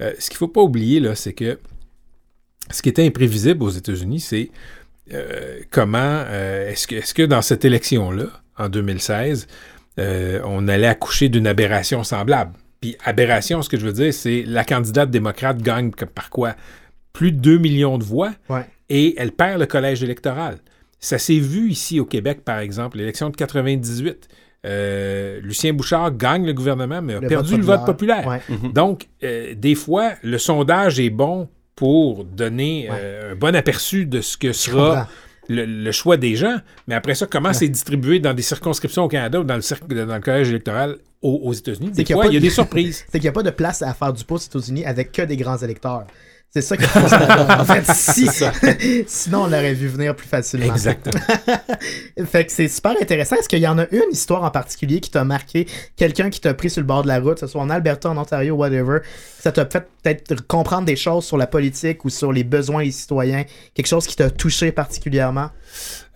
Euh, 0.00 0.14
ce 0.18 0.30
qu'il 0.30 0.36
ne 0.36 0.38
faut 0.38 0.48
pas 0.48 0.62
oublier, 0.62 0.98
là, 1.00 1.14
c'est 1.14 1.34
que 1.34 1.58
ce 2.70 2.80
qui 2.80 2.88
était 2.88 3.04
imprévisible 3.06 3.62
aux 3.62 3.68
États-Unis, 3.70 4.20
c'est 4.20 4.50
euh, 5.12 5.60
comment 5.70 5.98
euh, 6.26 6.70
est-ce 6.70 6.86
que, 6.86 6.96
est-ce 6.96 7.14
que 7.14 7.22
dans 7.22 7.42
cette 7.42 7.64
élection-là, 7.64 8.26
en 8.58 8.68
2016, 8.68 9.46
euh, 9.98 10.40
on 10.44 10.68
allait 10.68 10.86
accoucher 10.86 11.28
d'une 11.28 11.46
aberration 11.46 12.02
semblable? 12.04 12.52
Puis 12.80 12.96
aberration, 13.04 13.62
ce 13.62 13.68
que 13.68 13.78
je 13.78 13.86
veux 13.86 13.92
dire, 13.92 14.12
c'est 14.12 14.42
la 14.46 14.64
candidate 14.64 15.10
démocrate 15.10 15.62
gagne 15.62 15.90
par 15.92 16.30
quoi? 16.30 16.54
Plus 17.12 17.32
de 17.32 17.38
2 17.38 17.58
millions 17.58 17.98
de 17.98 18.04
voix 18.04 18.32
Ouais. 18.48 18.66
et 18.90 19.14
elle 19.18 19.32
perd 19.32 19.60
le 19.60 19.66
collège 19.66 20.02
électoral. 20.02 20.58
Ça 20.98 21.18
s'est 21.18 21.38
vu 21.38 21.70
ici 21.70 22.00
au 22.00 22.04
Québec, 22.04 22.40
par 22.44 22.58
exemple, 22.58 22.98
l'élection 22.98 23.30
de 23.30 23.36
98. 23.36 24.28
Euh, 24.64 25.40
Lucien 25.42 25.72
Bouchard 25.72 26.16
gagne 26.16 26.44
le 26.44 26.52
gouvernement, 26.52 27.00
mais 27.00 27.14
a 27.14 27.20
Le 27.20 27.28
perdu 27.28 27.50
vote 27.52 27.60
le 27.60 27.64
vote 27.66 27.86
populaire. 27.86 28.26
Ouais. 28.26 28.40
Mhm. 28.48 28.72
Donc, 28.72 29.06
euh, 29.22 29.54
des 29.54 29.74
fois, 29.76 30.12
le 30.22 30.38
sondage 30.38 30.98
est 30.98 31.10
bon 31.10 31.48
pour 31.76 32.24
donner 32.24 32.88
Ouais. 32.90 32.96
euh, 33.00 33.32
un 33.32 33.36
bon 33.36 33.54
aperçu 33.54 34.06
de 34.06 34.20
ce 34.20 34.36
que 34.36 34.52
sera 34.52 35.08
le, 35.48 35.64
le 35.64 35.92
choix 35.92 36.16
des 36.16 36.34
gens, 36.34 36.56
mais 36.88 36.96
après 36.96 37.14
ça, 37.14 37.26
comment 37.26 37.52
c'est 37.52 37.68
distribué 37.68 38.18
dans 38.18 38.34
des 38.34 38.42
circonscriptions 38.42 39.04
au 39.04 39.08
Canada 39.08 39.38
ou 39.40 39.44
dans 39.44 39.54
le, 39.54 39.60
cercle- 39.60 39.86
dans 40.06 40.14
le 40.16 40.20
collège 40.20 40.48
électoral 40.48 40.96
aux, 41.22 41.40
aux 41.44 41.52
États-Unis? 41.52 41.90
Des 41.92 42.02
qu'il 42.02 42.10
y 42.10 42.12
a 42.14 42.16
fois, 42.16 42.24
pas 42.24 42.30
il 42.30 42.34
y 42.34 42.36
a 42.36 42.40
de- 42.40 42.44
des 42.46 42.50
surprises. 42.50 43.04
c'est 43.08 43.18
qu'il 43.18 43.22
n'y 43.26 43.28
a 43.28 43.32
pas 43.32 43.44
de 43.44 43.50
place 43.50 43.82
à 43.82 43.94
faire 43.94 44.12
du 44.12 44.24
pouce 44.24 44.48
aux 44.52 44.58
États-Unis 44.58 44.84
avec 44.84 45.12
que 45.12 45.22
des 45.22 45.36
grands 45.36 45.58
électeurs. 45.58 46.06
C'est 46.50 46.62
ça 46.62 46.76
qu'il 46.76 46.86
faut. 46.86 47.00
En 47.00 47.64
fait, 47.64 47.84
si, 47.92 48.28
sinon 49.06 49.42
on 49.42 49.46
l'aurait 49.46 49.74
vu 49.74 49.88
venir 49.88 50.16
plus 50.16 50.26
facilement. 50.26 50.72
Exactement. 50.72 51.20
Fait 52.24 52.46
que 52.46 52.52
c'est 52.52 52.68
super 52.68 52.92
intéressant. 53.00 53.36
Est-ce 53.36 53.48
qu'il 53.48 53.58
y 53.58 53.66
en 53.66 53.78
a 53.78 53.86
une 53.90 54.10
histoire 54.10 54.42
en 54.42 54.50
particulier 54.50 55.00
qui 55.00 55.10
t'a 55.10 55.24
marqué, 55.24 55.66
quelqu'un 55.96 56.30
qui 56.30 56.40
t'a 56.40 56.54
pris 56.54 56.70
sur 56.70 56.80
le 56.80 56.86
bord 56.86 57.02
de 57.02 57.08
la 57.08 57.20
route, 57.20 57.34
que 57.34 57.40
ce 57.40 57.46
soit 57.46 57.60
en 57.60 57.68
Alberta, 57.68 58.08
en 58.08 58.16
Ontario, 58.16 58.54
whatever, 58.54 59.00
ça 59.38 59.52
t'a 59.52 59.66
fait 59.66 59.86
peut-être 60.02 60.46
comprendre 60.46 60.86
des 60.86 60.96
choses 60.96 61.26
sur 61.26 61.36
la 61.36 61.46
politique 61.46 62.04
ou 62.04 62.10
sur 62.10 62.32
les 62.32 62.44
besoins 62.44 62.84
des 62.84 62.90
citoyens, 62.90 63.44
quelque 63.74 63.88
chose 63.88 64.06
qui 64.06 64.16
t'a 64.16 64.30
touché 64.30 64.72
particulièrement? 64.72 65.50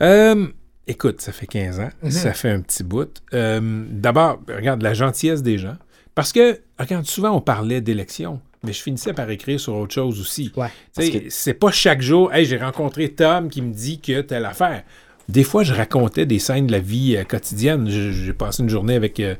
Euh, 0.00 0.46
écoute, 0.86 1.20
ça 1.20 1.32
fait 1.32 1.46
15 1.46 1.80
ans. 1.80 1.90
Mhm. 2.02 2.10
Ça 2.10 2.32
fait 2.32 2.50
un 2.50 2.60
petit 2.60 2.82
bout. 2.82 3.20
Euh, 3.34 3.84
D'abord, 3.90 4.40
regarde 4.48 4.82
la 4.82 4.94
gentillesse 4.94 5.42
des 5.42 5.58
gens. 5.58 5.76
Parce 6.14 6.32
que, 6.32 6.60
regarde, 6.78 7.04
souvent 7.06 7.30
on 7.30 7.40
parlait 7.40 7.80
d'élections, 7.80 8.40
mais 8.62 8.72
je 8.72 8.82
finissais 8.82 9.12
par 9.12 9.30
écrire 9.30 9.58
sur 9.60 9.74
autre 9.76 9.94
chose 9.94 10.20
aussi. 10.20 10.52
Ouais. 10.56 10.68
Que- 10.96 11.30
C'est 11.30 11.54
pas 11.54 11.70
chaque 11.70 12.02
jour, 12.02 12.32
hey, 12.32 12.44
j'ai 12.44 12.58
rencontré 12.58 13.08
Tom 13.10 13.48
qui 13.48 13.62
me 13.62 13.72
dit 13.72 14.00
que 14.00 14.20
telle 14.20 14.44
affaire. 14.44 14.82
Des 15.28 15.44
fois, 15.44 15.62
je 15.62 15.72
racontais 15.72 16.26
des 16.26 16.38
scènes 16.40 16.66
de 16.66 16.72
la 16.72 16.80
vie 16.80 17.16
euh, 17.16 17.24
quotidienne. 17.24 17.88
J'ai 17.88 18.32
passé 18.32 18.62
une 18.64 18.68
journée 18.68 18.94
avec 18.96 19.20
euh, 19.20 19.34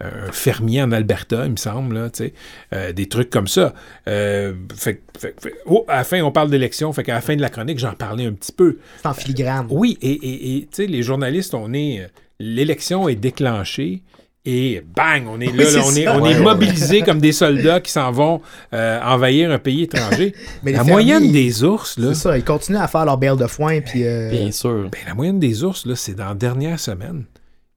un 0.00 0.32
fermier 0.32 0.82
en 0.82 0.90
Alberta, 0.90 1.44
il 1.44 1.52
me 1.52 1.56
semble, 1.56 1.94
là, 1.96 2.08
euh, 2.72 2.92
des 2.92 3.06
trucs 3.08 3.30
comme 3.30 3.46
ça. 3.46 3.74
Fait, 4.06 4.54
fait- 5.18 5.34
fait- 5.40 5.54
oh, 5.66 5.84
à 5.88 5.96
la 5.98 6.04
fin, 6.04 6.20
on 6.22 6.32
parle 6.32 6.50
d'élection, 6.50 6.92
fait 6.92 7.02
qu'à 7.04 7.14
la 7.14 7.20
fin 7.20 7.36
de 7.36 7.40
la 7.42 7.48
chronique, 7.50 7.78
j'en 7.78 7.92
parlais 7.94 8.26
un 8.26 8.32
petit 8.32 8.52
peu. 8.52 8.78
C'est 9.02 9.06
en 9.08 9.14
filigrane. 9.14 9.66
Oui, 9.70 9.98
et, 10.02 10.10
et- 10.12 10.68
et, 10.78 10.86
les 10.86 11.02
journalistes, 11.02 11.54
on 11.54 11.72
est. 11.74 12.06
L'élection 12.40 13.08
est 13.08 13.14
déclenchée. 13.14 14.02
Et 14.46 14.82
bang, 14.94 15.24
on 15.26 15.40
est 15.40 15.46
là, 15.46 15.52
Oui, 15.52 15.58
là, 15.58 15.70
c'est 15.70 15.78
on 15.80 15.90
est, 15.92 16.04
ça. 16.04 16.16
on 16.18 16.22
Ouais, 16.22 16.32
est 16.32 16.36
ouais, 16.38 16.42
mobilisés 16.44 17.00
comme 17.00 17.18
des 17.18 17.32
soldats 17.32 17.80
qui 17.80 17.90
s'en 17.90 18.12
vont 18.12 18.42
euh, 18.74 19.00
envahir 19.00 19.50
un 19.50 19.58
pays 19.58 19.84
étranger. 19.84 20.34
Mais 20.62 20.72
la 20.72 20.78
fermiers, 20.84 20.92
moyenne 20.92 21.32
des 21.32 21.64
ours, 21.64 21.98
là, 21.98 22.08
C'est 22.12 22.20
ça, 22.20 22.36
ils 22.36 22.44
continuent 22.44 22.76
à 22.76 22.86
faire 22.88 23.06
leur 23.06 23.16
belle 23.16 23.36
de 23.38 23.46
foin, 23.46 23.80
puis... 23.80 24.04
euh, 24.06 24.28
Bien 24.30 24.50
sûr. 24.52 24.90
ben, 24.90 25.00
la 25.06 25.14
moyenne 25.14 25.38
des 25.40 25.64
ours, 25.64 25.86
là, 25.86 25.96
c'est 25.96 26.14
dans 26.14 26.28
la 26.28 26.34
dernière 26.34 26.78
semaine 26.78 27.24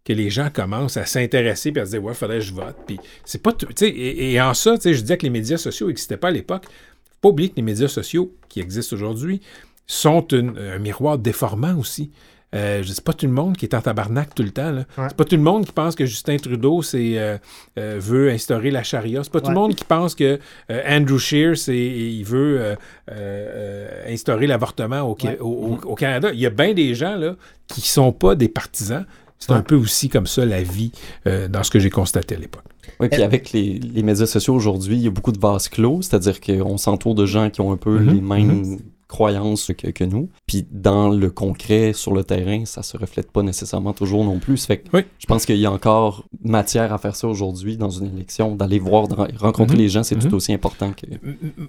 que 0.03 0.11
les 0.11 0.29
gens 0.29 0.49
commencent 0.53 0.97
à 0.97 1.05
s'intéresser 1.05 1.71
et 1.73 1.79
à 1.79 1.85
se 1.85 1.91
dire 1.91 2.03
Ouais, 2.03 2.13
faudrait 2.13 2.39
que 2.39 2.43
je 2.43 2.53
vote. 2.53 2.75
Puis 2.85 2.99
c'est 3.23 3.41
pas 3.41 3.53
tout- 3.53 3.65
tu 3.67 3.73
sais, 3.85 3.89
et, 3.89 4.33
et 4.33 4.41
en 4.41 4.53
ça, 4.53 4.75
tu 4.75 4.81
sais, 4.83 4.93
je 4.93 5.01
disais 5.01 5.17
que 5.17 5.23
les 5.23 5.29
médias 5.29 5.57
sociaux 5.57 5.87
n'existaient 5.87 6.17
pas 6.17 6.27
à 6.29 6.31
l'époque. 6.31 6.65
Faut 6.65 7.17
pas 7.21 7.29
oublier 7.29 7.49
que 7.49 7.55
les 7.57 7.61
médias 7.61 7.87
sociaux 7.87 8.33
qui 8.49 8.59
existent 8.59 8.93
aujourd'hui 8.95 9.39
sont 9.85 10.25
une- 10.33 10.57
un 10.57 10.79
miroir 10.79 11.17
déformant 11.17 11.75
aussi. 11.77 12.11
Euh, 12.55 12.81
sais 12.83 13.01
pas 13.01 13.11
tout 13.13 13.25
le 13.25 13.31
monde 13.33 13.57
qui 13.57 13.65
est 13.65 13.75
en 13.75 13.81
tabarnak 13.81 14.33
tout 14.33 14.41
le 14.43 14.51
temps. 14.51 14.71
là. 14.71 14.85
Ouais. 14.97 15.05
C'est 15.09 15.17
pas 15.17 15.25
tout 15.25 15.35
le 15.35 15.41
monde 15.41 15.65
qui 15.65 15.73
pense 15.73 15.95
que 15.95 16.05
Justin 16.05 16.37
Trudeau 16.37 16.81
c'est, 16.81 17.17
euh, 17.19 17.37
euh, 17.77 17.97
veut 17.99 18.29
instaurer 18.31 18.71
la 18.71 18.83
charia. 18.83 19.21
C'est 19.23 19.31
pas 19.33 19.41
tout 19.41 19.49
le 19.49 19.55
monde 19.55 19.75
qui 19.75 19.83
pense 19.83 20.15
que 20.15 20.39
euh, 20.71 20.81
Andrew 20.87 21.17
Scheer 21.17 21.57
c'est, 21.57 21.77
il 21.77 22.23
veut 22.23 22.59
euh, 22.61 22.75
euh, 23.11 23.11
euh, 23.11 24.13
instaurer 24.13 24.47
l'avortement 24.47 25.01
au, 25.01 25.17
Ouais. 25.23 25.37
au- 25.39 25.77
au- 25.83 25.89
au 25.91 25.95
Canada. 25.95 26.29
Il 26.33 26.39
y 26.39 26.45
a 26.45 26.49
bien 26.49 26.73
des 26.73 26.95
gens 26.95 27.15
là, 27.17 27.35
qui 27.67 27.81
sont 27.81 28.11
pas 28.13 28.35
des 28.35 28.47
partisans. 28.47 29.05
C'est 29.39 29.51
Ouais. 29.51 29.57
un 29.57 29.61
peu 29.61 29.75
aussi 29.75 30.07
comme 30.09 30.25
ça 30.25 30.45
la 30.45 30.63
vie 30.63 30.91
euh, 31.27 31.47
dans 31.47 31.63
ce 31.63 31.69
que 31.69 31.79
j'ai 31.79 31.89
constaté 31.91 32.35
à 32.35 32.39
l'époque. 32.39 32.63
Oui, 32.99 33.09
puis 33.09 33.21
avec 33.21 33.51
les, 33.51 33.73
les 33.77 34.01
médias 34.03 34.25
sociaux 34.25 34.55
aujourd'hui, 34.55 34.95
il 34.95 35.01
y 35.03 35.07
a 35.07 35.11
beaucoup 35.11 35.33
de 35.33 35.37
vases 35.39 35.67
clos, 35.67 36.01
c'est-à-dire 36.01 36.39
qu'on 36.41 36.77
s'entoure 36.77 37.13
de 37.13 37.25
gens 37.25 37.49
qui 37.49 37.59
ont 37.61 37.71
un 37.73 37.77
peu 37.77 37.99
Mhm, 37.99 38.13
les 38.15 38.21
mêmes 38.21 38.79
croyances 39.07 39.71
que, 39.77 39.87
que 39.87 40.03
nous. 40.03 40.29
Puis 40.47 40.65
dans 40.71 41.09
le 41.09 41.29
concret, 41.29 41.93
sur 41.93 42.13
le 42.13 42.23
terrain, 42.23 42.65
ça 42.65 42.83
se 42.83 42.97
reflète 42.97 43.31
pas 43.31 43.41
nécessairement 43.43 43.93
toujours 43.93 44.23
non 44.25 44.39
plus. 44.39 44.65
Fait 44.65 44.77
que 44.79 44.89
Oui. 44.93 45.01
je 45.19 45.25
pense 45.25 45.45
qu'il 45.45 45.57
y 45.57 45.65
a 45.65 45.71
encore 45.71 46.25
matière 46.43 46.91
à 46.93 46.97
faire 46.97 47.15
ça 47.15 47.27
aujourd'hui 47.27 47.77
dans 47.77 47.89
une 47.89 48.13
élection, 48.13 48.55
d'aller 48.55 48.79
voir, 48.79 49.07
de 49.07 49.15
re- 49.15 49.37
rencontrer 49.37 49.75
Mhm, 49.77 49.81
les 49.81 49.89
gens, 49.89 50.03
c'est 50.03 50.15
mhm. 50.15 50.29
tout 50.29 50.35
aussi 50.35 50.53
important 50.53 50.91
que... 50.93 51.05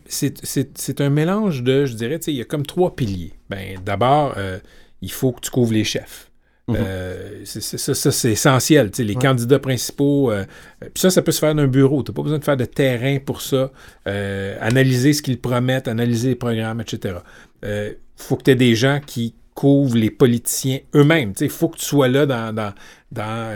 C'est- 0.06 1.00
un 1.00 1.10
mélange 1.10 1.62
de, 1.62 1.84
je 1.86 1.94
dirais, 1.94 2.18
il 2.26 2.34
y 2.34 2.40
a 2.40 2.44
comme 2.44 2.66
trois 2.66 2.96
piliers. 2.96 3.32
Ben, 3.50 3.78
D'abord, 3.84 4.34
euh, 4.36 4.58
il 5.00 5.10
faut 5.12 5.32
que 5.32 5.40
tu 5.40 5.50
couvres 5.50 5.72
les 5.72 5.84
chefs. 5.84 6.27
Mhm. 6.68 6.76
Euh, 6.78 7.40
c'est- 7.44 7.60
c'est- 7.60 7.78
ça, 7.78 7.94
ça, 7.94 8.10
c'est 8.12 8.32
essentiel. 8.32 8.90
les 8.98 9.14
Ouais. 9.14 9.14
candidats 9.14 9.58
principaux, 9.58 10.30
euh, 10.30 10.44
euh, 10.84 10.88
puis 10.92 11.00
ça, 11.00 11.10
ça 11.10 11.22
peut 11.22 11.32
se 11.32 11.38
faire 11.40 11.54
d'un 11.54 11.66
bureau. 11.66 12.02
Tu 12.02 12.10
n'as 12.10 12.14
pas 12.14 12.22
besoin 12.22 12.38
de 12.38 12.44
faire 12.44 12.56
de 12.56 12.64
terrain 12.66 13.18
pour 13.24 13.40
ça. 13.40 13.70
Euh, 14.06 14.56
analyser 14.60 15.12
ce 15.14 15.22
qu'ils 15.22 15.40
promettent, 15.40 15.88
analyser 15.88 16.28
les 16.30 16.34
programmes, 16.34 16.80
etc. 16.80 17.16
Il 17.62 17.96
faut 18.16 18.36
que 18.36 18.42
tu 18.44 18.50
aies 18.50 18.54
des 18.56 18.74
gens 18.74 19.00
qui 19.04 19.34
couvrent 19.54 19.96
les 19.96 20.10
politiciens 20.10 20.78
eux-mêmes. 20.94 21.32
Il 21.40 21.48
faut 21.50 21.68
que 21.68 21.78
tu 21.78 21.84
sois 21.84 22.06
là 22.08 22.26
dans, 22.26 22.54
dans, 22.54 22.72
dans 23.10 23.52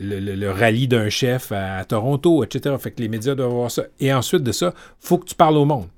le, 0.00 0.20
le- 0.20 0.34
le 0.36 0.50
rallye 0.50 0.86
d'un 0.86 1.08
chef 1.08 1.50
à, 1.50 1.78
à 1.78 1.84
Toronto, 1.84 2.44
etc. 2.44 2.76
Fait 2.78 2.90
que 2.92 3.00
les 3.02 3.08
médias 3.08 3.34
doivent 3.34 3.50
voir 3.50 3.70
ça. 3.70 3.84
Et 3.98 4.12
ensuite 4.12 4.42
de 4.44 4.52
ça, 4.52 4.74
faut 5.00 5.18
que 5.18 5.24
tu 5.26 5.34
parles 5.34 5.56
au 5.56 5.64
monde. 5.64 5.88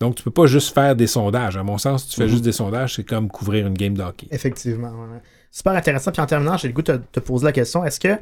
Donc, 0.00 0.14
tu 0.16 0.22
peux 0.22 0.30
pas 0.30 0.46
juste 0.46 0.74
faire 0.74 0.94
des 0.94 1.06
sondages. 1.06 1.56
À 1.56 1.62
mon 1.62 1.78
sens, 1.78 2.04
si 2.04 2.10
tu 2.10 2.16
fais 2.16 2.24
Mhm. 2.24 2.30
juste 2.30 2.44
des 2.44 2.52
sondages, 2.52 2.94
c'est 2.96 3.04
comme 3.04 3.28
couvrir 3.28 3.66
une 3.66 3.74
game 3.74 3.94
d'hockey. 3.94 4.26
Effectivement. 4.30 4.88
ouais. 4.90 5.20
Super 5.50 5.72
intéressant. 5.72 6.12
Puis 6.12 6.20
en 6.20 6.26
terminant, 6.26 6.56
j'ai 6.56 6.68
le 6.68 6.74
goût 6.74 6.82
de 6.82 7.00
te, 7.10 7.20
poser 7.20 7.44
la 7.44 7.52
question. 7.52 7.84
Est-ce 7.84 8.00
que, 8.00 8.16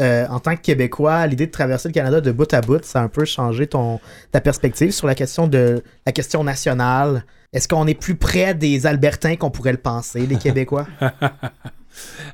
euh, 0.00 0.26
en 0.28 0.40
tant 0.40 0.56
que 0.56 0.60
Québécois, 0.60 1.26
l'idée 1.26 1.46
de 1.46 1.50
traverser 1.50 1.88
le 1.88 1.94
Canada 1.94 2.20
de 2.20 2.32
bout 2.32 2.52
à 2.52 2.60
bout, 2.60 2.84
ça 2.84 3.00
a 3.00 3.02
un 3.02 3.08
peu 3.08 3.24
changé 3.24 3.66
ton, 3.66 4.00
ta 4.32 4.40
perspective 4.40 4.90
sur 4.92 5.06
la 5.06 5.14
question 5.14 5.46
de 5.46 5.82
la 6.06 6.12
question 6.12 6.44
nationale? 6.44 7.24
Est-ce 7.52 7.68
qu'on 7.68 7.86
est 7.86 7.94
plus 7.94 8.14
près 8.14 8.54
des 8.54 8.86
Albertains 8.86 9.36
qu'on 9.36 9.50
pourrait 9.50 9.72
le 9.72 9.78
penser, 9.78 10.26
les 10.26 10.36
Québécois? 10.36 10.86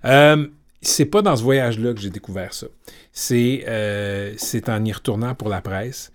Euh, 0.04 0.46
c'est 0.82 1.06
pas 1.06 1.22
dans 1.22 1.34
ce 1.34 1.42
voyage-là 1.42 1.94
que 1.94 2.00
j'ai 2.00 2.10
découvert 2.10 2.52
ça. 2.52 2.66
C'est 3.10 3.64
euh, 3.66 4.34
c'est 4.36 4.68
en 4.68 4.84
y 4.84 4.92
retournant 4.92 5.34
pour 5.34 5.48
la 5.48 5.62
presse. 5.62 6.12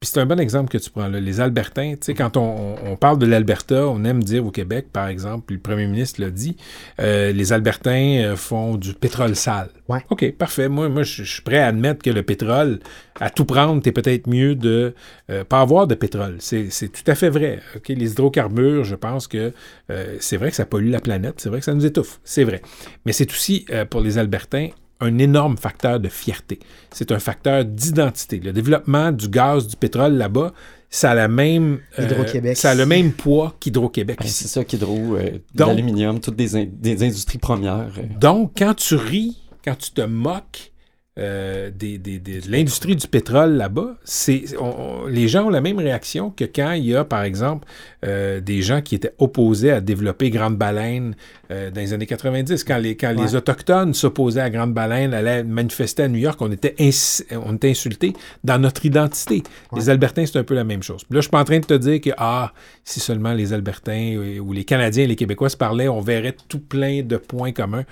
Puis 0.00 0.08
c'est 0.14 0.20
un 0.20 0.24
bon 0.24 0.40
exemple 0.40 0.70
que 0.70 0.78
tu 0.78 0.88
prends 0.88 1.08
là. 1.08 1.20
Les 1.20 1.40
Albertains, 1.40 1.92
tu 1.92 1.98
sais, 2.06 2.14
quand 2.14 2.38
on, 2.38 2.96
parle 2.96 3.18
de 3.18 3.26
l'Alberta, 3.26 3.86
on 3.86 4.02
aime 4.04 4.24
dire 4.24 4.46
au 4.46 4.50
Québec, 4.50 4.86
par 4.90 5.08
exemple, 5.08 5.44
puis 5.46 5.56
le 5.56 5.60
premier 5.60 5.86
ministre 5.86 6.22
l'a 6.22 6.30
dit, 6.30 6.56
euh, 7.00 7.32
les 7.32 7.52
Albertains 7.52 8.22
euh, 8.24 8.34
font 8.34 8.76
du 8.76 8.94
pétrole 8.94 9.36
sale. 9.36 9.68
Ouais. 9.88 9.98
OK, 10.08 10.32
parfait. 10.32 10.70
Moi, 10.70 10.88
moi 10.88 11.02
je 11.02 11.22
suis 11.22 11.42
prêt 11.42 11.58
à 11.58 11.66
admettre 11.66 12.02
que 12.02 12.08
le 12.08 12.22
pétrole, 12.22 12.80
à 13.20 13.28
tout 13.28 13.44
prendre, 13.44 13.82
t'es 13.82 13.92
peut-être 13.92 14.26
mieux 14.26 14.54
de 14.54 14.94
euh, 15.28 15.44
pas 15.44 15.60
avoir 15.60 15.86
de 15.86 15.94
pétrole. 15.94 16.36
C'est 16.38 16.70
tout 16.88 17.08
à 17.10 17.14
fait 17.14 17.28
vrai. 17.28 17.60
OK, 17.76 17.88
les 17.88 18.12
hydrocarbures, 18.12 18.84
je 18.84 18.94
pense 18.94 19.26
que 19.26 19.52
euh, 19.90 20.16
c'est 20.18 20.38
vrai 20.38 20.48
que 20.48 20.56
ça 20.56 20.64
pollue 20.64 20.90
la 20.90 21.00
planète, 21.00 21.34
c'est 21.38 21.50
vrai 21.50 21.58
que 21.58 21.66
ça 21.66 21.74
nous 21.74 21.84
étouffe, 21.84 22.20
c'est 22.24 22.44
vrai. 22.44 22.62
Mais 23.04 23.12
c'est 23.12 23.30
aussi, 23.30 23.66
euh, 23.70 23.84
pour 23.84 24.00
les 24.00 24.16
Albertains, 24.16 24.68
un 25.00 25.18
énorme 25.18 25.56
facteur 25.56 25.98
de 26.00 26.08
fierté. 26.08 26.58
C'est 26.92 27.12
un 27.12 27.18
facteur 27.18 27.64
d'identité. 27.64 28.38
Le 28.38 28.52
développement 28.52 29.12
du 29.12 29.28
gaz, 29.28 29.66
du 29.66 29.76
pétrole 29.76 30.14
là-bas, 30.14 30.52
ça 30.90 31.12
a 31.12 31.14
la 31.14 31.28
même, 31.28 31.78
euh, 31.98 32.54
ça 32.54 32.70
a 32.70 32.74
le 32.74 32.84
même 32.84 33.12
poids 33.12 33.54
qu'Hydro-Québec 33.60 34.18
Ben, 34.20 34.28
c'est 34.28 34.48
ça, 34.48 34.60
euh, 34.60 35.38
Donc- 35.54 35.68
l'aluminium, 35.68 36.18
toutes 36.20 36.36
des, 36.36 36.56
in- 36.56 36.66
des 36.70 37.02
industries 37.04 37.38
premières. 37.38 37.92
euh. 37.98 38.02
Donc, 38.18 38.52
quand 38.58 38.74
tu 38.74 38.96
ris, 38.96 39.36
quand 39.64 39.76
tu 39.78 39.92
te 39.92 40.00
moques, 40.02 40.69
euh, 41.18 41.70
des, 41.74 41.98
des- 41.98 42.18
des- 42.20 42.40
de 42.40 42.50
l'industrie 42.50 42.94
du 42.96 43.06
pétrole 43.08 43.52
là-bas, 43.54 43.96
c'est 44.04 44.44
on- 44.58 45.02
on- 45.02 45.06
les 45.06 45.26
gens 45.28 45.46
ont 45.46 45.50
la 45.50 45.60
même 45.60 45.78
réaction 45.78 46.30
que 46.30 46.44
quand 46.44 46.72
il 46.72 46.86
y 46.86 46.94
a, 46.94 47.04
par 47.04 47.24
exemple, 47.24 47.66
euh, 48.04 48.40
des 48.40 48.62
gens 48.62 48.80
qui 48.80 48.94
étaient 48.94 49.12
opposés 49.18 49.72
à 49.72 49.80
développer 49.80 50.30
Grande 50.30 50.56
Baleine 50.56 51.16
euh, 51.50 51.70
dans 51.72 51.80
les 51.80 51.92
années 51.92 52.06
90. 52.06 52.62
Quand 52.64 52.78
les, 52.78 52.96
quand 52.96 53.10
les. 53.10 53.34
Autochtones 53.34 53.92
s'opposaient 53.92 54.40
à 54.40 54.50
Grande 54.50 54.72
Baleine, 54.72 55.12
allaient 55.12 55.42
manifester 55.44 56.04
à 56.04 56.08
New 56.08 56.18
York, 56.18 56.40
on 56.40 56.50
était, 56.52 56.74
ins- 56.78 57.22
on 57.44 57.56
était 57.56 57.70
insultés 57.70 58.12
dans 58.44 58.58
notre 58.58 58.86
identité. 58.86 59.42
Les 59.76 59.90
Albertains, 59.90 60.24
c'est 60.26 60.38
un 60.38 60.44
peu 60.44 60.54
la 60.54 60.64
même 60.64 60.82
chose. 60.82 61.02
Puis 61.04 61.14
là, 61.14 61.18
je 61.20 61.22
suis 61.22 61.30
pas 61.30 61.40
en 61.40 61.44
train 61.44 61.58
de 61.58 61.64
te 61.66 61.74
dire 61.74 62.00
que, 62.00 62.10
ah, 62.18 62.52
si 62.84 63.00
seulement 63.00 63.32
les 63.32 63.52
Albertains 63.52 64.16
ou 64.40 64.52
les 64.52 64.64
Canadiens 64.64 65.04
et 65.04 65.08
les 65.08 65.16
Québécois 65.16 65.48
se 65.48 65.56
parlaient, 65.56 65.88
on 65.88 66.00
verrait 66.00 66.36
tout 66.48 66.60
plein 66.60 67.02
de 67.02 67.16
points 67.16 67.52
communs. 67.52 67.84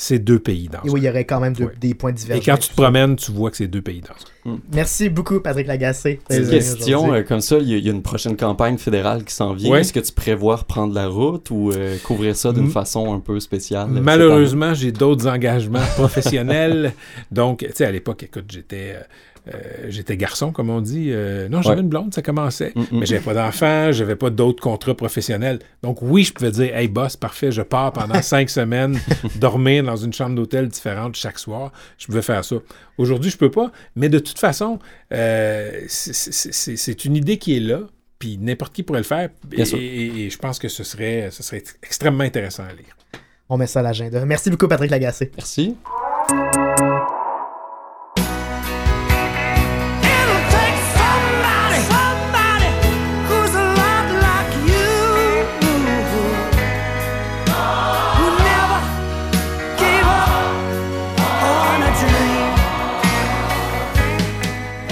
C'est 0.00 0.20
deux 0.20 0.38
pays 0.38 0.68
dans 0.68 0.78
Et 0.84 0.90
oui, 0.90 1.00
il 1.00 1.04
y 1.06 1.08
aurait 1.10 1.24
quand 1.24 1.40
même 1.40 1.54
de- 1.54 1.64
Ouais. 1.64 1.72
des 1.80 1.92
points 1.92 2.10
Et 2.10 2.14
divergents. 2.14 2.52
quand 2.52 2.58
tu 2.58 2.68
te 2.68 2.74
promènes, 2.74 3.16
tu 3.16 3.32
vois 3.32 3.50
que 3.50 3.56
c'est 3.56 3.66
deux 3.66 3.82
pays 3.82 4.00
dans 4.00 4.54
Merci 4.72 5.08
beaucoup, 5.08 5.40
Patrick 5.40 5.66
Lagacé. 5.66 6.20
C'est 6.30 6.38
une 6.42 6.48
question 6.48 7.12
euh, 7.12 7.22
comme 7.22 7.40
ça, 7.40 7.58
il 7.58 7.68
y, 7.68 7.74
a- 7.74 7.78
il 7.78 7.84
y 7.84 7.88
a 7.88 7.92
une 7.92 8.02
prochaine 8.02 8.36
campagne 8.36 8.78
fédérale 8.78 9.24
qui 9.24 9.34
s'en 9.34 9.52
vient. 9.54 9.72
Ouais. 9.72 9.80
Est-ce 9.80 9.92
que 9.92 9.98
tu 10.00 10.12
prévois 10.12 10.54
reprendre 10.56 10.94
la 10.94 11.08
route 11.08 11.50
ou 11.50 11.72
euh, 11.72 11.96
couvrir 12.04 12.36
ça 12.36 12.52
d'une 12.52 12.66
M- 12.66 12.70
façon 12.70 13.12
un 13.12 13.18
peu 13.18 13.40
spéciale? 13.40 13.88
Malheureusement, 13.90 14.72
j'ai 14.72 14.92
d'autres 14.92 15.26
engagements 15.26 15.80
professionnels. 15.96 16.92
Donc, 17.32 17.58
tu 17.66 17.72
sais, 17.74 17.84
à 17.84 17.90
l'époque, 17.90 18.22
écoute, 18.22 18.44
j'étais 18.48 18.94
euh, 18.94 19.00
j'étais 19.88 20.16
garçon, 20.16 20.52
comme 20.52 20.70
on 20.70 20.80
dit. 20.80 21.08
Euh, 21.10 21.48
non, 21.48 21.62
j'avais 21.62 21.76
Ouais. 21.76 21.82
une 21.82 21.88
blonde, 21.88 22.12
ça 22.14 22.22
commençait. 22.22 22.72
Mm, 22.74 22.80
mm. 22.80 22.86
Mais 23.00 23.06
j'avais 23.06 23.22
pas 23.24 23.34
d'enfant, 23.34 23.92
j'avais 23.92 24.16
pas 24.16 24.30
d'autres 24.30 24.62
contrats 24.62 24.94
professionnels. 24.94 25.58
Donc, 25.82 25.98
oui, 26.02 26.24
je 26.24 26.32
pouvais 26.32 26.50
dire, 26.50 26.76
hey, 26.76 26.88
boss, 26.88 27.16
parfait, 27.16 27.50
je 27.50 27.62
pars 27.62 27.92
pendant 27.92 28.20
cinq 28.22 28.50
semaines, 28.50 28.98
dormir 29.36 29.84
dans 29.84 29.96
une 29.96 30.12
chambre 30.12 30.34
d'hôtel 30.34 30.68
différente 30.68 31.16
chaque 31.16 31.38
soir. 31.38 31.72
Je 31.98 32.06
pouvais 32.06 32.22
faire 32.22 32.44
ça. 32.44 32.56
Aujourd'hui, 32.98 33.30
je 33.30 33.36
peux 33.38 33.50
pas. 33.50 33.70
Mais 33.96 34.08
de 34.08 34.18
toute 34.18 34.38
façon, 34.38 34.78
euh, 35.12 35.82
c'est- 35.88 37.04
une 37.04 37.16
idée 37.16 37.38
qui 37.38 37.56
est 37.56 37.60
là. 37.60 37.80
Puis 38.18 38.36
n'importe 38.36 38.72
qui 38.74 38.82
pourrait 38.82 38.98
le 39.00 39.04
faire. 39.04 39.28
Bien 39.46 39.60
Et, 39.60 39.64
sûr. 39.64 39.78
et- 39.78 40.24
et 40.26 40.30
je 40.30 40.38
pense 40.38 40.58
que 40.58 40.66
ce 40.68 40.82
serait, 40.82 41.28
ce 41.30 41.42
serait 41.44 41.62
extrêmement 41.84 42.24
intéressant 42.24 42.64
à 42.64 42.72
lire. 42.72 42.96
On 43.48 43.56
met 43.56 43.68
ça 43.68 43.78
à 43.78 43.82
l'agenda. 43.82 44.24
Merci 44.26 44.50
beaucoup, 44.50 44.66
Patrick 44.68 44.90
Lagacé. 44.90 45.30
Merci. 45.36 45.76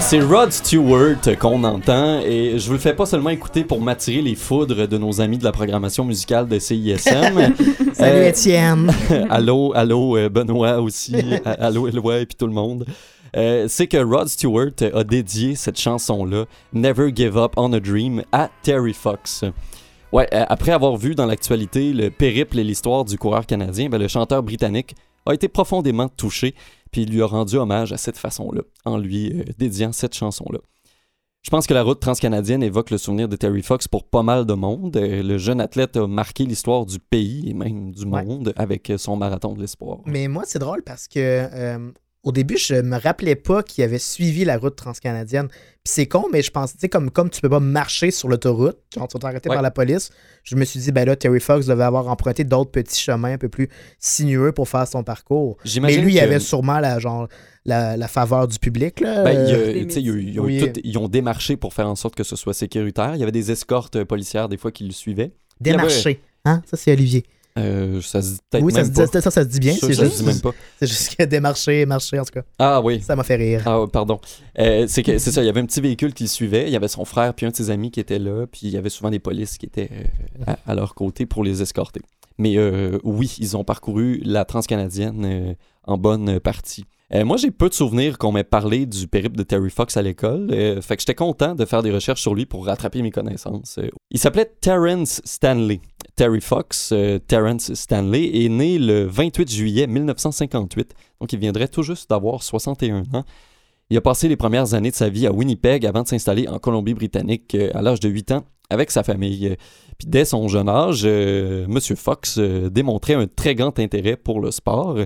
C'est 0.08 0.20
Rod 0.20 0.52
Stewart 0.52 1.36
qu'on 1.40 1.64
entend 1.64 2.20
et 2.20 2.60
je 2.60 2.66
vous 2.68 2.74
le 2.74 2.78
fais 2.78 2.94
pas 2.94 3.06
seulement 3.06 3.30
écouter 3.30 3.64
pour 3.64 3.80
m'attirer 3.80 4.22
les 4.22 4.36
foudres 4.36 4.86
de 4.86 4.98
nos 4.98 5.20
amis 5.20 5.36
de 5.36 5.42
la 5.42 5.50
programmation 5.50 6.04
musicale 6.04 6.46
de 6.46 6.60
CISM. 6.60 7.52
Salut 7.92 8.20
Euh, 8.20 8.28
Étienne. 8.28 8.94
allô, 9.30 9.72
allô 9.74 10.16
euh, 10.16 10.28
Benoît 10.28 10.80
aussi, 10.80 11.16
allô 11.44 11.88
Éloi 11.88 12.20
et 12.20 12.26
puis 12.26 12.36
tout 12.36 12.46
le 12.46 12.52
monde. 12.52 12.86
Euh, 13.36 13.66
c'est 13.68 13.88
que 13.88 13.96
Rod 13.96 14.28
Stewart 14.28 14.70
a 14.94 15.02
dédié 15.02 15.56
cette 15.56 15.78
chanson-là, 15.80 16.44
Never 16.72 17.10
Give 17.12 17.36
Up 17.36 17.54
on 17.56 17.72
a 17.72 17.80
Dream, 17.80 18.22
à 18.30 18.48
Terry 18.62 18.92
Fox. 18.92 19.44
Ouais, 20.12 20.28
euh, 20.32 20.44
après 20.48 20.70
avoir 20.70 20.96
vu 20.96 21.16
dans 21.16 21.26
l'actualité 21.26 21.92
le 21.92 22.10
périple 22.10 22.60
et 22.60 22.64
l'histoire 22.64 23.04
du 23.04 23.18
coureur 23.18 23.44
canadien, 23.44 23.88
ben, 23.88 23.98
le 23.98 24.06
chanteur 24.06 24.44
britannique 24.44 24.94
a 25.26 25.34
été 25.34 25.48
profondément 25.48 26.08
touché, 26.08 26.54
puis 26.96 27.02
il 27.02 27.10
lui 27.12 27.20
a 27.20 27.26
rendu 27.26 27.56
hommage 27.56 27.92
à 27.92 27.98
cette 27.98 28.16
façon-là, 28.16 28.62
en 28.86 28.96
lui 28.96 29.30
euh, 29.38 29.44
dédiant 29.58 29.92
cette 29.92 30.14
chanson-là. 30.14 30.60
Je 31.42 31.50
pense 31.50 31.66
que 31.66 31.74
la 31.74 31.82
route 31.82 32.00
transcanadienne 32.00 32.62
évoque 32.62 32.88
le 32.90 32.96
souvenir 32.96 33.28
de 33.28 33.36
Terry 33.36 33.60
Fox 33.62 33.86
pour 33.86 34.08
pas 34.08 34.22
mal 34.22 34.46
de 34.46 34.54
monde. 34.54 34.96
Euh, 34.96 35.22
Le 35.22 35.36
jeune 35.36 35.60
athlète 35.60 35.98
a 35.98 36.06
marqué 36.06 36.46
l'histoire 36.46 36.86
du 36.86 36.98
pays 36.98 37.50
et 37.50 37.52
même 37.52 37.92
du 37.92 38.06
Ouais. 38.06 38.24
monde 38.24 38.54
avec 38.56 38.90
son 38.96 39.14
marathon 39.16 39.52
de 39.52 39.60
l'espoir. 39.60 39.98
Mais 40.06 40.26
moi, 40.26 40.44
c'est 40.46 40.58
drôle 40.58 40.82
parce 40.84 41.06
que 41.06 41.18
euh, 41.20 41.90
au 42.26 42.32
début, 42.32 42.58
je 42.58 42.74
me 42.74 42.98
rappelais 42.98 43.36
pas 43.36 43.62
qu'il 43.62 43.84
avait 43.84 43.98
suivi 44.00 44.44
la 44.44 44.58
route 44.58 44.74
transcanadienne. 44.76 45.46
Puis 45.48 45.58
c'est 45.94 46.06
con, 46.06 46.24
mais 46.32 46.42
je 46.42 46.50
pense, 46.50 46.72
tu 46.72 46.78
sais, 46.80 46.88
comme, 46.88 47.10
comme 47.10 47.30
tu 47.30 47.40
peux 47.40 47.48
pas 47.48 47.60
marcher 47.60 48.10
sur 48.10 48.28
l'autoroute, 48.28 48.76
genre 48.94 49.06
tu 49.06 49.14
vas 49.14 49.20
t'arrêter 49.20 49.48
Ouais. 49.48 49.54
par 49.54 49.62
la 49.62 49.70
police, 49.70 50.10
je 50.42 50.56
me 50.56 50.64
suis 50.64 50.80
dit, 50.80 50.90
ben 50.92 51.04
là, 51.06 51.14
Terry 51.14 51.38
Fox 51.40 51.66
devait 51.66 51.84
avoir 51.84 52.08
emprunté 52.08 52.42
d'autres 52.42 52.72
petits 52.72 53.00
chemins 53.00 53.32
un 53.34 53.38
peu 53.38 53.48
plus 53.48 53.68
sinueux 54.00 54.50
pour 54.52 54.68
faire 54.68 54.86
son 54.88 55.04
parcours. 55.04 55.56
Mais 55.80 55.96
lui, 55.98 56.14
il 56.14 56.20
avait 56.20 56.40
sûrement 56.40 56.80
la, 56.80 56.98
genre, 56.98 57.28
la, 57.64 57.96
la 57.96 58.08
faveur 58.08 58.48
du 58.48 58.58
public. 58.58 58.98
Là. 59.00 59.22
Ben, 59.22 59.36
Euh, 59.36 59.84
ils, 59.88 60.10
ont- 60.10 60.16
ils 60.16 60.40
ont 60.40 60.44
Oui. 60.44 60.58
tout- 60.72 60.80
ils 60.82 60.98
ont 60.98 61.08
démarché 61.08 61.56
pour 61.56 61.74
faire 61.74 61.88
en 61.88 61.94
sorte 61.96 62.16
que 62.16 62.24
ce 62.24 62.34
soit 62.36 62.54
sécuritaire. 62.54 63.12
Il 63.14 63.20
y 63.20 63.22
avait 63.22 63.30
des 63.32 63.52
escortes 63.52 64.02
policières 64.04 64.48
des 64.48 64.56
fois 64.56 64.72
qui 64.72 64.84
le 64.84 64.92
suivaient. 64.92 65.22
avait- 65.60 65.70
démarcher. 65.70 66.20
Hein? 66.44 66.62
Ça, 66.68 66.76
c'est 66.76 66.92
Olivier. 66.92 67.24
Euh, 67.58 68.02
ça 68.02 68.20
se 68.20 68.32
dit 68.34 68.38
peut-être 68.50 68.64
Oui, 68.64 68.72
ça 68.72 68.78
même 68.78 68.86
se, 68.86 68.90
dit, 68.92 69.10
pas. 69.10 69.20
ça, 69.20 69.30
ça 69.30 69.42
se 69.42 69.48
dit 69.48 69.60
bien. 69.60 69.74
C'est 69.80 69.92
juste, 69.92 70.18
dit 70.18 70.24
même 70.24 70.40
pas. 70.40 70.52
c'est 70.78 70.86
juste 70.86 71.16
que 71.16 71.22
démarcher, 71.24 71.86
marcher, 71.86 72.18
en 72.18 72.24
tout 72.24 72.32
cas. 72.32 72.42
Ah 72.58 72.80
oui. 72.82 73.00
Ça 73.00 73.16
m'a 73.16 73.24
fait 73.24 73.36
rire. 73.36 73.62
Ah, 73.66 73.84
pardon. 73.90 74.20
Euh, 74.58 74.86
c'est 74.88 75.02
que 75.02 75.18
c'est 75.18 75.32
ça, 75.32 75.42
il 75.42 75.46
y 75.46 75.48
avait 75.48 75.60
un 75.60 75.66
petit 75.66 75.80
véhicule 75.80 76.12
qui 76.12 76.24
le 76.24 76.28
suivait, 76.28 76.66
il 76.66 76.72
y 76.72 76.76
avait 76.76 76.88
son 76.88 77.04
frère 77.04 77.32
puis 77.34 77.46
un 77.46 77.50
de 77.50 77.56
ses 77.56 77.70
amis 77.70 77.90
qui 77.90 78.00
était 78.00 78.18
là, 78.18 78.46
puis 78.46 78.62
il 78.64 78.70
y 78.70 78.76
avait 78.76 78.90
souvent 78.90 79.10
des 79.10 79.18
polices 79.18 79.58
qui 79.58 79.66
étaient 79.66 79.90
euh, 79.92 80.44
à, 80.46 80.72
à 80.72 80.74
leur 80.74 80.94
côté 80.94 81.24
pour 81.26 81.44
les 81.44 81.62
escorter. 81.62 82.00
Mais 82.38 82.58
oui, 83.02 83.34
ils 83.38 83.56
ont 83.56 83.64
parcouru 83.64 84.20
la 84.22 84.44
transcanadienne 84.44 85.56
en 85.84 85.96
bonne 85.96 86.38
partie. 86.38 86.84
Euh, 87.14 87.24
moi, 87.24 87.36
j'ai 87.36 87.52
peu 87.52 87.68
de 87.68 87.74
souvenirs 87.74 88.18
qu'on 88.18 88.32
m'ait 88.32 88.44
parlé 88.44 88.84
du 88.84 89.06
périple 89.06 89.36
de 89.36 89.44
Terry 89.44 89.70
Fox 89.70 89.96
à 89.96 90.02
l'école, 90.02 90.48
euh, 90.50 90.82
fait 90.82 90.96
que 90.96 91.02
j'étais 91.02 91.14
content 91.14 91.54
de 91.54 91.64
faire 91.64 91.82
des 91.82 91.92
recherches 91.92 92.20
sur 92.20 92.34
lui 92.34 92.46
pour 92.46 92.66
rattraper 92.66 93.00
mes 93.00 93.12
connaissances. 93.12 93.78
Euh, 93.78 93.88
il 94.10 94.18
s'appelait 94.18 94.50
Terrence 94.60 95.20
Stanley. 95.24 95.80
Terry 96.16 96.40
Fox, 96.40 96.94
Terrence 97.28 97.74
Stanley, 97.74 98.44
est 98.44 98.48
né 98.48 98.78
le 98.78 99.04
28 99.04 99.52
juillet 99.52 99.86
1958, 99.86 100.94
donc 101.20 101.32
il 101.34 101.38
viendrait 101.38 101.68
tout 101.68 101.82
juste 101.82 102.08
d'avoir 102.08 102.42
61 102.42 103.02
ans. 103.12 103.24
Il 103.90 103.98
a 103.98 104.00
passé 104.00 104.26
les 104.26 104.36
premières 104.36 104.72
années 104.72 104.90
de 104.90 104.96
sa 104.96 105.10
vie 105.10 105.26
à 105.26 105.32
Winnipeg 105.32 105.84
avant 105.84 106.04
de 106.04 106.08
s'installer 106.08 106.48
en 106.48 106.58
Colombie-Britannique 106.58 107.54
à 107.74 107.82
l'âge 107.82 108.00
de 108.00 108.08
8 108.08 108.32
ans 108.32 108.44
avec 108.70 108.90
sa 108.90 109.02
famille. 109.02 109.56
Puis 109.98 110.08
dès 110.08 110.24
son 110.24 110.48
jeune 110.48 110.70
âge, 110.70 111.04
M. 111.04 111.78
Fox 111.96 112.38
démontrait 112.38 113.14
un 113.14 113.26
très 113.26 113.54
grand 113.54 113.78
intérêt 113.78 114.16
pour 114.16 114.40
le 114.40 114.50
sport. 114.50 114.96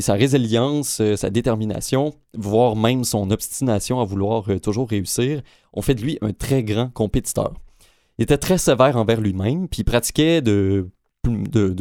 Sa 0.00 0.14
résilience, 0.14 1.00
euh, 1.00 1.16
sa 1.16 1.30
détermination, 1.30 2.14
voire 2.36 2.76
même 2.76 3.04
son 3.04 3.30
obstination 3.30 4.00
à 4.00 4.04
vouloir 4.04 4.44
euh, 4.50 4.58
toujours 4.58 4.88
réussir, 4.88 5.42
ont 5.72 5.82
fait 5.82 5.94
de 5.94 6.02
lui 6.02 6.18
un 6.20 6.32
très 6.32 6.62
grand 6.62 6.90
compétiteur. 6.90 7.54
Il 8.18 8.22
était 8.22 8.38
très 8.38 8.58
sévère 8.58 8.96
envers 8.96 9.20
lui-même, 9.20 9.68
puis 9.68 9.80
il 9.80 9.84
pratiquait 9.84 10.42
de, 10.42 10.88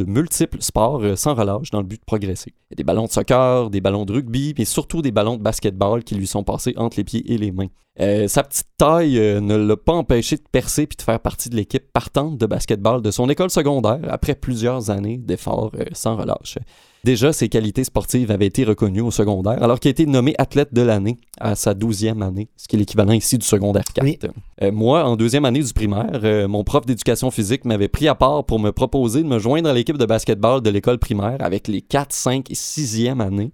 multiples 0.07 0.61
sports 0.61 1.01
euh, 1.03 1.15
sans 1.15 1.33
relâche 1.33 1.71
dans 1.71 1.79
le 1.79 1.87
but 1.87 1.99
de 1.99 2.05
progresser. 2.05 2.53
Il 2.71 2.73
y 2.73 2.75
des 2.75 2.83
ballons 2.83 3.05
de 3.05 3.11
soccer, 3.11 3.69
des 3.69 3.81
ballons 3.81 4.05
de 4.05 4.13
rugby, 4.13 4.53
mais 4.57 4.65
surtout 4.65 5.01
des 5.01 5.11
ballons 5.11 5.37
de 5.37 5.43
basketball 5.43 6.03
qui 6.03 6.15
lui 6.15 6.27
sont 6.27 6.43
passés 6.43 6.73
entre 6.77 6.97
les 6.97 7.03
pieds 7.03 7.33
et 7.33 7.37
les 7.37 7.51
mains. 7.51 7.69
Euh, 8.01 8.27
sa 8.27 8.43
petite 8.43 8.67
taille 8.77 9.17
euh, 9.17 9.39
ne 9.39 9.55
l'a 9.55 9.77
pas 9.77 9.93
empêché 9.93 10.35
de 10.35 10.43
percer 10.51 10.85
puis 10.85 10.97
de 10.97 11.01
faire 11.01 11.19
partie 11.19 11.49
de 11.49 11.55
l'équipe 11.55 11.93
partante 11.93 12.37
de 12.37 12.45
basketball 12.45 13.01
de 13.01 13.09
son 13.09 13.29
école 13.29 13.49
secondaire 13.49 14.01
après 14.09 14.35
plusieurs 14.35 14.89
années 14.89 15.17
d'efforts 15.17 15.71
euh, 15.79 15.85
sans 15.93 16.17
relâche. 16.17 16.57
Déjà, 17.05 17.31
ses 17.31 17.47
qualités 17.47 17.83
sportives 17.83 18.31
avaient 18.31 18.47
été 18.47 18.65
reconnues 18.65 19.01
au 19.01 19.11
secondaire, 19.11 19.61
alors 19.63 19.79
qu'il 19.79 19.89
a 19.89 19.91
été 19.91 20.07
nommé 20.07 20.33
athlète 20.39 20.73
de 20.73 20.81
l'année 20.81 21.17
à 21.39 21.55
sa 21.55 21.73
douzième 21.75 22.21
année, 22.21 22.49
ce 22.57 22.67
qui 22.67 22.75
est 22.75 22.79
l'équivalent 22.79 23.13
ici 23.13 23.37
du 23.37 23.45
secondaire 23.45 23.85
4. 23.93 24.03
Oui. 24.03 24.19
Euh, 24.63 24.71
moi, 24.71 25.05
en 25.05 25.15
deuxième 25.15 25.45
année 25.45 25.61
du 25.61 25.71
primaire, 25.71 26.49
mon 26.49 26.63
prof 26.63 26.85
d'éducation 26.85 27.29
physique 27.29 27.63
m'avait 27.63 27.87
pris 27.87 28.07
à 28.07 28.15
part 28.15 28.43
pour 28.43 28.59
me 28.59 28.71
proposer 28.71 29.21
de 29.21 29.27
me 29.27 29.37
joindre 29.39 29.69
à 29.69 29.73
l'équipe 29.73 29.99
de 29.99 30.05
basketball 30.05 30.61
de 30.61 30.69
l'école 30.71 30.97
primaire 30.97 31.37
avec 31.39 31.67
les 31.67 31.81
4, 31.81 32.11
5 32.11 32.51
et 32.51 32.55
6e 32.55 33.21
années. 33.21 33.53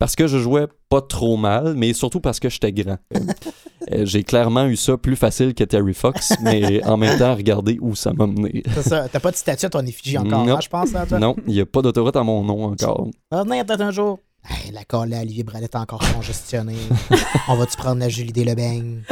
Parce 0.00 0.16
que 0.16 0.26
je 0.26 0.38
jouais 0.38 0.66
pas 0.88 1.02
trop 1.02 1.36
mal, 1.36 1.74
mais 1.76 1.92
surtout 1.92 2.20
parce 2.20 2.40
que 2.40 2.48
j'étais 2.48 2.72
grand. 2.72 2.96
Euh, 3.14 3.18
euh, 3.92 4.06
J'ai 4.06 4.24
clairement 4.24 4.64
eu 4.64 4.74
ça 4.74 4.96
plus 4.96 5.14
facile 5.14 5.52
que 5.52 5.62
Terry 5.62 5.92
Fox, 5.92 6.32
mais 6.40 6.82
en 6.86 6.96
même 6.96 7.18
temps, 7.18 7.34
regardez 7.36 7.76
où 7.82 7.94
ça 7.94 8.14
m'a 8.14 8.26
mené. 8.26 8.62
C'est 8.74 8.82
ça. 8.88 9.08
T'as 9.10 9.20
pas 9.20 9.30
de 9.30 9.36
statue 9.36 9.66
à 9.66 9.68
ton 9.68 9.84
effigie 9.84 10.16
encore, 10.16 10.46
Non. 10.46 10.56
hein, 10.56 10.60
je 10.62 10.68
pense, 10.70 10.94
hein, 10.94 11.04
toi? 11.06 11.18
Non, 11.18 11.36
il 11.46 11.52
n'y 11.52 11.60
a 11.60 11.66
pas 11.66 11.82
d'autoroute 11.82 12.16
à 12.16 12.22
mon 12.22 12.42
nom 12.42 12.64
encore. 12.64 13.08
Venir 13.30 13.66
peut-être 13.66 13.82
un 13.82 13.90
jour. 13.90 14.18
Hey, 14.48 14.72
la 14.72 14.84
colle 14.84 15.12
à 15.12 15.20
Olivier 15.20 15.44
est 15.60 15.76
encore 15.76 16.00
congestionnée. 16.14 16.76
On 17.48 17.56
va-tu 17.56 17.76
prendre 17.76 18.00
la 18.00 18.08
Julie 18.08 18.32
Delebeigne 18.32 19.02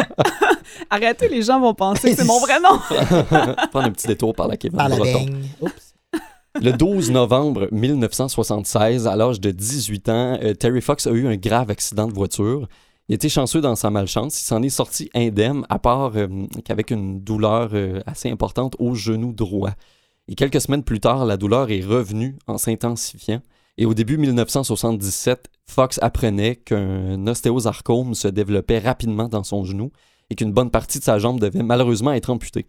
Arrêtez, 0.89 1.29
les 1.29 1.43
gens 1.43 1.61
vont 1.61 1.75
penser 1.75 2.13
que 2.13 2.17
c'est 2.17 2.25
mon 2.25 2.41
vrai 2.41 2.59
nom. 2.61 2.79
Prendre 3.71 3.89
un 3.89 3.91
petit 3.91 4.07
détour 4.07 4.35
par 4.35 4.49
la 4.49 4.57
Kevin 4.57 4.79
par 4.79 4.89
la? 4.89 4.97
Oups. 5.61 5.88
Le 6.57 6.73
12 6.73 7.13
novembre 7.13 7.69
1976, 7.71 9.07
à 9.07 9.15
l'âge 9.15 9.41
de 9.41 9.53
18 9.53 10.09
ans, 10.09 10.39
euh, 10.43 10.55
Terry 10.55 10.81
Fox 10.81 11.07
a 11.07 11.11
eu 11.11 11.29
un 11.29 11.37
grave 11.37 11.71
accident 11.71 12.09
de 12.09 12.13
voiture. 12.13 12.69
Il 13.09 13.15
était 13.15 13.29
chanceux 13.29 13.61
dans 13.61 13.77
sa 13.77 13.91
malchance. 13.91 14.41
Il 14.41 14.45
s'en 14.45 14.63
est 14.63 14.69
sorti 14.69 15.09
indemne, 15.15 15.65
à 15.69 15.79
part 15.79 16.17
euh, 16.17 16.27
qu'avec 16.65 16.91
une 16.91 17.21
douleur 17.21 17.71
euh, 17.75 18.01
assez 18.07 18.29
importante 18.29 18.75
au 18.81 18.95
genou 18.95 19.33
droit. 19.33 19.71
Et 20.27 20.35
quelques 20.35 20.61
semaines 20.61 20.83
plus 20.83 20.99
tard, 20.99 21.27
la 21.27 21.37
douleur 21.37 21.71
est 21.71 21.85
revenue 21.85 22.37
en 22.49 22.59
s'intensifiant. 22.59 23.41
Et 23.77 23.87
au 23.87 23.95
début 23.95 24.19
1977, 24.19 25.49
Fox 25.67 26.01
apprenait 26.03 26.57
qu'un 26.57 27.25
ostéosarcome 27.29 28.15
se 28.15 28.27
développait 28.27 28.81
rapidement 28.81 29.29
dans 29.29 29.45
son 29.45 29.65
genou 29.65 29.93
et 30.29 30.35
qu'une 30.35 30.53
bonne 30.53 30.71
partie 30.71 30.99
de 30.99 31.05
sa 31.05 31.19
jambe 31.19 31.39
devait 31.39 31.63
malheureusement 31.63 32.13
être 32.13 32.31
amputée. 32.31 32.67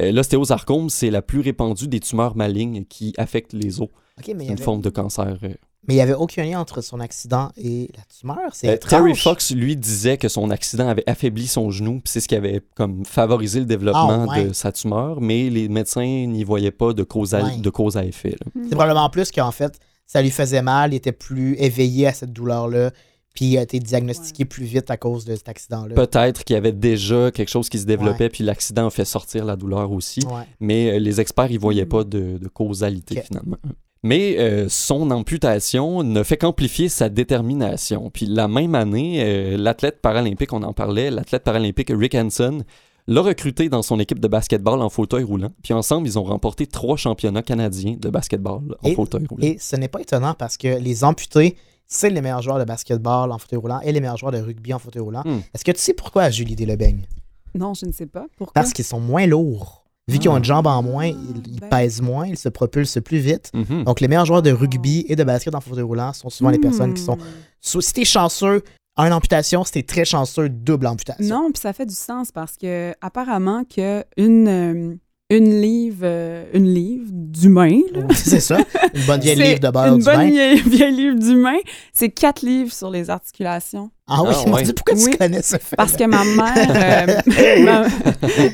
Euh, 0.00 0.12
L'ostéosarcome, 0.12 0.90
c'est 0.90 1.10
la 1.10 1.22
plus 1.22 1.40
répandue 1.40 1.88
des 1.88 2.00
tumeurs 2.00 2.36
malignes 2.36 2.84
qui 2.84 3.14
affectent 3.18 3.52
les 3.52 3.80
os. 3.80 3.88
OK, 4.18 4.32
mais 4.36 4.44
une 4.46 4.52
avait, 4.52 4.62
forme 4.62 4.80
de 4.80 4.90
cancer. 4.90 5.38
euh. 5.42 5.48
mais 5.88 5.94
il 5.94 5.96
y 5.96 6.00
avait 6.00 6.14
aucun 6.14 6.42
lien 6.44 6.58
entre 6.60 6.80
son 6.80 7.00
accident 7.00 7.50
et 7.56 7.90
la 7.96 8.02
tumeur. 8.04 8.50
C'est 8.54 8.68
Euh, 8.68 8.76
Terry. 8.76 9.14
Fox, 9.14 9.52
lui, 9.54 9.76
disait 9.76 10.16
que 10.16 10.28
son 10.28 10.50
accident 10.50 10.88
avait 10.88 11.04
affaibli 11.08 11.46
son 11.46 11.70
genou, 11.70 12.00
puis 12.00 12.10
c'est 12.12 12.20
ce 12.20 12.28
qui 12.28 12.34
avait 12.34 12.60
comme 12.74 13.04
favorisé 13.04 13.60
le 13.60 13.66
développement 13.66 14.26
Ah, 14.28 14.38
ouais. 14.38 14.44
de 14.48 14.52
sa 14.52 14.72
tumeur, 14.72 15.20
mais 15.20 15.48
les 15.50 15.68
médecins 15.68 16.26
n'y 16.26 16.44
voyaient 16.44 16.70
pas 16.70 16.92
de 16.92 17.02
cause 17.02 17.34
à, 17.34 17.44
Ouais. 17.44 17.56
de 17.58 17.70
cause 17.70 17.96
à 17.96 18.04
effet. 18.04 18.30
là. 18.40 18.50
C'est 18.64 18.70
probablement 18.76 19.08
plus 19.10 19.30
qu'en 19.30 19.52
fait, 19.52 19.78
ça 20.06 20.22
lui 20.22 20.30
faisait 20.30 20.62
mal, 20.62 20.92
il 20.92 20.96
était 20.96 21.12
plus 21.12 21.56
éveillé 21.58 22.06
à 22.06 22.12
cette 22.12 22.32
douleur-là, 22.32 22.90
puis 23.36 23.44
il 23.44 23.58
a 23.58 23.62
été 23.62 23.78
diagnostiqué 23.78 24.44
plus 24.44 24.64
vite 24.64 24.90
à 24.90 24.96
cause 24.96 25.24
de 25.24 25.36
cet 25.36 25.48
accident-là. 25.48 25.94
Peut-être 25.94 26.42
qu'il 26.42 26.54
y 26.54 26.56
avait 26.56 26.72
déjà 26.72 27.30
quelque 27.30 27.48
chose 27.50 27.68
qui 27.68 27.78
se 27.78 27.86
développait, 27.86 28.28
puis 28.30 28.42
l'accident 28.42 28.88
a 28.88 28.90
fait 28.90 29.04
sortir 29.04 29.44
la 29.44 29.54
douleur 29.54 29.92
aussi. 29.92 30.20
Ouais. 30.26 30.42
mais 30.58 30.90
euh, 30.90 30.98
les 30.98 31.20
experts 31.20 31.52
y 31.52 31.56
voyaient 31.58 31.84
Mm. 31.84 31.88
pas 31.88 32.02
de, 32.04 32.38
de 32.38 32.48
causalité 32.48 33.20
finalement. 33.20 33.58
Mais 34.02 34.36
euh, 34.38 34.66
son 34.68 35.10
amputation 35.10 36.02
ne 36.02 36.22
fait 36.22 36.36
qu'amplifier 36.36 36.88
sa 36.88 37.08
détermination. 37.08 38.10
Puis 38.12 38.26
la 38.26 38.48
même 38.48 38.74
année, 38.74 39.22
euh, 39.22 39.56
l'athlète 39.56 40.00
paralympique, 40.00 40.52
on 40.52 40.62
en 40.62 40.72
parlait, 40.72 41.10
l'athlète 41.10 41.42
paralympique 41.44 41.90
Rick 41.94 42.14
Hansen 42.14 42.64
l'a 43.08 43.20
recruté 43.20 43.68
dans 43.68 43.82
son 43.82 44.00
équipe 44.00 44.18
de 44.18 44.28
basketball 44.28 44.80
en 44.82 44.88
fauteuil 44.90 45.22
roulant. 45.22 45.50
Puis 45.62 45.72
ensemble, 45.74 46.06
ils 46.08 46.18
ont 46.18 46.24
remporté 46.24 46.66
trois 46.66 46.96
championnats 46.96 47.42
canadiens 47.42 47.96
de 47.98 48.08
basketball 48.10 48.76
en 48.82 48.88
Et- 48.88 48.94
fauteuil 48.94 49.26
roulant. 49.28 49.42
Et 49.44 49.58
ce 49.60 49.76
n'est 49.76 49.88
pas 49.88 50.00
étonnant 50.00 50.34
parce 50.34 50.56
que 50.56 50.78
les 50.78 51.04
amputés, 51.04 51.56
c'est 51.86 52.10
les 52.10 52.20
meilleurs 52.20 52.42
joueurs 52.42 52.58
de 52.58 52.64
basketball 52.64 53.30
en 53.32 53.38
fauteuil 53.38 53.58
roulant 53.58 53.80
et 53.80 53.92
les 53.92 54.00
meilleurs 54.00 54.16
joueurs 54.16 54.32
de 54.32 54.38
rugby 54.38 54.74
en 54.74 54.78
fauteuil 54.78 55.02
roulant. 55.02 55.22
Hmm. 55.24 55.40
Est-ce 55.54 55.64
que 55.64 55.72
tu 55.72 55.78
sais 55.78 55.94
pourquoi 55.94 56.30
Julie 56.30 56.56
Delebeigne? 56.56 57.06
Non, 57.54 57.74
je 57.74 57.86
ne 57.86 57.92
sais 57.92 58.06
pas. 58.06 58.26
Pourquoi? 58.36 58.52
Parce 58.52 58.72
qu'ils 58.72 58.84
sont 58.84 59.00
moins 59.00 59.26
lourds. 59.26 59.84
Vu 60.08 60.20
qu'ils 60.20 60.30
ont 60.30 60.36
une 60.36 60.44
jambe 60.44 60.68
en 60.68 60.82
moins, 60.84 61.06
ils, 61.06 61.42
ils 61.48 61.60
ben. 61.60 61.68
pèsent 61.68 62.00
moins, 62.00 62.28
ils 62.28 62.38
se 62.38 62.48
propulsent 62.48 63.00
plus 63.04 63.18
vite. 63.18 63.50
Mhm. 63.52 63.82
Donc, 63.84 64.00
les 64.00 64.06
meilleurs 64.06 64.26
joueurs 64.26 64.42
de 64.42 64.52
rugby 64.52 65.04
et 65.08 65.16
de 65.16 65.24
basket 65.24 65.52
en 65.54 65.60
fauteuil 65.60 65.82
roulant 65.82 66.12
sont 66.12 66.30
souvent 66.30 66.50
les 66.50 66.60
personnes 66.60 66.94
qui 66.94 67.02
sont. 67.02 67.16
Hmm. 67.16 67.80
Si 67.80 67.92
t'es 67.92 68.04
chanceux, 68.04 68.62
une 68.96 69.12
amputation, 69.12 69.64
si 69.64 69.72
t'es 69.72 69.82
très 69.82 70.04
chanceux, 70.04 70.48
double 70.48 70.86
amputation. 70.86 71.24
Non, 71.24 71.50
puis 71.52 71.60
ça 71.60 71.72
fait 71.72 71.86
du 71.86 71.94
sens 71.94 72.30
parce 72.30 72.56
que 72.56 72.94
apparemment 73.00 73.64
que 73.64 74.04
une, 74.16 74.48
euh, 74.48 74.94
une 75.28 75.60
livre, 75.60 76.02
euh, 76.04 76.44
une 76.54 76.72
livre 76.72 77.06
d'humain, 77.10 77.80
là, 77.92 78.02
c'est 78.14 78.38
ça. 78.38 78.58
Une 78.94 79.02
bonne 79.06 79.20
vieille 79.20 79.34
livre 79.42 79.58
de 79.58 79.70
beurre 79.70 79.86
une 79.94 79.98
du 79.98 80.04
bonne 80.04 80.30
vieille, 80.30 80.60
vieille 80.66 80.94
livre 80.94 81.18
d'humain, 81.18 81.56
c'est 81.92 82.10
quatre 82.10 82.42
livres 82.42 82.72
sur 82.72 82.90
les 82.90 83.10
articulations. 83.10 83.90
Ah 84.06 84.22
oui, 84.22 84.28
Ah, 84.46 84.50
ouais. 84.50 84.62
Dieu, 84.62 84.72
pourquoi 84.72 84.94
Oui. 84.94 85.10
tu 85.10 85.18
connais 85.18 85.42
ce 85.42 85.56
fait? 85.58 85.74
Parce 85.74 85.96
que 85.96 86.04
ma 86.04 86.22
mère, 86.22 87.22
euh, 87.26 87.90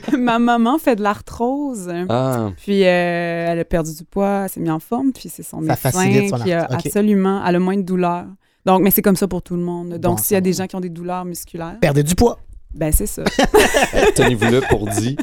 ma, 0.13 0.17
ma 0.17 0.39
maman 0.39 0.79
fait 0.79 0.97
de 0.97 1.03
l'arthrose. 1.03 1.91
Ah, 2.09 2.51
Puis 2.57 2.85
euh, 2.85 3.47
elle 3.49 3.59
a 3.59 3.65
perdu 3.67 3.95
du 3.95 4.05
poids, 4.05 4.45
elle 4.45 4.49
s'est 4.49 4.61
mise 4.61 4.71
en 4.71 4.81
forme, 4.81 5.13
puis 5.13 5.29
c'est 5.29 5.43
son 5.43 5.59
Ça 5.59 5.75
médecin 5.91 6.29
son 6.39 6.43
qui 6.43 6.53
a 6.53 6.65
absolument, 6.65 7.43
elle 7.47 7.57
a 7.57 7.59
moins 7.59 7.77
de 7.77 7.83
douleur. 7.83 8.25
Donc, 8.65 8.81
mais 8.81 8.91
c'est 8.91 9.03
comme 9.03 9.17
ça 9.17 9.29
pour 9.29 9.43
tout 9.43 9.57
le 9.57 9.63
monde. 9.63 9.91
Donc, 9.99 10.17
Bon, 10.17 10.17
s'il 10.17 10.35
y 10.35 10.39
a 10.39 10.41
des 10.41 10.53
gens 10.55 10.67
qui 10.67 10.77
ont 10.77 10.81
des 10.81 10.89
douleurs 10.89 11.25
musculaires, 11.27 11.77
Perdez 11.81 12.03
du 12.03 12.15
poids. 12.15 12.39
Ben 12.75 12.93
c'est 12.93 13.07
ça. 13.07 13.25
tenez-vous-le 14.15 14.61
pour 14.69 14.89
dit. 14.89 15.17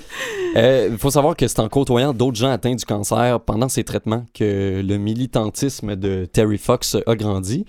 Il 0.56 0.98
faut 0.98 1.12
savoir 1.12 1.36
que 1.36 1.48
c'est 1.48 1.60
en 1.60 1.70
côtoyant 1.70 2.14
d'autres 2.14 2.38
gens 2.38 2.52
atteints 2.52 2.76
du 2.76 2.86
cancer 2.86 3.40
pendant 3.42 3.70
ces 3.70 3.84
traitements 3.84 4.26
que 4.34 4.82
le 4.86 4.98
militantisme 4.98 5.96
de 5.96 6.26
Terry 6.26 6.58
Fox 6.58 6.98
a 7.06 7.16
grandi. 7.16 7.66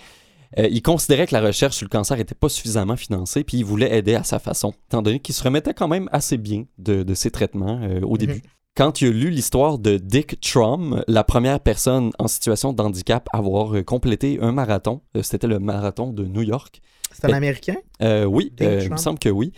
Euh, 0.58 0.68
il 0.70 0.82
considérait 0.82 1.26
que 1.26 1.34
la 1.34 1.40
recherche 1.40 1.76
sur 1.76 1.84
le 1.84 1.90
cancer 1.90 2.16
n'était 2.16 2.34
pas 2.34 2.48
suffisamment 2.48 2.96
financée, 2.96 3.44
puis 3.44 3.58
il 3.58 3.64
voulait 3.64 3.96
aider 3.96 4.16
à 4.16 4.24
sa 4.24 4.40
façon, 4.40 4.74
étant 4.88 5.00
donné 5.00 5.20
qu'il 5.20 5.34
se 5.34 5.44
remettait 5.44 5.74
quand 5.74 5.86
même 5.86 6.08
assez 6.10 6.38
bien 6.38 6.64
de, 6.78 7.04
de 7.04 7.14
ses 7.14 7.30
traitements 7.30 7.80
euh, 7.82 8.00
au 8.02 8.16
début. 8.16 8.42
Quand 8.76 9.00
il 9.00 9.08
a 9.08 9.10
lu 9.10 9.30
l'histoire 9.30 9.78
de 9.78 9.96
Dick 9.96 10.40
Trom, 10.40 11.02
la 11.08 11.24
première 11.24 11.60
personne 11.60 12.12
en 12.18 12.28
situation 12.28 12.72
de 12.72 12.80
handicap 12.80 13.28
à 13.32 13.38
avoir 13.38 13.74
euh, 13.74 13.82
complété 13.82 14.38
un 14.40 14.52
marathon, 14.52 15.02
euh, 15.16 15.22
c'était 15.22 15.48
le 15.48 15.58
marathon 15.58 16.12
de 16.12 16.24
New 16.24 16.42
York, 16.42 16.80
C'est 17.12 17.26
un 17.26 17.32
Américain? 17.32 17.76
euh, 18.02 18.24
oui, 18.24 18.52
euh, 18.60 18.80
il 18.84 18.90
me 18.90 18.96
semble 18.96 19.18
que 19.18 19.28
oui. 19.28 19.52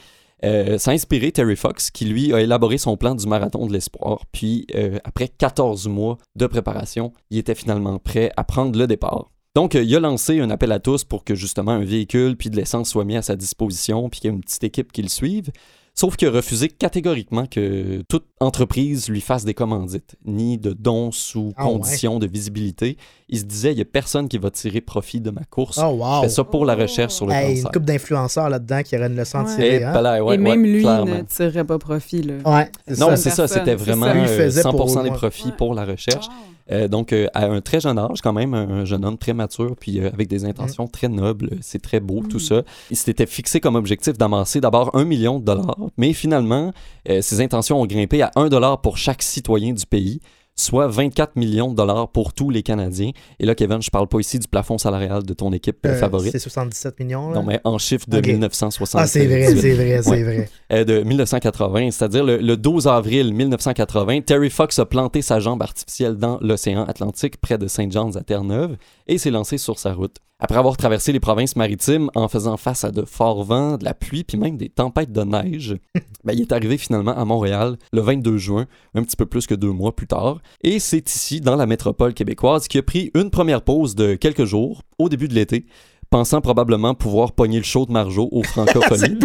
Euh, 0.45 0.77
ça 0.79 0.91
a 0.91 0.95
inspiré 0.95 1.31
Terry 1.31 1.55
Fox, 1.57 1.91
qui 1.91 2.05
lui 2.05 2.35
a 2.35 2.41
élaboré 2.41 2.77
son 2.79 2.97
plan 2.97 3.15
du 3.15 3.27
marathon 3.27 3.67
de 3.67 3.73
l'espoir. 3.73 4.25
Puis, 4.33 4.67
euh, 4.75 4.99
après 5.05 5.29
14 5.29 5.87
mois 5.87 6.19
de 6.35 6.47
préparation, 6.47 7.13
il 7.31 7.39
était 7.39 7.55
finalement 7.55 7.99
prêt 7.99 8.33
à 8.37 8.43
prendre 8.43 8.77
le 8.77 8.87
départ. 8.87 9.31
Donc, 9.55 9.77
euh, 9.77 9.85
il 9.85 9.95
a 9.95 10.01
lancé 10.01 10.41
un 10.41 10.51
appel 10.51 10.73
à 10.73 10.81
tous 10.81 11.05
pour 11.05 11.25
que 11.25 11.35
justement 11.35 11.73
un 11.73 11.85
véhicule 11.85 12.37
puis 12.37 12.51
de 12.51 12.57
l'essence 12.57 12.89
soit 12.89 13.05
mis 13.05 13.17
à 13.17 13.23
sa 13.23 13.37
disposition, 13.37 14.09
puis 14.09 14.21
qu'il 14.21 14.31
y 14.31 14.33
ait 14.33 14.37
une 14.37 14.43
petite 14.43 14.65
équipe 14.65 14.91
qui 14.93 15.03
le 15.03 15.09
suive. 15.09 15.51
Sauf 15.95 16.17
qu'il 16.17 16.27
a 16.29 16.31
refusé 16.31 16.69
catégoriquement 16.69 17.45
que 17.47 18.03
toute 18.09 18.25
entreprise 18.41 19.09
lui 19.11 19.21
fasse 19.21 19.45
des 19.45 19.53
commandites, 19.53 20.17
ni 20.25 20.57
de 20.57 20.73
dons 20.73 21.13
sous 21.13 21.53
Ah 21.57 21.67
ouais. 21.67 21.73
conditions 21.73 22.19
de 22.19 22.27
visibilité. 22.27 22.97
Il 23.29 23.39
se 23.39 23.45
disait, 23.45 23.73
il 23.73 23.77
n'y 23.77 23.83
a 23.83 23.85
personne 23.85 24.27
qui 24.29 24.39
va 24.39 24.51
tirer 24.51 24.81
profit 24.81 25.21
de 25.21 25.31
ma 25.31 25.43
course. 25.45 25.79
Oh, 25.83 25.89
wow. 25.91 26.17
Je 26.17 26.21
fais 26.23 26.29
ça 26.31 26.45
pour 26.45 26.65
la 26.65 26.75
recherche 26.75 27.13
sur 27.13 27.27
le 27.27 27.33
Hey, 27.35 27.51
une 27.51 27.55
cancer. 27.57 27.71
couple 27.73 27.85
d'influenceurs 27.87 28.49
là-dedans 28.49 28.83
qui 28.83 28.97
auraient 28.97 29.07
une 29.09 29.17
leçon 29.17 29.39
à 29.41 29.45
Ouais. 29.45 29.55
tirer. 29.55 29.77
Et 29.77 29.85
hein? 29.85 30.23
ouais, 30.25 30.35
Et 30.35 30.39
même 30.39 30.63
ouais, 30.63 30.69
lui 30.69 30.81
clairement. 30.83 31.05
ne 31.15 31.23
tirerait 31.23 31.65
pas 31.65 31.79
profit. 31.79 32.23
Là. 32.23 32.35
Ouais, 32.45 32.71
c'est 32.89 32.99
Non, 32.99 33.15
c'est 33.17 33.31
ça, 33.31 33.47
c'était 33.47 33.75
vraiment 33.75 34.07
ça. 34.07 34.15
Lui, 34.15 34.23
il 34.23 34.29
euh, 34.29 34.45
faisait 34.47 34.63
100% 34.63 34.73
pour- 34.95 35.03
des 35.03 35.11
profits 35.11 35.47
Ouais. 35.49 35.53
pour 35.59 35.75
la 35.75 35.85
recherche. 35.85 36.27
Wow. 36.27 36.33
Euh, 36.71 36.89
donc, 36.89 37.13
euh, 37.13 37.27
à 37.35 37.47
un 37.47 37.61
très 37.61 37.81
jeune 37.81 37.99
âge, 37.99 38.21
quand 38.23 38.33
même, 38.33 38.55
un, 38.55 38.69
un 38.71 38.85
jeune 38.85 39.05
homme 39.05 39.19
très 39.19 39.35
mature, 39.35 39.75
puis 39.79 39.99
euh, 40.01 40.11
avec 40.13 40.29
des 40.29 40.45
intentions 40.45 40.87
très 40.87 41.09
nobles, 41.09 41.51
c'est 41.61 41.83
très 41.83 41.99
beau, 41.99 42.23
tout 42.29 42.37
Mm. 42.37 42.41
ça. 42.41 42.63
Il 42.91 42.97
s'était 42.97 43.27
fixé 43.27 43.59
comme 43.61 43.75
objectif 43.75 44.17
d'amasser 44.17 44.61
d'abord 44.61 44.91
un 44.95 45.05
million 45.05 45.41
de 45.41 45.45
dollars, 45.45 45.77
mais 45.97 46.13
finalement, 46.13 46.73
euh, 47.09 47.21
ses 47.23 47.41
intentions 47.41 47.81
ont 47.81 47.87
grimpé 47.87 48.23
à 48.23 48.31
un 48.37 48.49
dollar 48.49 48.81
pour 48.81 48.97
chaque 48.97 49.23
citoyen 49.23 49.73
du 49.73 49.87
pays, 49.87 50.21
soit 50.55 50.87
24 50.87 51.37
millions 51.37 51.71
de 51.71 51.77
dollars 51.77 52.09
pour 52.13 52.35
tous 52.35 52.51
les 52.51 52.63
Canadiens. 52.63 53.11
Et 53.41 53.47
là, 53.47 53.55
Kevin, 53.55 53.81
je 53.81 53.89
parle 53.91 54.07
pas 54.07 54.19
ici 54.21 54.39
du 54.39 54.47
plafond 54.47 54.77
salarial 54.77 55.23
de 55.23 55.33
ton 55.33 55.51
équipe 55.53 55.79
euh, 55.87 55.91
Euh, 55.93 55.99
favorite. 55.99 56.33
C'est 56.33 56.39
77 56.39 57.01
millions. 57.01 57.31
là. 57.31 57.37
Non, 57.37 57.43
mais 57.43 57.59
en 57.65 57.79
chiffre 57.79 58.07
de 58.09 58.19
Ok. 58.19 58.27
1960. 58.27 59.01
Ah, 59.01 59.07
c'est 59.07 59.27
vrai, 59.27 59.47
c'est 59.57 59.73
vrai, 59.75 60.03
c'est 60.03 60.23
vrai. 60.23 60.49
Euh, 60.73 60.85
de 60.85 61.01
1980, 61.03 61.91
c'est-à-dire 61.93 62.23
le, 62.25 62.37
le 62.37 62.57
12 62.59 62.87
avril 62.87 63.33
1980, 63.33 64.21
Terry 64.21 64.51
Fox 64.51 64.79
a 64.79 64.85
planté 64.85 65.23
sa 65.23 65.41
jambe 65.41 65.63
artificielle 65.63 66.17
dans 66.17 66.39
l'océan 66.43 66.85
Atlantique 66.85 67.39
près 67.41 67.57
de 67.57 67.67
St. 67.67 67.91
John's 67.91 68.17
à 68.17 68.23
Terre-Neuve 68.23 68.77
et 69.07 69.17
s'est 69.17 69.31
lancé 69.31 69.57
sur 69.57 69.79
sa 69.79 69.95
route. 69.95 70.17
Après 70.45 70.59
avoir 70.59 70.77
traversé 70.77 71.13
les 71.13 71.21
provinces 71.21 71.55
maritimes 71.55 72.11
en 72.17 72.27
faisant 72.27 72.57
face 72.57 72.83
à 72.83 72.91
de 72.91 73.05
forts 73.05 73.45
vents, 73.45 73.77
de 73.77 73.85
la 73.85 73.95
pluie, 73.95 74.25
puis 74.25 74.37
même 74.37 74.57
des 74.57 74.69
tempêtes 74.69 75.13
de 75.13 75.23
neige, 75.23 75.77
ben, 76.25 76.33
il 76.33 76.41
est 76.41 76.51
arrivé 76.51 76.79
finalement 76.79 77.17
à 77.17 77.25
Montréal 77.25 77.77
le 77.93 78.01
22 78.01 78.39
juin, 78.39 78.67
un 78.97 79.05
petit 79.05 79.15
peu 79.15 79.25
plus 79.25 79.47
que 79.47 79.55
deux 79.55 79.71
mois 79.71 79.95
plus 79.95 80.09
tard. 80.09 80.41
Et 80.65 80.81
c'est 80.81 81.09
ici, 81.09 81.41
dans 81.41 81.55
la 81.55 81.67
métropole 81.67 82.13
québécoise, 82.13 82.67
qu'il 82.67 82.81
a 82.81 82.83
pris 82.83 83.13
une 83.15 83.31
première 83.31 83.63
pause 83.63 83.95
de 83.95 84.17
quelques 84.17 84.45
jours, 84.45 84.83
au 84.99 85.09
début 85.09 85.29
de 85.29 85.35
l'été, 85.35 85.65
pensant 86.11 86.41
probablement 86.41 86.95
pouvoir 86.95 87.31
pogner 87.31 87.59
le 87.59 87.65
show 87.65 87.87
de 87.87 87.93
Marjo 87.93 88.29
aux 88.33 88.43
francophonies. 88.43 89.21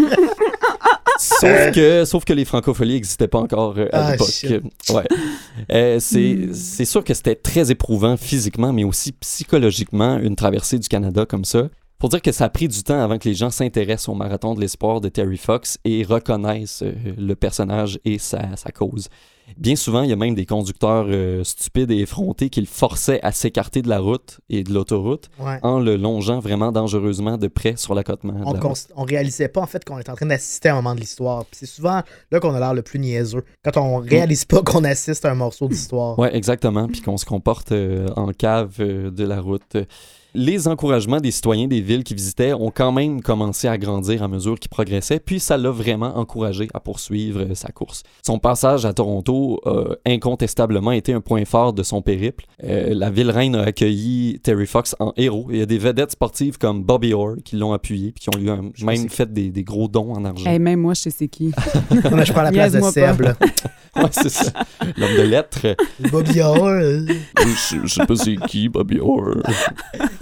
Sauf 1.40 1.72
que, 1.74 2.06
sauf 2.06 2.26
que 2.26 2.34
les 2.34 2.46
francophonies 2.46 2.94
n'existaient 2.94 3.28
pas 3.28 3.40
encore 3.40 3.76
euh, 3.78 3.88
à 3.92 4.08
Ah, 4.08 4.12
l'époque. 4.12 4.64
Ouais. 4.90 5.04
Euh, 5.72 6.00
c'est, 6.00 6.86
sûr 6.86 7.04
que 7.04 7.14
c'était 7.14 7.36
très 7.36 7.72
éprouvant 7.72 8.18
physiquement, 8.18 8.74
mais 8.74 8.84
aussi 8.84 9.12
psychologiquement, 9.12 10.18
une 10.18 10.36
traversée 10.36 10.80
du 10.80 10.88
Canada 10.88 11.26
comme 11.26 11.46
ça. 11.46 11.70
Pour 12.00 12.10
dire 12.10 12.22
que 12.22 12.32
ça 12.32 12.46
a 12.46 12.50
pris 12.50 12.68
du 12.68 12.84
temps 12.84 13.00
avant 13.02 13.18
que 13.18 13.28
les 13.28 13.34
gens 13.34 13.50
s'intéressent 13.50 14.10
au 14.10 14.14
marathon 14.14 14.54
de 14.54 14.62
l'espoir 14.62 15.02
de 15.02 15.10
Terry 15.10 15.38
Fox 15.38 15.80
et 15.84 16.04
reconnaissent 16.04 16.84
euh, 16.84 16.94
le 17.18 17.36
personnage 17.36 18.00
et 18.06 18.20
sa, 18.20 18.56
sa 18.56 18.72
cause. 18.72 19.10
Bien 19.56 19.76
souvent, 19.76 20.02
il 20.04 20.10
y 20.10 20.14
a 20.14 20.16
même 20.18 20.36
des 20.36 20.46
conducteurs 20.46 21.06
euh, 21.08 21.44
stupides 21.44 21.90
et 21.92 22.00
effrontés 22.00 22.50
qui 22.50 22.60
le 22.60 22.68
forçaient 22.68 23.22
à 23.24 23.32
s'écarter 23.32 23.82
de 23.82 23.88
la 23.90 24.00
route 24.00 24.40
et 24.50 24.64
de 24.64 24.74
l'autoroute 24.74 25.30
Ouais. 25.40 25.60
en 25.64 25.80
le 25.80 25.96
longeant 25.96 26.40
vraiment 26.40 26.72
dangereusement 26.72 27.38
de 27.38 27.48
près 27.48 27.76
sur 27.78 27.96
l'accotement. 27.96 28.34
On, 28.46 28.54
la 28.54 28.60
on 28.96 29.04
réalisait 29.04 29.48
pas 29.48 29.62
en 29.62 29.66
fait 29.68 29.86
qu'on 29.86 30.00
est 30.00 30.10
en 30.10 30.16
train 30.16 30.26
d'assister 30.26 30.70
à 30.70 30.74
un 30.74 30.76
moment 30.76 30.96
de 30.96 31.00
l'histoire. 31.00 31.46
C'est 31.52 31.66
souvent 31.66 32.02
là 32.32 32.40
qu'on 32.40 32.54
a 32.54 32.60
l'air 32.60 32.74
le 32.74 32.82
plus 32.82 33.00
niaiseux. 33.00 33.44
Quand 33.64 33.78
on 33.78 33.98
réalise 33.98 34.46
pas 34.46 34.62
qu'on 34.62 34.84
assiste 34.84 35.24
à 35.26 35.32
un 35.32 35.36
morceau 35.36 35.68
d'histoire. 35.68 36.20
Ouais, 36.20 36.36
exactement. 36.36 36.88
Puis 36.88 37.02
qu'on 37.02 37.18
se 37.18 37.26
comporte 37.26 37.72
euh, 37.72 38.08
en 38.16 38.32
cave 38.34 38.76
euh, 38.80 39.12
de 39.12 39.24
la 39.24 39.40
route. 39.40 39.78
Les 40.36 40.68
encouragements 40.68 41.20
des 41.20 41.32
citoyens 41.32 41.68
des 41.68 41.82
villes 41.82 42.04
qui 42.04 42.14
visitaient 42.14 42.54
ont 42.54 42.70
quand 42.70 42.92
même 42.92 43.22
commencé 43.22 43.68
à 43.68 43.78
grandir 43.78 44.22
à 44.22 44.28
mesure 44.28 44.60
qu'il 44.60 44.70
progressait, 44.70 45.20
puis 45.20 45.40
ça 45.40 45.58
l'a 45.58 45.72
vraiment 45.72 46.18
encouragé 46.18 46.68
à 46.74 46.80
poursuivre 46.80 47.40
euh, 47.42 47.56
sa 47.56 47.70
course. 47.70 48.04
Son 48.24 48.38
passage 48.38 48.86
à 48.86 48.94
Toronto 48.94 49.60
a 49.66 49.96
incontestablement 50.06 50.92
été 50.92 51.14
un 51.14 51.22
point 51.22 51.46
fort 51.46 51.74
de 51.74 51.82
son 51.82 52.02
périple. 52.02 52.46
Euh, 52.64 52.94
la 52.94 53.10
ville 53.10 53.32
reine 53.32 53.56
a 53.56 53.64
accueilli 53.64 54.40
Terry 54.44 54.68
Fox 54.68 54.96
en 55.00 55.14
héros. 55.18 55.48
Il 55.50 55.58
y 55.58 55.62
a 55.62 55.66
des 55.66 55.78
vedettes 55.80 56.12
sportives 56.12 56.58
comme 56.58 56.84
Bobby 56.84 57.14
Orr 57.14 57.36
qui 57.44 57.56
l'ont 57.56 57.74
appuyé, 57.74 58.12
puis 58.12 58.22
qui 58.26 58.30
ont 58.30 58.40
lui 58.40 58.50
un- 58.50 58.72
même 58.84 59.10
fait 59.10 59.32
des, 59.32 59.50
des 59.50 59.64
gros 59.64 59.88
dons 59.88 60.14
en 60.14 60.24
argent. 60.26 60.50
Hey, 60.50 60.60
même 60.60 60.82
moi, 60.82 60.94
je 60.94 61.02
sais 61.02 61.10
c'est 61.10 61.28
qui. 61.30 61.52
Non, 61.92 62.16
mais 62.18 62.26
je 62.26 62.34
prends 62.34 62.44
la 62.44 62.52
place 62.52 62.74
de. 62.74 62.82
Seb. 62.82 63.22
là. 63.22 63.36
Ouais, 63.96 64.04
c'est 64.12 64.30
ça. 64.30 64.52
L'homme 64.96 65.18
de 65.18 65.24
lettres. 65.24 65.76
Bobby 66.12 66.40
Orr, 66.42 66.70
je, 66.80 67.78
je 67.84 67.88
sais 67.88 68.06
pas 68.06 68.16
c'est 68.16 68.36
qui, 68.48 68.70
Bobby 68.70 69.00
Orr. 69.00 69.38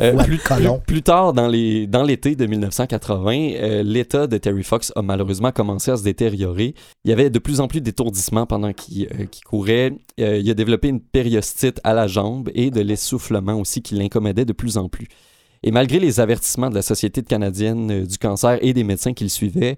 Euh, 0.00 0.22
plus, 0.24 0.38
colon. 0.38 0.78
plus- 0.78 0.94
plus 0.94 1.02
tard, 1.02 1.32
dans 1.32 1.48
l'été 1.48 2.36
de 2.36 2.46
1980, 2.46 3.50
euh, 3.56 3.82
l'état 3.82 4.26
de 4.26 4.36
Terry 4.38 4.62
Fox 4.62 4.92
a 4.96 5.02
malheureusement 5.02 5.50
commencé 5.52 5.90
à 5.90 5.96
se 5.96 6.02
détériorer. 6.04 6.74
Il 7.04 7.10
y 7.10 7.12
avait 7.12 7.30
de 7.30 7.38
plus 7.38 7.60
en 7.60 7.68
plus 7.68 7.80
d'étourdissements 7.80 8.46
pendant 8.46 8.72
qu'il 8.72 9.06
euh, 9.06 9.24
courait. 9.46 9.92
Il 10.18 10.50
a 10.50 10.54
développé 10.54 10.88
une 10.88 11.00
périostite 11.00 11.80
à 11.84 11.94
la 11.94 12.06
jambe 12.06 12.50
et 12.54 12.70
de 12.70 12.80
l'essoufflement 12.80 13.54
aussi 13.54 13.82
qui 13.82 13.94
l'incommodait 13.94 14.44
de 14.44 14.52
plus 14.52 14.76
en 14.76 14.88
plus. 14.88 15.06
Et 15.62 15.70
malgré 15.72 15.98
les 15.98 16.20
avertissements 16.20 16.70
de 16.70 16.74
la 16.74 16.82
Société 16.82 17.22
canadienne 17.22 18.04
du 18.06 18.18
cancer 18.18 18.58
et 18.62 18.72
des 18.72 18.84
médecins 18.84 19.12
qui 19.12 19.24
le 19.24 19.30
suivaient, 19.30 19.76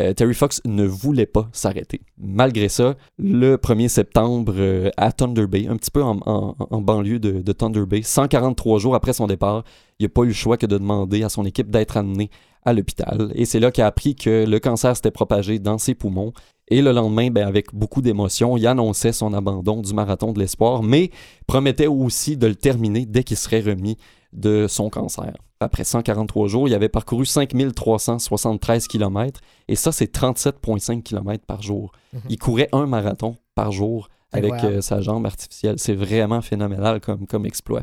euh, 0.00 0.12
Terry 0.12 0.34
Fox 0.34 0.60
ne 0.64 0.84
voulait 0.84 1.26
pas 1.26 1.48
s'arrêter. 1.52 2.00
Malgré 2.18 2.68
ça, 2.68 2.96
le 3.18 3.56
1er 3.56 3.88
septembre 3.88 4.54
euh, 4.56 4.90
à 4.96 5.12
Thunder 5.12 5.46
Bay, 5.46 5.66
un 5.68 5.76
petit 5.76 5.90
peu 5.90 6.02
en, 6.02 6.54
banlieue 6.80 7.18
de, 7.18 7.42
de 7.42 7.52
Thunder 7.52 7.86
Bay, 7.86 8.02
143 8.02 8.78
jours 8.78 8.94
après 8.94 9.12
son 9.12 9.26
départ, 9.26 9.64
il 9.98 10.04
n'a 10.04 10.08
pas 10.08 10.22
eu 10.22 10.28
le 10.28 10.32
choix 10.32 10.56
que 10.56 10.66
de 10.66 10.78
demander 10.78 11.24
à 11.24 11.28
son 11.28 11.44
équipe 11.44 11.70
d'être 11.70 11.96
amené 11.96 12.30
à 12.64 12.72
l'hôpital. 12.72 13.32
Et 13.34 13.44
c'est 13.44 13.60
là 13.60 13.70
qu'il 13.70 13.82
a 13.82 13.86
appris 13.86 14.14
que 14.14 14.44
le 14.46 14.58
cancer 14.60 14.94
s'était 14.94 15.10
propagé 15.10 15.58
dans 15.58 15.78
ses 15.78 15.94
poumons. 15.94 16.32
Et 16.70 16.82
le 16.82 16.92
lendemain, 16.92 17.30
ben, 17.30 17.46
avec 17.46 17.74
beaucoup 17.74 18.02
d'émotion, 18.02 18.56
il 18.56 18.66
annonçait 18.66 19.12
son 19.12 19.32
abandon 19.32 19.80
du 19.80 19.94
marathon 19.94 20.32
de 20.32 20.38
l'espoir, 20.38 20.82
mais 20.82 21.10
promettait 21.46 21.86
aussi 21.86 22.36
de 22.36 22.46
le 22.46 22.54
terminer 22.54 23.06
dès 23.06 23.24
qu'il 23.24 23.38
serait 23.38 23.60
remis 23.60 23.96
de 24.32 24.66
son 24.68 24.90
cancer. 24.90 25.32
Après 25.60 25.84
143 25.84 26.46
jours, 26.48 26.68
il 26.68 26.74
avait 26.74 26.88
parcouru 26.88 27.26
5373 27.26 28.86
km, 28.86 29.40
et 29.66 29.74
ça, 29.74 29.90
c'est 29.90 30.14
37,5 30.14 31.02
km 31.02 31.44
par 31.46 31.62
jour. 31.62 31.92
Mhm. 32.12 32.20
Il 32.28 32.38
courait 32.38 32.68
un 32.72 32.86
marathon 32.86 33.36
par 33.54 33.72
jour 33.72 34.08
avec 34.32 34.52
euh, 34.64 34.80
sa 34.80 35.00
jambe 35.00 35.26
artificielle. 35.26 35.78
C'est 35.78 35.94
vraiment 35.94 36.42
phénoménal 36.42 37.00
comme, 37.00 37.26
comme 37.26 37.46
exploit. 37.46 37.82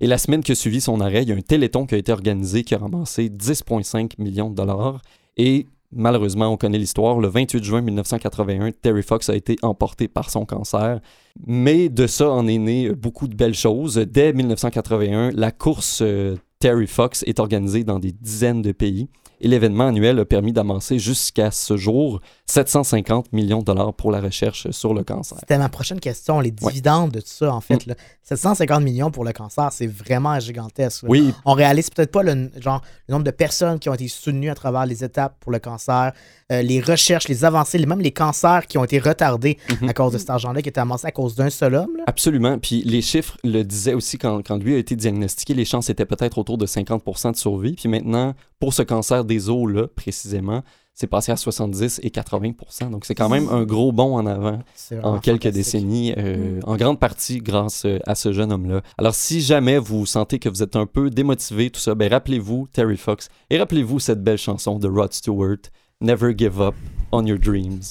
Et 0.00 0.06
la 0.06 0.18
semaine 0.18 0.42
qui 0.42 0.52
a 0.52 0.54
suivi 0.54 0.80
son 0.80 1.00
arrêt, 1.00 1.22
il 1.22 1.28
y 1.28 1.32
a 1.32 1.36
un 1.36 1.40
téléthon 1.40 1.86
qui 1.86 1.94
a 1.94 1.98
été 1.98 2.12
organisé 2.12 2.64
qui 2.64 2.74
a 2.74 2.78
ramassé 2.78 3.28
10,5 3.28 4.12
millions 4.18 4.50
de 4.50 4.56
dollars. 4.56 5.00
Et 5.36 5.66
malheureusement, 5.92 6.48
on 6.48 6.56
connaît 6.56 6.78
l'histoire. 6.78 7.20
Le 7.20 7.28
28 7.28 7.62
juin 7.62 7.80
1981, 7.80 8.72
Terry 8.72 9.02
Fox 9.02 9.28
a 9.28 9.36
été 9.36 9.56
emporté 9.62 10.08
par 10.08 10.30
son 10.30 10.44
cancer. 10.44 11.00
Mais 11.46 11.88
de 11.88 12.06
ça 12.06 12.30
en 12.30 12.46
est 12.46 12.58
né 12.58 12.90
beaucoup 12.90 13.28
de 13.28 13.36
belles 13.36 13.54
choses. 13.54 13.96
Dès 13.96 14.32
1981, 14.32 15.30
la 15.30 15.52
course 15.52 16.00
euh, 16.02 16.36
Terry 16.64 16.86
Fox 16.86 17.22
est 17.26 17.40
organisée 17.40 17.84
dans 17.84 17.98
des 17.98 18.10
dizaines 18.10 18.62
de 18.62 18.72
pays. 18.72 19.10
Et 19.40 19.48
l'événement 19.48 19.88
annuel 19.88 20.18
a 20.18 20.24
permis 20.24 20.52
d'amasser 20.52 20.98
jusqu'à 20.98 21.50
ce 21.50 21.76
jour 21.76 22.20
750 22.46 23.32
millions 23.32 23.58
de 23.58 23.64
dollars 23.64 23.92
pour 23.94 24.10
la 24.10 24.20
recherche 24.20 24.70
sur 24.70 24.94
le 24.94 25.02
cancer. 25.02 25.36
C'était 25.40 25.58
ma 25.58 25.68
prochaine 25.68 26.00
question, 26.00 26.40
les 26.40 26.50
dividendes 26.50 27.10
de 27.10 27.20
tout 27.20 27.26
ça, 27.28 27.52
en 27.52 27.60
fait. 27.60 27.84
là. 27.86 27.94
750 28.22 28.82
millions 28.82 29.10
pour 29.10 29.24
le 29.24 29.32
cancer, 29.32 29.70
c'est 29.72 29.86
vraiment 29.86 30.38
gigantesque. 30.40 31.02
là. 31.02 31.08
Oui, 31.10 31.34
On 31.44 31.52
réalise 31.52 31.90
peut-être 31.90 32.12
pas 32.12 32.22
le, 32.22 32.50
genre, 32.60 32.80
le 33.08 33.12
nombre 33.12 33.24
de 33.24 33.30
personnes 33.30 33.78
qui 33.78 33.88
ont 33.88 33.94
été 33.94 34.08
soutenues 34.08 34.50
à 34.50 34.54
travers 34.54 34.86
les 34.86 35.04
étapes 35.04 35.36
pour 35.40 35.52
le 35.52 35.58
cancer, 35.58 36.12
euh, 36.52 36.62
les 36.62 36.80
recherches, 36.80 37.28
les 37.28 37.44
avancées, 37.44 37.84
même 37.84 38.00
les 38.00 38.12
cancers 38.12 38.66
qui 38.66 38.78
ont 38.78 38.84
été 38.84 38.98
retardés 38.98 39.58
Mhm. 39.80 39.88
à 39.88 39.92
cause 39.94 40.12
de 40.12 40.18
cet 40.18 40.30
argent-là 40.30 40.62
qui 40.62 40.68
était 40.68 40.80
amassé 40.80 41.06
à 41.06 41.10
cause 41.12 41.34
d'un 41.34 41.50
seul 41.50 41.74
homme. 41.74 41.96
là. 41.96 42.04
Absolument. 42.06 42.58
Puis 42.58 42.82
les 42.84 43.02
chiffres 43.02 43.36
le 43.44 43.62
disaient 43.62 43.94
aussi 43.94 44.16
quand, 44.18 44.42
quand 44.46 44.56
lui 44.62 44.74
a 44.74 44.78
été 44.78 44.94
diagnostiqué, 44.96 45.54
les 45.54 45.64
chances 45.64 45.90
étaient 45.90 46.06
peut-être 46.06 46.38
autour 46.38 46.56
de 46.58 46.66
50% 46.66 47.32
de 47.32 47.36
survie. 47.36 47.72
Puis 47.74 47.88
maintenant, 47.88 48.34
pour 48.64 48.72
ce 48.72 48.80
cancer 48.80 49.26
des 49.26 49.50
os-là, 49.50 49.88
précisément, 49.94 50.62
c'est 50.94 51.06
passé 51.06 51.30
à 51.30 51.36
70 51.36 52.00
et 52.02 52.08
80% 52.08 52.88
Donc 52.88 53.04
c'est 53.04 53.14
quand 53.14 53.28
même 53.28 53.46
un 53.50 53.64
gros 53.64 53.92
bond 53.92 54.16
en 54.16 54.24
avant 54.24 54.60
en 55.02 55.18
quelques 55.18 55.48
décennies, 55.48 56.14
euh, 56.16 56.60
en 56.64 56.76
grande 56.76 56.98
partie 56.98 57.40
grâce 57.40 57.84
euh, 57.84 57.98
à 58.06 58.14
ce 58.14 58.32
jeune 58.32 58.50
homme-là. 58.50 58.80
Alors 58.96 59.14
si 59.14 59.42
jamais 59.42 59.76
vous 59.76 60.06
sentez 60.06 60.38
que 60.38 60.48
vous 60.48 60.62
êtes 60.62 60.76
un 60.76 60.86
peu 60.86 61.10
démotivé, 61.10 61.68
tout 61.68 61.78
ça, 61.78 61.94
ben 61.94 62.10
rappelez-vous 62.10 62.66
Terry 62.72 62.96
Fox 62.96 63.28
et 63.50 63.58
rappelez-vous 63.58 64.00
cette 64.00 64.24
belle 64.24 64.38
chanson 64.38 64.78
de 64.78 64.88
Rod 64.88 65.12
Stewart, 65.12 65.58
Never 66.00 66.32
Give 66.34 66.58
Up 66.62 66.74
on 67.12 67.26
Your 67.26 67.38
Dreams. 67.38 67.82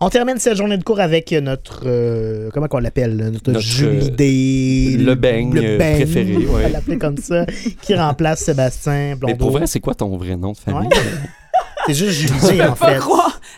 On 0.00 0.10
termine 0.10 0.38
cette 0.38 0.56
journée 0.56 0.76
de 0.76 0.84
cours 0.84 1.00
avec 1.00 1.32
notre. 1.32 1.82
euh, 1.86 2.50
comment 2.52 2.66
qu'on 2.68 2.78
l'appelle 2.78 3.16
Notre, 3.16 3.50
Notre, 3.52 3.64
Julie 3.64 4.08
euh, 4.08 4.10
Day. 4.10 4.96
le 5.02 5.14
beigne, 5.14 5.56
euh, 5.56 5.78
préféré, 5.78 6.36
On 6.48 6.52
va 6.54 6.68
l'appeler 6.68 6.98
comme 6.98 7.16
ça. 7.16 7.46
qui 7.80 7.94
remplace 7.94 8.40
Sébastien 8.40 9.16
Blondeau. 9.16 9.26
Mais 9.28 9.38
pour 9.38 9.50
vrai, 9.50 9.66
c'est 9.66 9.80
quoi 9.80 9.94
ton 9.94 10.16
vrai 10.16 10.36
nom 10.36 10.52
de 10.52 10.56
famille? 10.58 10.88
Ouais. 10.88 10.96
C'est 11.86 11.94
juste 11.94 12.12
Julie 12.42 12.62
en 12.62 12.72
Pas 12.72 12.94
fait. 12.94 13.00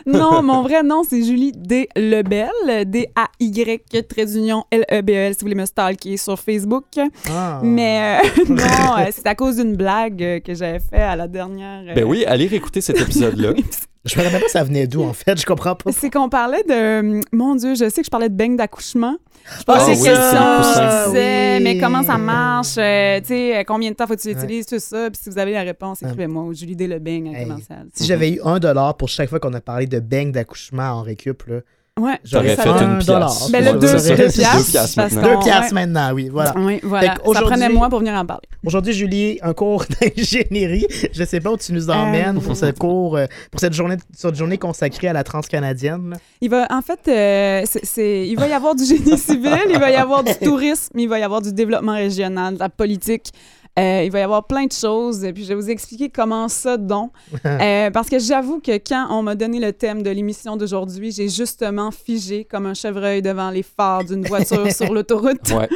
Non, 0.05 0.41
mon 0.43 0.61
vrai 0.61 0.83
nom, 0.83 1.01
c'est 1.09 1.23
Julie 1.23 1.53
D. 1.55 1.87
Lebel, 1.95 2.49
D-A-Y, 2.85 3.81
trait 4.07 4.25
d'union 4.25 4.63
L-E-B-E-L, 4.69 5.33
si 5.33 5.39
vous 5.39 5.45
voulez 5.45 5.55
me 5.55 5.65
stalker 5.65 6.17
sur 6.17 6.37
Facebook. 6.39 6.85
Ah. 7.29 7.61
Mais 7.63 8.19
euh, 8.23 8.43
non, 8.49 8.97
euh, 8.99 9.05
c'est 9.11 9.25
à 9.27 9.33
cause 9.35 9.55
d'une 9.57 9.75
blague 9.75 10.21
euh, 10.21 10.39
que 10.41 10.53
j'avais 10.53 10.79
fait 10.79 11.01
à 11.01 11.15
la 11.15 11.27
dernière. 11.27 11.83
euh, 11.89 11.93
Ben 11.95 12.03
oui, 12.03 12.25
allez 12.25 12.47
réécouter 12.47 12.81
cet 12.81 12.99
épisode-là. 13.01 13.53
Je 14.07 14.17
me 14.17 14.23
rappelle 14.23 14.41
pas 14.41 14.47
ça 14.47 14.63
venait 14.63 14.87
d'où, 14.87 15.03
en 15.03 15.13
fait. 15.13 15.39
Je 15.39 15.45
comprends 15.45 15.75
pas. 15.75 15.91
C'est 15.91 16.09
qu'on 16.09 16.29
parlait 16.29 16.63
de. 16.63 17.19
Mon 17.35 17.55
Dieu, 17.55 17.75
je 17.75 17.89
sais 17.89 18.01
que 18.01 18.05
je 18.05 18.09
parlais 18.09 18.29
de 18.29 18.35
beigne 18.35 18.55
d'accouchement. 18.55 19.15
Je 19.45 19.63
Ah 19.67 19.73
oui, 19.87 19.95
c'est 19.95 20.09
les 20.09 20.15
questions, 20.15 20.57
coussins. 20.57 20.89
je 20.89 21.05
disais, 21.07 21.57
Oui. 21.57 21.63
mais 21.63 21.77
comment 21.79 22.03
ça 22.03 22.17
marche? 22.17 22.75
euh, 22.77 23.19
tu 23.21 23.27
sais, 23.27 23.57
euh, 23.57 23.63
combien 23.65 23.91
de 23.91 23.95
temps 23.95 24.07
faut-tu 24.07 24.27
Ouais. 24.29 24.33
utiliser, 24.33 24.65
tout 24.65 24.79
ça? 24.79 25.09
Puis 25.09 25.21
si 25.23 25.29
vous 25.29 25.37
avez 25.37 25.53
la 25.53 25.61
réponse, 25.61 26.01
écrivez-moi 26.01 26.43
au 26.43 26.53
Julie 26.53 26.75
D. 26.75 26.87
Lebeigne 26.87 27.33
à 27.33 27.39
Hey. 27.39 27.43
commercial. 27.47 27.87
Si 27.93 28.05
j'avais 28.05 28.31
eu 28.31 28.41
un 28.43 28.59
dollar 28.59 28.97
pour 28.97 29.07
chaque 29.09 29.29
fois 29.29 29.39
qu'on 29.39 29.53
a 29.53 29.61
parlé 29.61 29.85
de 29.87 29.99
beigne 29.99 30.31
d'accouchement 30.31 30.83
en 30.83 31.01
récup, 31.01 31.43
là, 31.47 31.59
Ouais. 31.97 32.19
j'aurais 32.23 32.55
fait 32.55 32.61
fait 32.61 32.69
un 32.69 32.99
une 32.99 33.05
dollar. 33.05 33.35
pièce. 33.35 33.51
Ben, 33.51 33.65
le 33.65 33.71
deux, 33.73 33.87
deux 33.87 34.29
piastres. 34.29 34.71
Deux 34.71 34.73
parce 34.73 34.95
maintenant. 34.97 35.21
Deux 35.23 35.33
qu'on- 35.35 35.43
piastres 35.43 35.73
ouais. 35.73 35.85
maintenant, 35.87 36.13
oui, 36.13 36.29
voilà. 36.31 36.53
Oui, 36.57 36.79
voilà. 36.83 37.15
Ça 37.33 37.41
prenait 37.41 37.69
moi 37.69 37.89
pour 37.89 37.99
venir 37.99 38.13
en 38.13 38.25
parler. 38.25 38.43
Aujourd'hui, 38.65 38.93
Julie, 38.93 39.39
un 39.41 39.53
cours 39.53 39.85
d'ingénierie. 40.01 40.85
Je 41.13 41.23
sais 41.23 41.39
pas 41.39 41.51
où 41.51 41.57
tu 41.57 41.73
nous 41.73 41.89
emmènes 41.89 42.37
Euh. 42.37 42.41
pour 42.41 42.55
ce 42.55 42.71
cours, 42.71 43.17
euh, 43.17 43.25
pour 43.51 43.59
cette 43.59 43.73
journée, 43.73 43.97
cette 44.15 44.35
journée 44.35 44.57
consacrée 44.57 45.07
à 45.07 45.13
la 45.13 45.23
transcanadienne. 45.23 46.15
Il 46.41 46.49
va, 46.49 46.67
en 46.69 46.81
fait, 46.81 46.99
euh, 47.07 47.63
c'est- 47.65 47.85
c'est- 47.85 48.27
il 48.27 48.35
va 48.37 48.47
y 48.47 48.53
avoir 48.53 48.75
du 48.75 48.83
génie 48.85 49.17
civil, 49.17 49.57
il 49.69 49.79
va 49.79 49.89
y 49.91 49.95
avoir 49.95 50.23
du 50.23 50.35
tourisme, 50.35 50.97
il 50.99 51.09
va 51.09 51.19
y 51.19 51.23
avoir 51.23 51.41
du 51.41 51.51
développement 51.53 51.93
régional, 51.95 52.55
de 52.55 52.59
la 52.59 52.69
politique. 52.69 53.31
Euh, 53.77 54.03
il 54.03 54.11
va 54.11 54.19
y 54.19 54.21
avoir 54.21 54.45
plein 54.47 54.65
de 54.65 54.71
choses. 54.71 55.23
Et 55.23 55.33
puis, 55.33 55.43
je 55.43 55.49
vais 55.49 55.55
vous 55.55 55.69
expliquer 55.69 56.09
comment 56.09 56.47
ça, 56.47 56.77
donc. 56.77 57.11
Euh, 57.45 57.89
parce 57.91 58.09
que 58.09 58.19
j'avoue 58.19 58.59
que 58.59 58.77
quand 58.77 59.07
on 59.09 59.23
m'a 59.23 59.35
donné 59.35 59.59
le 59.59 59.71
thème 59.71 60.03
de 60.03 60.09
l'émission 60.09 60.57
d'aujourd'hui, 60.57 61.11
j'ai 61.11 61.29
justement 61.29 61.91
figé 61.91 62.45
comme 62.45 62.65
un 62.65 62.73
chevreuil 62.73 63.21
devant 63.21 63.49
les 63.49 63.63
phares 63.63 64.03
d'une 64.03 64.25
voiture 64.25 64.69
sur 64.75 64.93
l'autoroute. 64.93 65.49
Ouais. 65.51 65.69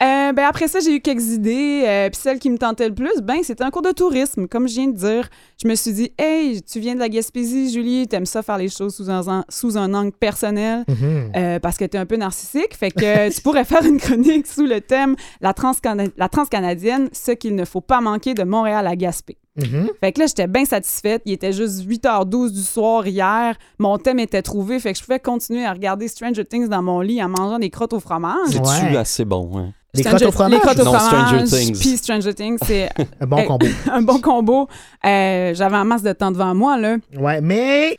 Euh, 0.00 0.32
ben 0.32 0.44
après 0.48 0.68
ça, 0.68 0.78
j'ai 0.80 0.94
eu 0.96 1.00
quelques 1.00 1.26
idées. 1.32 1.82
euh, 1.86 2.08
Puis 2.10 2.20
celle 2.20 2.38
qui 2.38 2.50
me 2.50 2.56
tentait 2.58 2.88
le 2.88 2.94
plus, 2.94 3.20
ben 3.22 3.38
c'était 3.42 3.64
un 3.64 3.70
cours 3.70 3.82
de 3.82 3.90
tourisme. 3.90 4.46
Comme 4.46 4.68
je 4.68 4.74
viens 4.74 4.86
de 4.88 4.96
dire, 4.96 5.28
je 5.62 5.66
me 5.66 5.74
suis 5.74 5.92
dit, 5.92 6.12
hey, 6.18 6.62
tu 6.62 6.78
viens 6.78 6.94
de 6.94 7.00
la 7.00 7.08
Gaspésie, 7.08 7.72
Julie, 7.72 8.06
t'aimes 8.06 8.26
ça 8.26 8.42
faire 8.42 8.58
les 8.58 8.68
choses 8.68 8.94
sous 8.94 9.10
un, 9.10 9.44
sous 9.48 9.76
un 9.76 9.92
angle 9.94 10.12
personnel 10.12 10.84
Mhm. 10.88 11.32
euh, 11.36 11.58
parce 11.58 11.76
que 11.76 11.84
t'es 11.84 11.98
un 11.98 12.06
peu 12.06 12.16
narcissique. 12.16 12.74
Fait 12.76 12.90
que 12.92 13.30
tu 13.34 13.40
pourrais 13.40 13.64
faire 13.64 13.84
une 13.84 13.98
chronique 13.98 14.46
sous 14.46 14.66
le 14.66 14.80
thème 14.80 15.16
la, 15.40 15.52
Transcana- 15.52 16.10
la 16.16 16.28
transcanadienne, 16.28 17.08
ce 17.12 17.32
qu'il 17.32 17.54
ne 17.56 17.64
faut 17.64 17.80
pas 17.80 18.00
manquer 18.00 18.34
de 18.34 18.44
Montréal 18.44 18.86
à 18.86 18.94
Gaspé. 18.94 19.36
Mhm. 19.58 19.90
Fait 20.00 20.12
que 20.12 20.20
là, 20.20 20.26
j'étais 20.26 20.46
bien 20.46 20.64
satisfaite. 20.64 21.22
Il 21.24 21.32
était 21.32 21.52
juste 21.52 21.84
8h12 21.84 22.52
du 22.52 22.62
soir 22.62 23.06
hier. 23.06 23.54
Mon 23.78 23.98
thème 23.98 24.18
était 24.20 24.42
trouvé. 24.42 24.78
Fait 24.80 24.92
que 24.92 24.98
je 24.98 25.04
pouvais 25.04 25.18
continuer 25.20 25.64
à 25.66 25.72
regarder 25.72 26.06
Stranger 26.08 26.44
Things 26.44 26.68
dans 26.68 26.82
mon 26.82 27.00
lit 27.00 27.22
en 27.22 27.28
mangeant 27.28 27.58
des 27.58 27.70
crottes 27.70 27.92
au 27.92 28.00
fromage. 28.00 28.36
C'est-tu 28.50 28.60
Ouais. 28.92 28.96
assez 28.96 29.24
bon? 29.24 29.50
hein? 29.58 29.72
Les 29.94 30.02
Stranger- 30.02 30.26
crottes 30.26 30.28
au 30.28 30.32
fromage? 30.32 30.52
Les 30.52 30.60
crottes 30.60 30.78
au 30.80 30.84
Non, 30.84 30.98
Stranger 30.98 31.26
fromage, 31.46 31.48
Things. 31.48 31.78
Puis 31.80 31.96
Stranger 31.96 32.34
Things, 32.34 32.58
c'est 32.64 32.88
Un 33.20 33.26
bon 33.26 33.42
combo. 33.44 33.66
un 33.92 34.02
bon 34.02 34.20
combo. 34.20 34.68
Euh, 35.04 35.54
J'avais 35.54 35.76
un 35.76 35.84
masse 35.84 36.02
de 36.02 36.12
temps 36.12 36.30
devant 36.30 36.54
moi, 36.54 36.76
là. 36.78 36.96
Ouais, 37.18 37.40
mais 37.40 37.98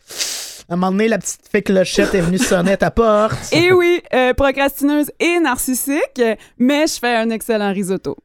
à 0.70 0.74
un 0.74 0.78
moment 0.78 0.92
donné, 0.92 1.08
la 1.08 1.18
petite 1.18 1.42
fée 1.52 1.64
clochette 1.64 2.14
est 2.14 2.22
venue 2.22 2.38
sonner 2.38 2.74
à 2.74 2.78
ta 2.78 2.92
porte. 2.92 3.36
Et 3.52 3.74
oui, 3.74 4.02
euh, 4.14 4.34
procrastineuse 4.36 5.12
et 5.20 5.40
narcissique, 5.40 6.22
mais 6.60 6.86
je 6.88 7.00
fais 7.00 7.16
un 7.16 7.32
excellent 7.32 7.74
risotto. 7.74 8.16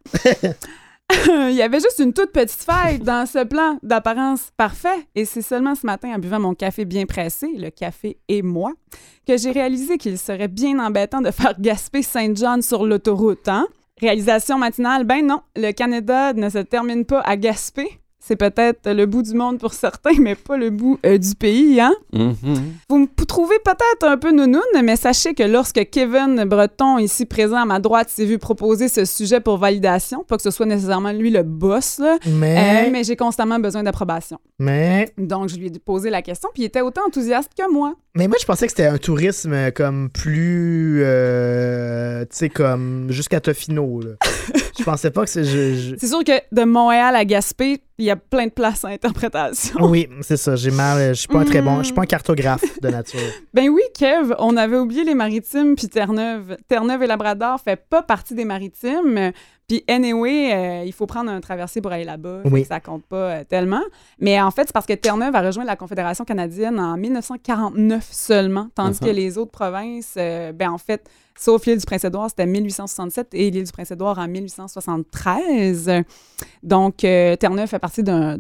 Il 1.27 1.55
y 1.55 1.63
avait 1.63 1.81
juste 1.81 1.99
une 1.99 2.13
toute 2.13 2.33
petite 2.33 2.63
faille 2.63 2.99
dans 2.99 3.27
ce 3.27 3.45
plan 3.45 3.79
d'apparence 3.83 4.51
parfait. 4.57 5.07
Et 5.15 5.25
c'est 5.25 5.43
seulement 5.43 5.75
ce 5.75 5.87
matin, 5.87 6.15
en 6.15 6.19
buvant 6.19 6.41
mon 6.41 6.55
café 6.55 6.85
bien 6.85 7.07
pressé, 7.07 7.49
le 7.57 7.71
café 7.71 8.19
et 8.29 8.43
moi, 8.43 8.73
que 9.27 9.37
j'ai 9.37 9.51
réalisé 9.51 9.99
qu'il 9.99 10.19
serait 10.19 10.49
bien 10.49 10.79
embêtant 10.79 11.21
de 11.21 11.31
faire 11.31 11.61
gasper 11.61 12.03
Saint-John 12.03 12.63
sur 12.63 12.87
l'autoroute. 12.87 13.49
Hein? 13.49 13.67
Réalisation 14.01 14.59
matinale, 14.59 15.05
ben 15.05 15.27
non, 15.27 15.41
le 15.57 15.73
Canada 15.73 16.33
ne 16.33 16.49
se 16.49 16.59
termine 16.59 17.05
pas 17.05 17.21
à 17.21 17.37
Gaspé. 17.37 18.01
C'est 18.27 18.37
peut-être 18.37 18.91
le 18.91 19.05
bout 19.07 19.23
du 19.23 19.35
monde 19.35 19.59
pour 19.59 19.75
certains, 19.85 20.19
mais 20.19 20.35
pas 20.35 20.57
le 20.57 20.71
bout 20.71 20.99
euh, 21.05 21.19
du 21.19 21.35
pays, 21.35 21.81
hein? 21.81 21.93
Mhm. 22.13 22.35
Vous 22.89 22.99
me 22.99 23.25
trouvez 23.27 23.59
peut-être 23.65 24.05
un 24.11 24.17
peu 24.17 24.33
nounoun, 24.33 24.63
mais 24.83 24.97
sachez 24.97 25.35
que 25.35 25.43
lorsque 25.43 25.89
Kevin 25.91 26.45
Breton, 26.45 26.99
ici 26.99 27.27
présent 27.27 27.59
à 27.59 27.65
ma 27.67 27.81
droite, 27.81 28.09
s'est 28.09 28.25
vu 28.25 28.39
proposer 28.39 28.89
ce 28.89 29.05
sujet 29.05 29.41
pour 29.41 29.59
validation, 29.59 30.25
pas 30.25 30.37
que 30.37 30.43
ce 30.43 30.51
soit 30.51 30.65
nécessairement 30.67 31.13
lui 31.13 31.31
le 31.31 31.43
boss, 31.43 31.99
là, 31.99 32.19
Mais, 32.27 32.87
euh, 32.87 32.91
mais 32.91 33.05
j'ai 33.05 33.17
constamment 33.17 33.59
besoin 33.59 33.83
d'approbation. 33.83 34.39
mais, 34.59 35.13
Donc, 35.19 35.49
je 35.51 35.57
lui 35.57 35.67
ai 35.67 35.79
posé 35.79 36.09
la 36.11 36.23
question, 36.23 36.49
puis 36.55 36.63
il 36.63 36.67
était 36.67 36.81
autant 36.81 37.03
enthousiaste 37.07 37.51
que 37.59 37.71
moi. 37.71 37.95
mais 38.15 38.27
moi, 38.29 38.37
je 38.41 38.47
pensais 38.47 38.67
que 38.67 38.73
c'était 38.73 38.87
un 38.87 38.99
tourisme 38.99 39.53
euh, 39.53 39.71
comme 39.71 40.09
plus. 40.11 41.03
euh, 41.05 42.23
tu 42.23 42.29
sais, 42.37 42.49
comme 42.49 43.07
jusqu'à 43.11 43.41
Tofino. 43.41 44.01
Là. 44.01 44.11
Je 44.85 44.91
pensais 44.91 45.11
pas 45.11 45.25
que 45.25 45.31
c'est. 45.31 45.45
je- 45.45 45.75
je- 45.75 45.95
C'est 45.99 46.09
sûr 46.09 46.23
que 46.23 46.33
de 46.53 46.65
Montréal 46.65 47.17
à 47.17 47.25
Gaspé, 47.25 47.81
il 47.97 48.05
y 48.05 48.11
a 48.11 48.17
plein 48.17 48.47
de 48.47 48.51
places 48.53 48.85
à 48.85 48.89
interprétation. 48.89 49.77
Oui, 49.81 50.09
c'est 50.21 50.37
ça. 50.37 50.57
J'ai 50.57 50.71
mal. 50.71 51.09
Je 51.15 51.21
suis 51.21 51.29
pas 51.29 51.39
un 51.41 51.45
très 51.45 51.63
bon. 51.63 51.79
Je 51.79 51.85
suis 51.85 51.95
pas 51.95 52.03
un 52.03 52.07
cartographe 52.07 52.65
de 52.81 52.89
nature. 52.89 53.21
Ben 53.55 53.69
oui, 53.71 53.83
Kev, 53.99 54.35
on 54.39 54.57
avait 54.57 54.77
oublié 54.77 55.05
les 55.05 55.15
maritimes 55.15 55.75
puis 55.77 55.89
Terre-Neuve. 55.89 56.57
Terre-Neuve 56.69 57.03
et 57.05 57.07
Labrador 57.07 57.59
fait 57.61 57.77
pas 57.89 58.03
partie 58.03 58.35
des 58.35 58.45
maritimes. 58.45 59.33
Puis 59.67 59.83
anyway, 59.89 60.53
euh, 60.53 60.85
il 60.85 60.93
faut 60.93 61.07
prendre 61.07 61.31
un 61.31 61.41
traversier 61.41 61.81
pour 61.81 61.91
aller 61.91 62.05
là-bas. 62.05 62.43
Oui. 62.45 62.65
Ça 62.65 62.81
compte 62.81 63.05
pas 63.07 63.17
euh, 63.17 63.45
tellement. 63.45 63.81
Mais 64.19 64.41
en 64.41 64.51
fait, 64.51 64.65
c'est 64.67 64.73
parce 64.75 64.85
que 64.87 64.93
Terre-Neuve 64.93 65.35
a 65.35 65.41
rejoint 65.41 65.65
la 65.65 65.77
Confédération 65.77 66.25
canadienne 66.25 66.79
en 66.79 66.97
1949 66.99 68.07
seulement, 68.13 68.69
tandis 68.75 68.99
que 69.01 69.07
les 69.07 69.39
autres 69.39 69.53
provinces, 69.53 70.15
euh, 70.19 70.53
ben 70.53 70.71
en 70.71 70.77
fait, 70.79 71.09
sauf 71.39 71.65
l'île 71.65 71.79
du 71.79 71.87
Prince-Édouard, 71.87 72.29
c'était 72.29 72.45
1867 72.47 73.29
et 73.33 73.51
l'île 73.51 73.65
du 73.65 73.73
Prince-Édouard 73.73 74.19
en 74.19 74.29
1873. 74.29 76.03
Donc, 76.63 77.05
euh, 77.05 77.37
Terre-Neuve 77.37 77.69
fait 77.69 77.79
partie 77.79 78.03
d'un- 78.03 78.39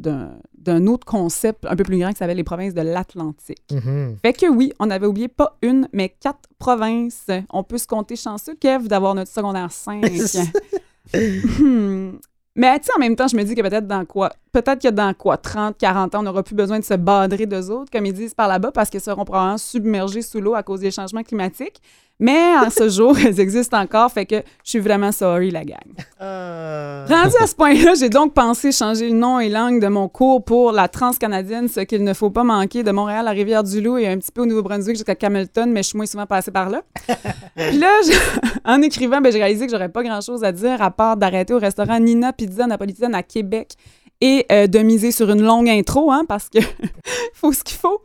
autre 0.86 1.04
concept 1.06 1.64
un 1.66 1.76
peu 1.76 1.84
plus 1.84 1.98
grand 1.98 2.10
qui 2.10 2.16
s'appelle 2.18 2.36
les 2.36 2.44
provinces 2.44 2.74
de 2.74 2.80
l'Atlantique. 2.82 3.62
Mhm. 3.70 4.16
Fait 4.22 4.32
que 4.32 4.46
oui, 4.46 4.72
on 4.78 4.90
avait 4.90 5.06
oublié 5.06 5.28
pas 5.28 5.56
une, 5.62 5.88
mais 5.92 6.08
quatre 6.08 6.48
provinces. 6.58 7.26
On 7.50 7.62
peut 7.62 7.78
se 7.78 7.86
compter 7.86 8.16
chanceux, 8.16 8.54
Kev, 8.54 8.88
d'avoir 8.88 9.14
notre 9.14 9.30
secondaire 9.30 9.70
5. 9.72 10.02
Hmm. 11.12 12.18
Mais 12.56 12.78
tu 12.78 12.86
sais, 12.86 12.92
en 12.96 13.00
même 13.00 13.16
temps, 13.16 13.26
je 13.26 13.36
me 13.36 13.42
dis 13.42 13.56
que 13.56 13.62
peut-être 13.62 13.88
dans 13.88 14.04
quoi, 14.04 14.30
peut-être 14.52 14.80
que 14.80 14.88
dans 14.88 15.12
quoi, 15.12 15.36
30, 15.36 15.76
40 15.76 16.14
ans, 16.14 16.20
on 16.20 16.22
n'aura 16.22 16.44
plus 16.44 16.54
besoin 16.54 16.78
de 16.78 16.84
se 16.84 16.94
badrer 16.94 17.46
d'eux 17.46 17.70
autres, 17.70 17.90
comme 17.90 18.06
ils 18.06 18.12
disent 18.12 18.34
par 18.34 18.46
là-bas, 18.46 18.70
parce 18.70 18.90
qu'ils 18.90 19.00
seront 19.00 19.24
probablement 19.24 19.58
submergés 19.58 20.22
sous 20.22 20.40
l'eau 20.40 20.54
à 20.54 20.62
cause 20.62 20.80
des 20.80 20.92
changements 20.92 21.24
climatiques. 21.24 21.80
Mais 22.20 22.56
en 22.56 22.70
ce 22.70 22.88
jour, 22.88 23.16
elles 23.18 23.40
existent 23.40 23.76
encore, 23.78 24.10
fait 24.12 24.24
que 24.24 24.36
je 24.64 24.70
suis 24.70 24.78
vraiment 24.78 25.10
sorry, 25.10 25.50
la 25.50 25.64
gang. 25.64 25.78
Euh, 26.20 27.04
Rendu 27.08 27.34
à 27.40 27.46
ce 27.46 27.54
point-là, 27.56 27.94
j'ai 27.98 28.08
donc 28.08 28.34
pensé 28.34 28.70
changer 28.70 29.08
le 29.08 29.16
nom 29.16 29.40
et 29.40 29.48
langue 29.48 29.80
de 29.82 29.88
mon 29.88 30.08
cours 30.08 30.44
pour 30.44 30.70
la 30.72 30.86
transcanadienne, 30.88 31.68
ce 31.68 31.80
qu'il 31.80 32.04
ne 32.04 32.14
faut 32.14 32.30
pas 32.30 32.44
manquer 32.44 32.82
de 32.84 32.90
Montréal 32.92 33.26
à 33.26 33.32
Rivière-du-Loup 33.32 33.98
et 33.98 34.06
un 34.08 34.16
petit 34.18 34.30
peu 34.30 34.42
au 34.42 34.46
Nouveau-Brunswick 34.46 34.94
jusqu'à 34.96 35.16
Camelton, 35.16 35.66
mais 35.66 35.82
je 35.82 35.88
suis 35.88 35.96
moins 35.96 36.06
souvent 36.06 36.26
passé 36.26 36.50
par 36.52 36.70
là. 36.70 36.82
Puis 37.56 37.78
là, 37.78 37.90
je- 38.06 38.48
en 38.64 38.80
écrivant, 38.80 39.20
ben, 39.20 39.32
j'ai 39.32 39.38
réalisé 39.40 39.66
que 39.66 39.72
j'aurais 39.72 39.88
pas 39.88 40.02
grand-chose 40.04 40.44
à 40.44 40.52
dire 40.52 40.80
à 40.82 40.90
part 40.92 41.16
d'arrêter 41.16 41.52
au 41.52 41.58
restaurant 41.58 41.98
Nina 41.98 42.32
Pizza 42.32 42.66
Napolitaine 42.66 43.14
à 43.16 43.22
Québec 43.24 43.72
et 44.20 44.46
euh, 44.52 44.66
de 44.68 44.78
miser 44.78 45.10
sur 45.10 45.30
une 45.30 45.42
longue 45.42 45.68
intro, 45.68 46.12
hein, 46.12 46.24
parce 46.28 46.48
que 46.48 46.60
faut 47.34 47.52
ce 47.52 47.64
qu'il 47.64 47.76
faut. 47.76 48.00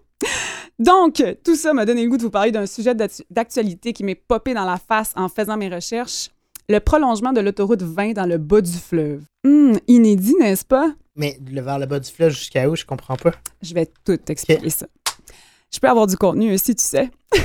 Donc, 0.77 1.23
tout 1.43 1.55
ça 1.55 1.73
m'a 1.73 1.85
donné 1.85 2.03
le 2.03 2.09
goût 2.09 2.17
de 2.17 2.21
vous 2.23 2.29
parler 2.29 2.51
d'un 2.51 2.65
sujet 2.65 2.95
d'actu- 2.95 3.23
d'actualité 3.29 3.91
qui 3.93 4.03
m'est 4.03 4.15
popé 4.15 4.53
dans 4.53 4.65
la 4.65 4.77
face 4.77 5.11
en 5.15 5.27
faisant 5.27 5.57
mes 5.57 5.67
recherches. 5.69 6.29
Le 6.69 6.79
prolongement 6.79 7.33
de 7.33 7.41
l'autoroute 7.41 7.81
20 7.81 8.13
dans 8.13 8.25
le 8.25 8.37
bas 8.37 8.61
du 8.61 8.71
fleuve. 8.77 9.23
Hum, 9.45 9.77
inédit, 9.87 10.35
n'est-ce 10.39 10.63
pas? 10.65 10.93
Mais 11.15 11.37
le- 11.51 11.61
vers 11.61 11.79
le 11.79 11.85
bas 11.85 11.99
du 11.99 12.09
fleuve 12.09 12.31
jusqu'à 12.31 12.69
où, 12.69 12.75
je 12.75 12.85
comprends 12.85 13.17
pas. 13.17 13.31
Je 13.61 13.73
vais 13.73 13.87
tout 14.05 14.17
t'expliquer 14.17 14.69
ça. 14.69 14.87
Je 15.73 15.79
peux 15.79 15.87
avoir 15.89 16.07
du 16.07 16.15
contenu 16.15 16.53
aussi, 16.53 16.75
tu 16.75 16.83
sais. 16.83 17.09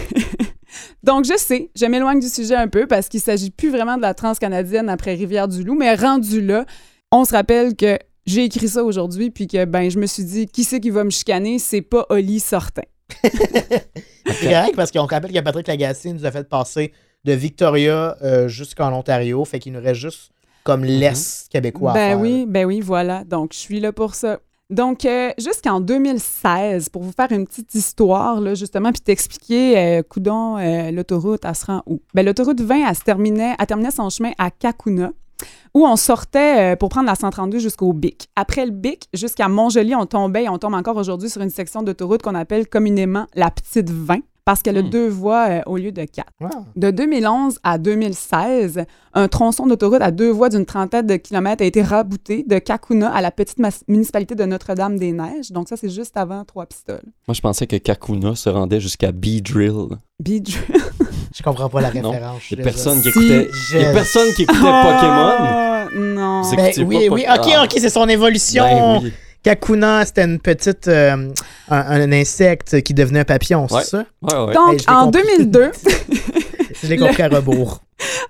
Donc, 1.02 1.24
je 1.24 1.36
sais, 1.36 1.70
je 1.74 1.86
m'éloigne 1.86 2.20
du 2.20 2.28
sujet 2.28 2.54
un 2.56 2.68
peu 2.68 2.86
parce 2.86 3.08
qu'il 3.08 3.20
s'agit 3.20 3.50
plus 3.50 3.70
vraiment 3.70 3.96
de 3.96 4.02
la 4.02 4.14
transcanadienne 4.14 4.88
après 4.88 5.14
Rivière-du-Loup, 5.14 5.74
mais 5.74 5.94
rendu 5.94 6.40
là, 6.40 6.64
on 7.12 7.24
se 7.24 7.32
rappelle 7.32 7.76
que 7.76 7.98
j'ai 8.26 8.44
écrit 8.44 8.68
ça 8.68 8.84
aujourd'hui, 8.84 9.30
puis 9.30 9.46
que 9.46 9.64
ben 9.64 9.90
je 9.90 9.98
me 9.98 10.06
suis 10.06 10.24
dit, 10.24 10.46
qui 10.46 10.64
c'est 10.64 10.80
qui 10.80 10.90
va 10.90 11.04
me 11.04 11.10
chicaner? 11.10 11.58
C'est 11.58 11.82
pas 11.82 12.06
Oli 12.10 12.40
Sortin. 12.40 12.82
C'est 13.22 14.50
correct 14.50 14.74
parce 14.74 14.90
qu'on 14.90 15.04
rappelle 15.04 15.32
que 15.32 15.40
Patrick 15.40 15.68
Lagacé 15.68 16.12
nous 16.12 16.24
a 16.24 16.30
fait 16.30 16.48
passer 16.48 16.92
de 17.24 17.32
Victoria 17.32 18.16
euh, 18.22 18.48
jusqu'en 18.48 18.92
Ontario. 18.92 19.44
Fait 19.44 19.58
qu'il 19.58 19.72
nous 19.74 19.80
reste 19.80 20.00
juste 20.00 20.30
comme 20.64 20.84
l'Est 20.84 21.48
québécois. 21.50 21.92
à 21.92 21.94
Ben 21.94 22.08
faire, 22.08 22.20
oui, 22.20 22.46
ben 22.48 22.64
oui, 22.64 22.80
voilà. 22.80 23.24
Donc, 23.24 23.52
je 23.52 23.58
suis 23.58 23.80
là 23.80 23.92
pour 23.92 24.14
ça. 24.14 24.40
Donc, 24.70 25.04
euh, 25.04 25.30
jusqu'en 25.38 25.80
2016, 25.80 26.88
pour 26.88 27.02
vous 27.02 27.12
faire 27.12 27.30
une 27.30 27.46
petite 27.46 27.74
histoire, 27.74 28.40
là, 28.40 28.54
justement, 28.54 28.90
puis 28.92 29.02
t'expliquer, 29.02 29.78
euh, 29.78 30.02
coudon, 30.02 30.56
euh, 30.56 30.90
l'autoroute, 30.90 31.44
elle 31.44 31.54
se 31.54 31.66
rend 31.66 31.82
où? 31.86 32.00
Ben, 32.14 32.24
l'autoroute 32.24 32.62
20, 32.62 32.88
elle, 32.88 32.96
se 32.96 33.02
terminait, 33.02 33.54
elle 33.58 33.66
terminait 33.66 33.90
son 33.90 34.08
chemin 34.08 34.32
à 34.38 34.50
Kakuna, 34.50 35.12
où 35.74 35.86
on 35.86 35.96
sortait 35.96 36.72
euh, 36.74 36.76
pour 36.76 36.88
prendre 36.88 37.06
la 37.06 37.14
132 37.14 37.58
jusqu'au 37.58 37.92
Bic. 37.92 38.28
Après 38.36 38.64
le 38.64 38.70
Bic, 38.72 39.08
jusqu'à 39.12 39.48
Montjoli, 39.48 39.94
on 39.94 40.06
tombait 40.06 40.44
et 40.44 40.48
on 40.48 40.58
tombe 40.58 40.74
encore 40.74 40.96
aujourd'hui 40.96 41.28
sur 41.30 41.42
une 41.42 41.50
section 41.50 41.82
d'autoroute 41.82 42.22
qu'on 42.22 42.34
appelle 42.34 42.68
communément 42.68 43.26
la 43.34 43.50
Petite 43.50 43.90
20, 43.90 44.18
parce 44.44 44.60
qu'elle 44.62 44.76
a 44.76 44.82
Hmm. 44.82 44.90
deux 44.90 45.08
voies 45.08 45.46
euh, 45.48 45.60
au 45.66 45.76
lieu 45.78 45.90
de 45.90 46.04
quatre. 46.04 46.28
Wow. 46.40 46.50
De 46.76 46.90
2011 46.90 47.58
à 47.62 47.78
2016, 47.78 48.84
un 49.14 49.28
tronçon 49.28 49.66
d'autoroute 49.66 50.02
à 50.02 50.10
deux 50.10 50.30
voies 50.30 50.50
d'une 50.50 50.66
trentaine 50.66 51.06
de 51.06 51.16
kilomètres 51.16 51.62
a 51.62 51.66
été 51.66 51.82
rabouté 51.82 52.44
de 52.46 52.58
Kakuna 52.58 53.10
à 53.12 53.20
la 53.22 53.30
petite 53.30 53.58
municipalité 53.88 54.34
de 54.34 54.44
Notre-Dame-des-Neiges. 54.44 55.50
Donc 55.50 55.68
ça, 55.68 55.76
c'est 55.76 55.88
juste 55.88 56.16
avant 56.16 56.44
Trois-Pistoles. 56.44 57.02
Moi, 57.26 57.34
je 57.34 57.40
pensais 57.40 57.66
que 57.66 57.76
Kakuna 57.76 58.34
se 58.36 58.50
rendait 58.50 58.80
jusqu'à 58.80 59.12
B-Drill. 59.12 59.96
Bidge. 60.20 60.58
Je 61.44 61.50
comprends 61.50 61.68
pas 61.68 61.80
la 61.82 61.88
référence. 61.90 62.42
Il 62.50 62.58
y 62.58 62.60
a 62.60 62.64
personne 62.64 63.02
qui 63.02 63.08
écoutait, 63.10 63.50
Je- 63.70 63.92
personne 63.92 64.32
qui 64.34 64.42
écoutait 64.44 64.58
Pokémon. 64.60 65.34
Ah, 65.38 65.84
non. 65.94 66.42
C'est- 66.44 66.56
Ben, 66.56 66.72
oui, 66.86 67.08
pas 67.08 67.14
oui. 67.14 67.24
Poké- 67.26 67.38
Ok, 67.38 67.52
Ah. 67.56 67.64
ok, 67.64 67.70
c'est 67.78 67.88
son 67.90 68.08
évolution. 68.08 68.64
Ben 68.64 69.00
oui. 69.04 69.12
Kakuna, 69.42 70.06
c'était 70.06 70.24
une 70.24 70.38
petite. 70.40 70.88
euh, 70.88 71.28
un, 71.70 71.76
un 72.00 72.12
insecte 72.12 72.80
qui 72.82 72.94
devenait 72.94 73.20
un 73.20 73.24
papillon, 73.24 73.66
c'est 73.68 73.74
Ouais. 73.74 73.84
ça? 73.84 74.04
Ouais, 74.22 74.34
ouais. 74.46 74.54
Donc, 74.54 74.72
l'ai 74.80 74.84
en 74.88 75.04
compris. 75.04 75.22
2002, 75.38 75.70
Je 76.82 76.86
l'ai 76.88 76.96
compris 76.96 77.22
à 77.22 77.28
rebours. 77.28 77.80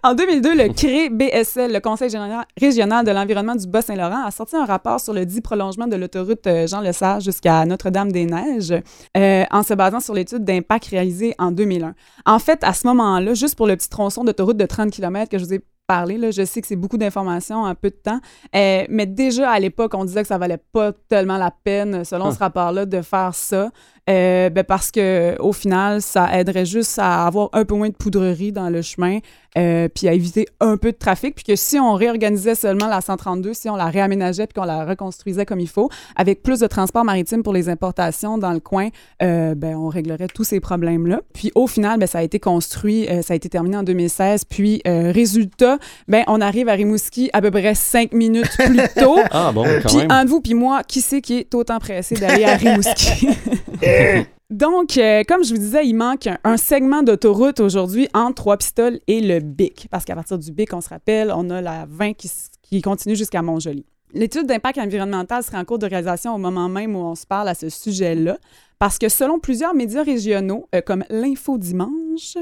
En 0.03 0.15
2002, 0.15 0.55
le 0.55 0.69
CRE 0.69 1.11
BSL, 1.15 1.73
le 1.73 1.81
Conseil 1.81 2.11
général- 2.11 2.45
régional 2.61 3.05
de 3.05 3.11
l'environnement 3.11 3.55
du 3.55 3.67
Bas-Saint-Laurent, 3.67 4.25
a 4.27 4.31
sorti 4.31 4.57
un 4.57 4.67
rapport 4.67 5.01
sur 5.01 5.15
le 5.15 5.25
dit 5.25 5.41
prolongement 5.41 5.87
de 5.87 5.97
l'autoroute 5.97 6.47
euh, 6.47 6.67
Jean-Lesage 6.67 7.25
jusqu'à 7.25 7.65
Notre-Dame-des-Neiges 7.65 8.75
euh, 9.17 9.45
en 9.51 9.63
se 9.63 9.75
basant 9.75 10.01
sur 10.01 10.15
l'étude 10.15 10.45
d'impact 10.45 10.87
réalisée 10.87 11.35
en 11.39 11.51
2001. 11.51 11.95
En 12.27 12.39
fait, 12.39 12.63
à 12.63 12.75
ce 12.75 12.87
moment-là, 12.89 13.35
juste 13.35 13.57
pour 13.57 13.67
le 13.67 13.77
petit 13.77 13.89
tronçon 13.89 14.25
d'autoroute 14.25 14.57
de 14.59 14.67
30 14.67 14.91
km 14.91 15.31
que 15.31 15.39
je 15.39 15.45
vous 15.45 15.55
ai 15.55 15.61
parlé, 15.87 16.17
là, 16.17 16.31
je 16.31 16.45
sais 16.45 16.61
que 16.63 16.67
c'est 16.67 16.77
beaucoup 16.77 16.97
d'informations 16.97 17.63
en 17.63 17.75
peu 17.75 17.91
de 17.91 17.95
temps, 17.97 18.21
euh, 18.57 18.85
mais 18.89 19.05
déjà 19.07 19.51
à 19.51 19.59
l'époque, 19.61 19.93
on 19.95 20.05
disait 20.07 20.23
que 20.23 20.29
ça 20.29 20.39
valait 20.39 20.61
pas 20.73 20.93
tellement 21.09 21.37
la 21.37 21.51
peine, 21.51 22.05
selon 22.05 22.29
Huh. 22.29 22.33
ce 22.35 22.39
rapport-là, 22.39 22.87
de 22.87 23.03
faire 23.03 23.35
ça. 23.35 23.71
Euh, 24.11 24.51
ben 24.51 24.65
parce 24.65 24.91
que 24.91 25.35
au 25.41 25.53
final, 25.53 26.03
ça 26.03 26.39
aiderait 26.39 26.67
juste 26.67 26.99
à 26.99 27.27
avoir 27.27 27.49
un 27.53 27.65
peu 27.65 27.75
moins 27.75 27.89
de 27.89 27.95
poudrerie 27.95 28.53
dans 28.53 28.69
le 28.69 28.83
chemin, 28.83 29.21
euh, 29.57 29.89
puis 29.89 30.09
à 30.09 30.13
éviter 30.13 30.47
un 30.61 30.77
peu 30.77 30.93
de 30.93 30.97
trafic, 30.97 31.35
puis 31.37 31.45
que 31.45 31.57
si 31.57 31.79
on 31.79 31.95
réorganisait 31.95 32.55
seulement 32.55 32.89
la 32.89 33.01
132, 33.01 33.55
si 33.55 33.71
on 33.71 33.77
la 33.77 33.87
réaménageait 33.87 34.47
puis 34.47 34.55
qu'on 34.61 34.67
la 34.67 34.85
reconstruisait 34.85 35.47
comme 35.47 35.61
il 35.61 35.69
faut, 35.69 35.89
avec 36.17 36.43
plus 36.43 36.61
de 36.61 36.67
transport 36.67 37.05
maritime 37.05 37.43
pour 37.43 37.53
les 37.55 37.69
importations 37.69 38.37
dans 38.37 38.53
le 38.53 38.61
coin, 38.61 38.89
euh, 39.23 39.55
ben 39.55 39.75
on 39.77 39.89
réglerait 39.89 40.27
tous 40.27 40.45
ces 40.45 40.61
problèmes-là. 40.61 41.21
Puis 41.33 41.51
au 41.55 41.67
final, 41.67 41.99
ben 41.99 42.07
ça 42.07 42.19
a 42.19 42.23
été 42.23 42.39
construit, 42.39 43.09
euh, 43.09 43.23
ça 43.23 43.33
a 43.33 43.37
été 43.37 43.49
terminé 43.49 43.77
en 43.79 43.85
2016, 43.85 44.45
puis 44.45 44.83
euh, 44.87 45.13
résultat, 45.13 45.79
ben 46.09 46.25
on 46.27 46.41
arrive 46.43 46.69
à 46.69 46.73
Rimouski 46.73 47.31
à 47.33 47.41
peu 47.41 47.51
près 47.51 47.75
cinq 47.75 48.13
minutes 48.13 48.51
plus 48.59 48.79
tôt. 48.97 49.19
Ah 49.31 49.51
bon, 49.53 49.65
quand 49.83 49.89
Puis 49.89 49.97
même. 49.99 50.11
entre 50.13 50.29
vous 50.29 50.41
puis 50.41 50.55
moi, 50.55 50.83
qui 50.87 51.01
c'est 51.01 51.21
qui 51.21 51.39
est 51.39 51.55
autant 51.55 51.79
pressé 51.79 52.15
d'aller 52.15 52.45
à 52.45 52.57
Rimouski? 52.57 53.29
Donc, 54.51 54.99
euh, 54.99 55.23
comme 55.27 55.43
je 55.43 55.51
vous 55.55 55.59
disais, 55.59 55.87
il 55.87 55.95
manque 55.95 56.27
un, 56.27 56.39
un 56.45 56.57
segment 56.57 57.03
d'autoroute 57.03 57.61
aujourd'hui 57.61 58.09
entre 58.15 58.35
Trois-Pistoles 58.35 59.01
et 59.07 59.21
le 59.21 59.41
Bic. 59.41 59.89
Parce 59.91 60.05
qu'à 60.05 60.15
partir 60.15 60.39
du 60.39 60.53
Bic, 60.53 60.73
on 60.75 60.81
se 60.81 60.91
rappelle, 60.91 61.33
on 61.35 61.49
a 61.51 61.61
la 61.61 61.87
20 61.89 62.13
qui, 62.13 62.31
qui 62.63 62.83
continue 62.83 63.17
jusqu'à 63.17 63.43
Montjoli. 63.43 63.85
L'étude 64.13 64.47
d'impact 64.47 64.79
environnemental 64.79 65.43
serait 65.43 65.59
en 65.59 65.65
cours 65.65 65.79
de 65.79 65.87
réalisation 65.87 66.35
au 66.35 66.39
moment 66.39 66.69
même 66.69 66.95
où 66.95 67.01
on 67.01 67.15
se 67.17 67.27
parle 67.27 67.49
à 67.49 67.55
ce 67.55 67.69
sujet-là. 67.69 68.39
Parce 68.79 68.99
que 68.99 69.09
selon 69.09 69.41
plusieurs 69.41 69.75
médias 69.75 70.05
régionaux, 70.05 70.69
euh, 70.75 70.81
comme 70.83 71.05
l'Info 71.11 71.59
Dimanche, 71.59 72.37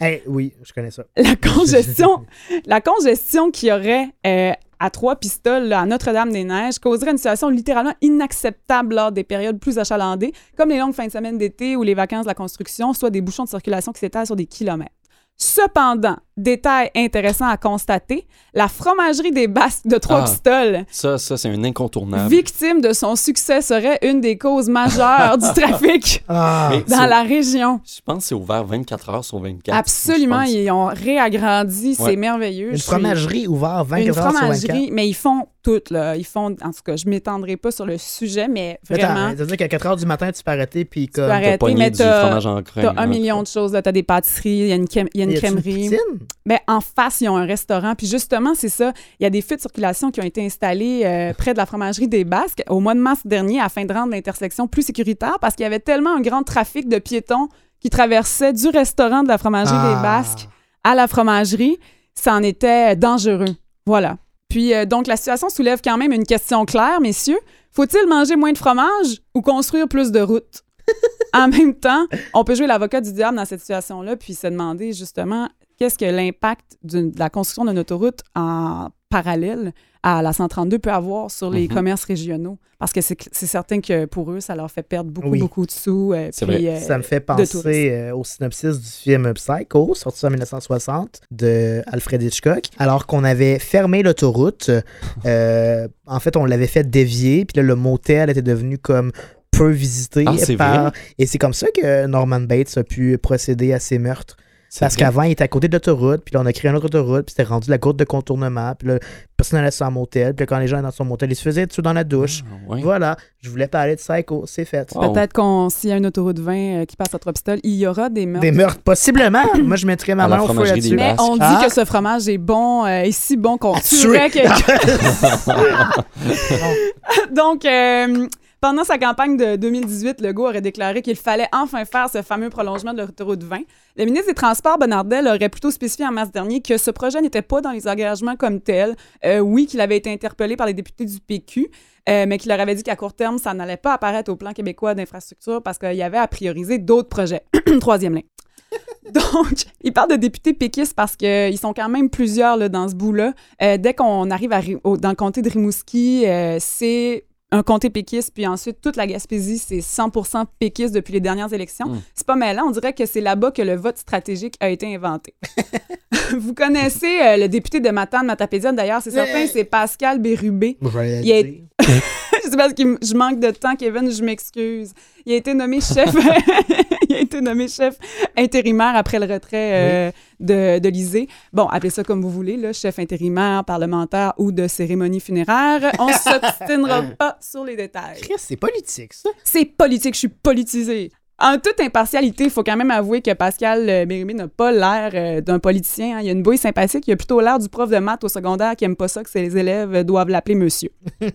Hey, 0.00 0.22
oui, 0.26 0.52
je 0.62 0.72
connais 0.72 0.90
ça. 0.90 1.04
la 1.16 1.34
congestion, 1.54 2.26
la 2.66 2.80
congestion 2.80 3.50
qu'il 3.50 3.70
y 3.70 3.72
aurait 3.72 4.08
euh, 4.26 4.52
à 4.80 4.90
trois 4.90 5.16
pistoles 5.16 5.72
à 5.72 5.86
Notre-Dame-des-Neiges 5.86 6.78
causerait 6.78 7.10
une 7.10 7.18
situation 7.18 7.48
littéralement 7.48 7.94
inacceptable 8.00 8.94
lors 8.94 9.12
des 9.12 9.24
périodes 9.24 9.58
plus 9.58 9.78
achalandées, 9.78 10.32
comme 10.56 10.70
les 10.70 10.78
longues 10.78 10.94
fins 10.94 11.06
de 11.06 11.12
semaine 11.12 11.38
d'été 11.38 11.76
ou 11.76 11.82
les 11.82 11.94
vacances 11.94 12.24
de 12.24 12.28
la 12.28 12.34
construction, 12.34 12.92
soit 12.92 13.10
des 13.10 13.20
bouchons 13.20 13.44
de 13.44 13.48
circulation 13.48 13.92
qui 13.92 14.00
s'étalent 14.00 14.26
sur 14.26 14.36
des 14.36 14.46
kilomètres. 14.46 14.92
Cependant, 15.40 16.16
détail 16.36 16.90
intéressant 16.96 17.46
à 17.46 17.56
constater, 17.56 18.26
la 18.54 18.66
fromagerie 18.66 19.30
des 19.30 19.46
Basques 19.46 19.86
de 19.86 19.96
Trois-Pistoles, 19.96 20.84
Ça, 20.90 21.16
ça 21.16 21.36
c'est 21.36 21.48
un 21.48 21.62
incontournable. 21.62 22.28
victime 22.28 22.80
de 22.80 22.92
son 22.92 23.14
succès, 23.14 23.60
serait 23.62 24.00
une 24.02 24.20
des 24.20 24.36
causes 24.36 24.68
majeures 24.68 25.38
du 25.38 25.46
trafic 25.60 26.24
Ah, 26.28 26.72
dans 26.88 27.06
la 27.06 27.22
région. 27.22 27.80
Je 27.86 28.00
pense 28.04 28.18
que 28.18 28.22
c'est 28.24 28.34
ouvert 28.34 28.64
24 28.64 29.08
heures 29.10 29.24
sur 29.24 29.38
24. 29.38 29.76
Absolument, 29.76 30.42
ils 30.42 30.68
ont 30.72 30.86
réagrandi, 30.86 31.94
c'est 31.94 32.16
merveilleux. 32.16 32.72
une 32.72 32.78
fromagerie 32.78 33.46
ouverte 33.46 33.86
24 33.86 34.02
Une 34.02 34.08
heures 34.08 34.14
sur 34.14 34.24
24. 34.24 34.38
fromagerie, 34.38 34.90
mais 34.92 35.08
ils 35.08 35.14
font 35.14 35.46
là. 35.90 36.16
Ils 36.16 36.24
font, 36.26 36.46
en 36.62 36.70
tout 36.72 36.82
cas, 36.84 36.96
je 36.96 37.08
m'étendrai 37.08 37.56
pas 37.56 37.70
sur 37.70 37.86
le 37.86 37.98
sujet, 37.98 38.48
mais 38.48 38.78
vraiment, 38.88 39.28
ça 39.30 39.34
veut 39.34 39.46
dire 39.46 39.56
qu'à 39.56 39.68
4 39.68 39.86
heures 39.86 39.96
du 39.96 40.06
matin, 40.06 40.30
tu 40.32 40.42
peux 40.42 40.50
arrêter, 40.50 40.84
puis 40.84 41.08
comme. 41.08 41.26
peux 41.26 41.30
arrêter, 41.30 41.74
mais 41.74 41.90
du 41.90 41.98
t'as- 41.98 42.20
fromage 42.26 42.46
en 42.46 42.62
crème. 42.62 42.92
t'as 42.94 43.02
un 43.02 43.06
million 43.06 43.42
de 43.42 43.46
choses. 43.46 43.72
là. 43.72 43.82
T'as 43.82 43.92
des 43.92 44.02
pâtisseries, 44.02 44.50
il 44.58 44.66
y 44.68 44.72
a 44.72 44.76
une, 44.76 44.86
crème- 44.86 45.08
il 45.14 45.18
y 45.18 45.22
a 45.22 45.24
une 45.24 45.32
Y 45.32 45.36
crèmerie. 45.38 45.84
poutine? 45.90 45.98
Ben, 46.46 46.58
en 46.66 46.80
face, 46.80 47.20
ils 47.20 47.28
ont 47.28 47.36
un 47.36 47.46
restaurant. 47.46 47.94
Puis 47.94 48.06
justement, 48.06 48.54
c'est 48.54 48.68
ça. 48.68 48.92
Il 49.20 49.24
y 49.24 49.26
a 49.26 49.30
des 49.30 49.42
feux 49.42 49.56
de 49.56 49.60
circulation 49.60 50.10
qui 50.10 50.20
ont 50.20 50.24
été 50.24 50.44
installés 50.44 51.02
euh, 51.04 51.32
près 51.34 51.52
de 51.52 51.58
la 51.58 51.66
fromagerie 51.66 52.08
des 52.08 52.24
Basques 52.24 52.62
au 52.68 52.80
mois 52.80 52.94
de 52.94 53.00
mars 53.00 53.20
dernier 53.24 53.60
afin 53.60 53.84
de 53.84 53.92
rendre 53.92 54.12
l'intersection 54.12 54.66
plus 54.68 54.82
sécuritaire 54.82 55.38
parce 55.40 55.54
qu'il 55.54 55.64
y 55.64 55.66
avait 55.66 55.80
tellement 55.80 56.16
un 56.16 56.20
grand 56.20 56.42
trafic 56.42 56.88
de 56.88 56.98
piétons 56.98 57.48
qui 57.80 57.90
traversaient 57.90 58.52
du 58.52 58.68
restaurant 58.68 59.22
de 59.22 59.28
la 59.28 59.38
fromagerie 59.38 59.76
Ah. 59.78 59.94
des 59.96 60.02
Basques 60.02 60.48
à 60.84 60.94
la 60.94 61.06
fromagerie. 61.06 61.78
Ça 62.14 62.34
en 62.34 62.42
était 62.42 62.96
dangereux. 62.96 63.54
Voilà. 63.86 64.16
Puis 64.48 64.74
euh, 64.74 64.86
donc, 64.86 65.06
la 65.06 65.16
situation 65.16 65.48
soulève 65.48 65.80
quand 65.82 65.98
même 65.98 66.12
une 66.12 66.24
question 66.24 66.64
claire, 66.64 67.00
messieurs. 67.00 67.38
Faut-il 67.72 68.06
manger 68.08 68.36
moins 68.36 68.52
de 68.52 68.58
fromage 68.58 69.20
ou 69.34 69.42
construire 69.42 69.88
plus 69.88 70.10
de 70.10 70.20
routes? 70.20 70.62
en 71.34 71.48
même 71.48 71.74
temps, 71.74 72.06
on 72.32 72.44
peut 72.44 72.54
jouer 72.54 72.66
l'avocat 72.66 73.00
du 73.00 73.12
diable 73.12 73.36
dans 73.36 73.44
cette 73.44 73.60
situation-là, 73.60 74.16
puis 74.16 74.34
se 74.34 74.46
demander 74.46 74.92
justement 74.92 75.48
qu'est-ce 75.78 75.98
que 75.98 76.06
l'impact 76.06 76.78
de 76.82 77.12
la 77.16 77.28
construction 77.28 77.66
d'une 77.66 77.78
autoroute 77.78 78.20
en 78.34 78.88
parallèle 79.10 79.72
à 80.02 80.22
la 80.22 80.32
132 80.32 80.78
peut 80.78 80.92
avoir 80.92 81.30
sur 81.30 81.50
les 81.50 81.68
Mhm. 81.68 81.74
commerces 81.74 82.04
régionaux. 82.04 82.58
Parce 82.78 82.92
que 82.92 83.00
c'est 83.00 83.46
certain 83.46 83.80
que 83.80 84.04
pour 84.04 84.30
eux, 84.30 84.38
ça 84.38 84.54
leur 84.54 84.70
fait 84.70 84.84
perdre 84.84 85.10
beaucoup, 85.10 85.30
Oui. 85.30 85.40
beaucoup 85.40 85.66
de 85.66 85.70
sous. 85.72 86.12
euh, 86.14 86.28
C'est 86.30 86.46
puis, 86.46 86.54
vrai. 86.64 86.76
euh, 86.76 86.80
Ça 86.80 86.96
me 86.96 87.02
fait 87.02 87.20
tourisme. 87.20 87.58
penser 87.58 87.90
euh, 87.90 88.14
au 88.14 88.22
synopsis 88.22 88.78
du 88.78 88.86
film 88.88 89.32
Psycho, 89.34 89.94
sorti 89.96 90.24
en 90.26 90.30
1960, 90.30 91.20
de 91.32 91.82
Alfred 91.88 92.22
Hitchcock. 92.22 92.66
Alors 92.78 93.06
qu'on 93.08 93.24
avait 93.24 93.58
fermé 93.58 94.04
l'autoroute, 94.04 94.70
euh, 95.26 95.88
en 96.06 96.20
fait, 96.20 96.36
on 96.36 96.44
l'avait 96.44 96.68
fait 96.68 96.88
dévier, 96.88 97.44
puis 97.44 97.56
là, 97.56 97.64
le 97.64 97.74
motel 97.74 98.30
était 98.30 98.42
devenu 98.42 98.78
comme 98.78 99.10
peu 99.50 99.70
visité. 99.70 100.22
Ah, 100.28 100.34
c'est 100.38 100.56
par... 100.56 100.82
vrai? 100.82 100.92
Et 101.18 101.26
c'est 101.26 101.38
comme 101.38 101.54
ça 101.54 101.66
que 101.74 102.06
Norman 102.06 102.40
Bates 102.42 102.76
a 102.78 102.84
pu 102.84 103.18
procéder 103.18 103.72
à 103.72 103.80
ses 103.80 103.98
meurtres. 103.98 104.36
Parce 104.80 104.96
qu'avant, 104.96 105.22
il 105.22 105.32
était 105.32 105.44
à 105.44 105.48
côté 105.48 105.68
de 105.68 105.72
l'autoroute, 105.74 106.22
puis 106.24 106.34
là, 106.34 106.40
on 106.42 106.46
a 106.46 106.52
créé 106.52 106.70
une 106.70 106.76
autre 106.76 106.86
autoroute, 106.86 107.24
puis 107.26 107.34
c'était 107.36 107.48
rendu 107.48 107.70
la 107.70 107.78
courte 107.78 107.96
de 107.96 108.04
contournement, 108.04 108.74
puis 108.78 108.88
là, 108.88 108.98
personne 109.36 109.58
n'allait 109.58 109.70
sur 109.70 109.86
un 109.86 109.90
motel, 109.90 110.34
puis 110.34 110.42
là, 110.42 110.46
quand 110.46 110.58
les 110.58 110.66
gens 110.66 110.76
allaient 110.76 110.84
dans 110.86 110.90
son 110.90 111.04
motel, 111.04 111.32
ils 111.32 111.36
se 111.36 111.42
faisaient 111.42 111.66
dessus 111.66 111.80
dans 111.82 111.92
la 111.94 112.04
douche. 112.04 112.42
Ah, 112.44 112.72
ouais. 112.72 112.82
Voilà, 112.82 113.16
je 113.40 113.48
voulais 113.48 113.66
parler 113.68 113.96
de 113.96 114.00
Psycho, 114.00 114.44
c'est 114.46 114.64
fait. 114.66 114.88
Wow. 114.94 115.12
Peut-être 115.12 115.32
qu'on 115.32 115.70
s'il 115.70 115.90
y 115.90 115.92
a 115.92 115.96
une 115.96 116.06
autoroute 116.06 116.38
20 116.38 116.52
euh, 116.52 116.84
qui 116.84 116.96
passe 116.96 117.14
à 117.14 117.18
Trois-Pistoles, 117.18 117.60
il 117.62 117.74
y 117.76 117.86
aura 117.86 118.10
des 118.10 118.26
meurtres. 118.26 118.42
Des 118.42 118.52
meurtres, 118.52 118.80
possiblement. 118.82 119.44
Moi, 119.62 119.76
je 119.76 119.86
mettrais 119.86 120.14
ma 120.14 120.28
main 120.28 120.40
au 120.40 120.48
feu 120.48 120.64
là-dessus. 120.64 120.96
Mais 120.96 121.14
on 121.18 121.36
dit 121.36 121.42
Ah. 121.42 121.62
que 121.64 121.72
ce 121.72 121.84
fromage 121.84 122.28
est 122.28 122.38
bon, 122.38 122.84
euh, 122.84 123.02
est 123.04 123.12
si 123.12 123.36
bon 123.36 123.56
qu'on 123.58 123.74
tuerait 123.80 124.28
tuer. 124.30 124.42
quelqu'un. 124.42 124.74
Donc, 127.34 127.64
euh, 127.64 128.26
pendant 128.60 128.84
sa 128.84 128.98
campagne 128.98 129.36
de 129.36 129.56
2018, 129.56 130.20
Legault 130.20 130.46
aurait 130.48 130.60
déclaré 130.60 131.00
qu'il 131.02 131.16
fallait 131.16 131.48
enfin 131.52 131.84
faire 131.84 132.08
ce 132.10 132.22
fameux 132.22 132.50
prolongement 132.50 132.92
de 132.92 133.02
l'autoroute 133.02 133.42
20. 133.42 133.60
Le 133.96 134.04
ministre 134.04 134.26
des 134.28 134.34
Transports, 134.34 134.78
Bonnardel, 134.78 135.26
aurait 135.28 135.48
plutôt 135.48 135.70
spécifié 135.70 136.06
en 136.06 136.12
mars 136.12 136.30
dernier 136.32 136.60
que 136.60 136.76
ce 136.76 136.90
projet 136.90 137.20
n'était 137.20 137.42
pas 137.42 137.60
dans 137.60 137.70
les 137.70 137.86
engagements 137.86 138.36
comme 138.36 138.60
tel. 138.60 138.96
Euh, 139.24 139.38
oui, 139.38 139.66
qu'il 139.66 139.80
avait 139.80 139.96
été 139.96 140.12
interpellé 140.12 140.56
par 140.56 140.66
les 140.66 140.74
députés 140.74 141.04
du 141.04 141.20
PQ, 141.20 141.68
euh, 142.08 142.24
mais 142.26 142.38
qu'il 142.38 142.48
leur 142.50 142.60
avait 142.60 142.74
dit 142.74 142.82
qu'à 142.82 142.96
court 142.96 143.12
terme, 143.14 143.38
ça 143.38 143.54
n'allait 143.54 143.76
pas 143.76 143.92
apparaître 143.94 144.30
au 144.32 144.36
plan 144.36 144.52
québécois 144.52 144.94
d'infrastructure 144.94 145.62
parce 145.62 145.78
qu'il 145.78 145.94
y 145.94 146.02
avait 146.02 146.18
à 146.18 146.26
prioriser 146.26 146.78
d'autres 146.78 147.08
projets. 147.08 147.42
Troisième 147.80 148.14
ligne. 148.16 148.24
Donc, 149.14 149.64
il 149.82 149.92
parle 149.94 150.10
de 150.10 150.16
députés 150.16 150.52
péquistes 150.52 150.94
parce 150.94 151.16
qu'ils 151.16 151.58
sont 151.58 151.72
quand 151.72 151.88
même 151.88 152.10
plusieurs 152.10 152.56
là, 152.58 152.68
dans 152.68 152.88
ce 152.88 152.94
bout-là. 152.94 153.32
Euh, 153.62 153.78
dès 153.78 153.94
qu'on 153.94 154.30
arrive 154.30 154.52
à 154.52 154.58
Ri- 154.58 154.76
au- 154.84 154.96
dans 154.98 155.08
le 155.08 155.14
comté 155.14 155.40
de 155.40 155.48
Rimouski, 155.48 156.26
euh, 156.26 156.58
c'est 156.60 157.24
un 157.50 157.62
comté 157.62 157.90
péquiste, 157.90 158.32
puis 158.34 158.46
ensuite 158.46 158.80
toute 158.80 158.96
la 158.96 159.06
Gaspésie, 159.06 159.58
c'est 159.58 159.78
100% 159.78 160.44
péquiste 160.58 160.94
depuis 160.94 161.12
les 161.12 161.20
dernières 161.20 161.52
élections. 161.52 161.88
Mm. 161.88 162.02
C'est 162.14 162.26
pas 162.26 162.36
mêlant, 162.36 162.64
on 162.66 162.70
dirait 162.70 162.92
que 162.92 163.06
c'est 163.06 163.20
là-bas 163.20 163.50
que 163.50 163.62
le 163.62 163.74
vote 163.74 163.98
stratégique 163.98 164.54
a 164.60 164.68
été 164.68 164.94
inventé. 164.94 165.34
Vous 166.38 166.52
connaissez 166.52 167.20
euh, 167.20 167.36
le 167.38 167.48
député 167.48 167.80
de 167.80 167.88
Matane, 167.90 168.26
Matapédia, 168.26 168.72
d'ailleurs, 168.72 169.00
c'est 169.02 169.10
certain, 169.10 169.46
c'est 169.46 169.64
Pascal 169.64 170.20
Bérubé. 170.20 170.76
Il. 171.24 171.64
c'est 172.50 172.56
parce 172.56 172.74
que 172.74 172.98
je 173.02 173.14
manque 173.14 173.40
de 173.40 173.50
temps, 173.50 173.76
Kevin, 173.76 174.10
je 174.10 174.22
m'excuse. 174.22 174.92
Il 175.26 175.32
a 175.32 175.36
été 175.36 175.54
nommé 175.54 175.80
chef. 175.80 176.14
il 177.08 177.16
a 177.16 177.20
été 177.20 177.40
nommé 177.40 177.68
chef 177.68 177.96
intérimaire 178.36 178.96
après 178.96 179.18
le 179.18 179.32
retrait 179.32 179.72
euh, 179.72 180.10
de, 180.40 180.78
de 180.78 180.88
l'Isée. 180.88 181.28
Bon, 181.52 181.66
appelez 181.66 181.90
ça 181.90 182.04
comme 182.04 182.22
vous 182.22 182.30
voulez, 182.30 182.56
là, 182.56 182.72
chef 182.72 182.98
intérimaire, 182.98 183.64
parlementaire 183.64 184.32
ou 184.38 184.52
de 184.52 184.66
cérémonie 184.68 185.20
funéraire. 185.20 185.92
On 185.98 186.08
s'obstinera 186.12 187.02
pas 187.18 187.38
sur 187.40 187.64
les 187.64 187.76
détails. 187.76 188.20
C'est 188.36 188.56
politique, 188.56 189.14
ça. 189.14 189.30
C'est 189.44 189.64
politique, 189.64 190.14
je 190.14 190.20
suis 190.20 190.28
politisée. 190.28 191.12
En 191.40 191.54
toute 191.58 191.80
impartialité, 191.80 192.44
il 192.44 192.50
faut 192.50 192.64
quand 192.64 192.76
même 192.76 192.90
avouer 192.90 193.22
que 193.22 193.32
Pascal 193.32 193.88
euh, 193.88 194.04
Bérubé 194.06 194.34
n'a 194.34 194.48
pas 194.48 194.72
l'air 194.72 195.10
euh, 195.14 195.40
d'un 195.40 195.60
politicien. 195.60 196.16
hein. 196.16 196.20
Il 196.20 196.28
a 196.28 196.32
une 196.32 196.42
bouille 196.42 196.58
sympathique. 196.58 197.04
Il 197.06 197.12
a 197.12 197.16
plutôt 197.16 197.40
l'air 197.40 197.60
du 197.60 197.68
prof 197.68 197.88
de 197.88 197.98
maths 197.98 198.24
au 198.24 198.28
secondaire 198.28 198.74
qui 198.74 198.84
aime 198.84 198.96
pas 198.96 199.06
ça 199.06 199.22
que 199.22 199.30
ses 199.30 199.56
élèves 199.56 200.02
doivent 200.04 200.30
l'appeler 200.30 200.56
monsieur. 200.56 200.90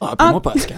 Ah, 0.00 0.30
moi, 0.32 0.42
Pascal. 0.42 0.76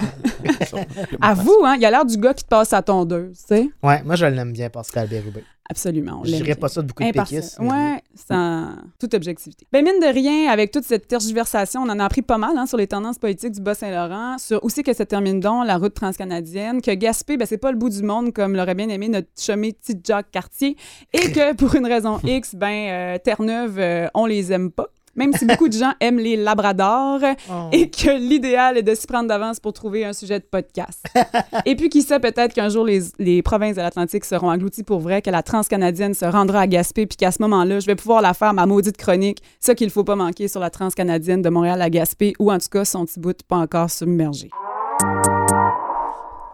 À 1.21 1.35
vous, 1.35 1.57
hein, 1.65 1.75
il 1.79 1.85
a 1.85 1.91
l'air 1.91 2.05
du 2.05 2.17
gars 2.17 2.33
qui 2.35 2.45
te 2.45 2.49
passe 2.49 2.69
sa 2.69 2.81
tondeuse, 2.83 3.39
tu 3.39 3.57
sais. 3.57 3.71
Ouais, 3.83 4.03
moi, 4.05 4.15
je 4.15 4.27
l'aime 4.27 4.53
bien, 4.53 4.71
Pascal 4.71 5.09
Bérubé. 5.09 5.43
Absolument. 5.71 6.19
on 6.21 6.25
Je 6.25 6.35
dirais 6.37 6.55
pas 6.57 6.69
ça 6.69 6.83
de 6.83 6.87
beaucoup 6.89 7.03
de 7.03 7.09
péquistes. 7.11 7.59
mais- 7.59 7.69
Ouais, 7.71 8.03
sans 8.29 8.69
toute 8.99 9.15
objectivité. 9.15 9.67
Ben 9.73 9.83
mine 9.83 9.99
de 10.01 10.13
rien, 10.13 10.51
avec 10.51 10.71
toute 10.71 10.85
cette 10.85 11.09
tergiversation, 11.09 11.81
on 11.83 11.89
en 11.89 11.99
a 11.99 12.05
appris 12.05 12.21
pas 12.23 12.37
mal 12.37 12.57
hein, 12.59 12.67
sur 12.67 12.77
les 12.77 12.87
tendances 12.87 13.19
politiques 13.19 13.53
du 13.53 13.61
Bas-Saint-Laurent, 13.63 14.37
sur 14.39 14.63
où 14.63 14.69
c'est 14.69 14.83
que 14.83 14.93
se 14.93 15.03
termine 15.03 15.41
donc 15.41 15.67
la 15.67 15.79
route 15.79 15.95
transcanadienne, 15.95 16.83
que 16.83 16.91
Gaspé, 16.93 17.37
ben 17.39 17.47
c'est 17.47 17.57
pas 17.59 17.73
le 17.73 17.79
bout 17.79 17.89
du 17.89 18.03
monde 18.03 18.33
comme 18.33 18.55
l'aurait 18.57 18.75
bien 18.75 18.89
aimé 18.91 19.09
notre 19.09 19.29
chumé 19.39 19.73
petit 19.73 19.99
Jacques 20.07 20.31
Cartier, 20.31 20.77
et 21.15 21.33
que 21.33 21.55
pour 21.55 21.75
une 21.75 21.87
raison 21.87 22.19
X, 22.23 22.55
ben 22.55 22.89
euh, 22.91 23.19
Terre-Neuve, 23.19 23.79
euh, 23.79 24.07
on 24.15 24.27
les 24.27 24.53
aime 24.53 24.71
pas. 24.71 24.89
Même 25.17 25.33
si 25.33 25.45
beaucoup 25.47 25.69
de 25.69 25.75
gens 25.75 25.93
aiment 26.01 26.19
les 26.19 26.37
labradors 26.37 27.21
Oh. 27.51 27.69
et 27.73 27.91
que 27.91 28.17
l'idéal 28.19 28.79
est 28.79 28.83
de 28.83 28.95
s'y 28.95 29.07
prendre 29.07 29.29
d'avance 29.29 29.61
pour 29.61 29.73
trouver 29.73 30.05
un 30.05 30.13
sujet 30.13 30.39
de 30.41 30.45
podcast. 30.45 31.05
et 31.67 31.77
puis, 31.77 31.89
qui 31.89 32.03
sait, 32.03 32.19
peut-être 32.21 32.53
qu'un 32.55 32.69
jour, 32.69 32.85
les, 32.85 33.01
les 33.19 33.43
provinces 33.43 33.77
de 33.77 33.81
l'Atlantique 33.83 34.25
seront 34.25 34.51
englouties 34.51 34.83
pour 34.83 35.01
vrai, 35.01 35.23
que 35.23 35.31
la 35.31 35.43
transcanadienne 35.43 36.15
se 36.15 36.25
rendra 36.25 36.61
à 36.61 36.67
Gaspé, 36.67 37.07
puis 37.07 37.17
qu'à 37.17 37.31
ce 37.31 37.41
moment-là, 37.43 37.81
je 37.81 37.87
vais 37.87 37.95
pouvoir 37.97 38.23
la 38.23 38.35
faire, 38.35 38.53
ma 38.55 38.67
maudite 38.67 38.97
chronique, 38.97 39.39
ça 39.61 39.75
qu'il 39.75 39.87
ne 39.87 39.93
faut 39.93 40.05
pas 40.05 40.17
manquer 40.17 40.49
sur 40.49 40.61
la 40.61 40.71
transcanadienne 40.71 41.43
de 41.43 41.49
Montréal 41.49 41.81
à 41.83 41.91
Gaspé, 41.91 42.33
ou 42.39 42.51
en 42.51 42.59
tout 42.59 42.69
cas, 42.71 42.85
son 42.85 43.05
petit 43.05 43.21
bout 43.21 43.37
pas 43.47 43.57
encore 43.57 43.91
submergé. 43.91 44.51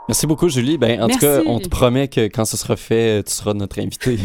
Merci 0.08 0.26
beaucoup, 0.26 0.48
Julie. 0.48 0.76
Ben, 0.76 1.00
en 1.02 1.06
Merci. 1.06 1.20
tout 1.20 1.26
cas, 1.26 1.40
on 1.46 1.61
te 1.61 1.68
promet 1.68 2.08
que 2.08 2.22
quand 2.22 2.44
ce 2.44 2.56
sera 2.56 2.76
fait, 2.76 3.22
tu 3.22 3.32
seras 3.32 3.54
notre 3.54 3.78
invité 3.78 4.18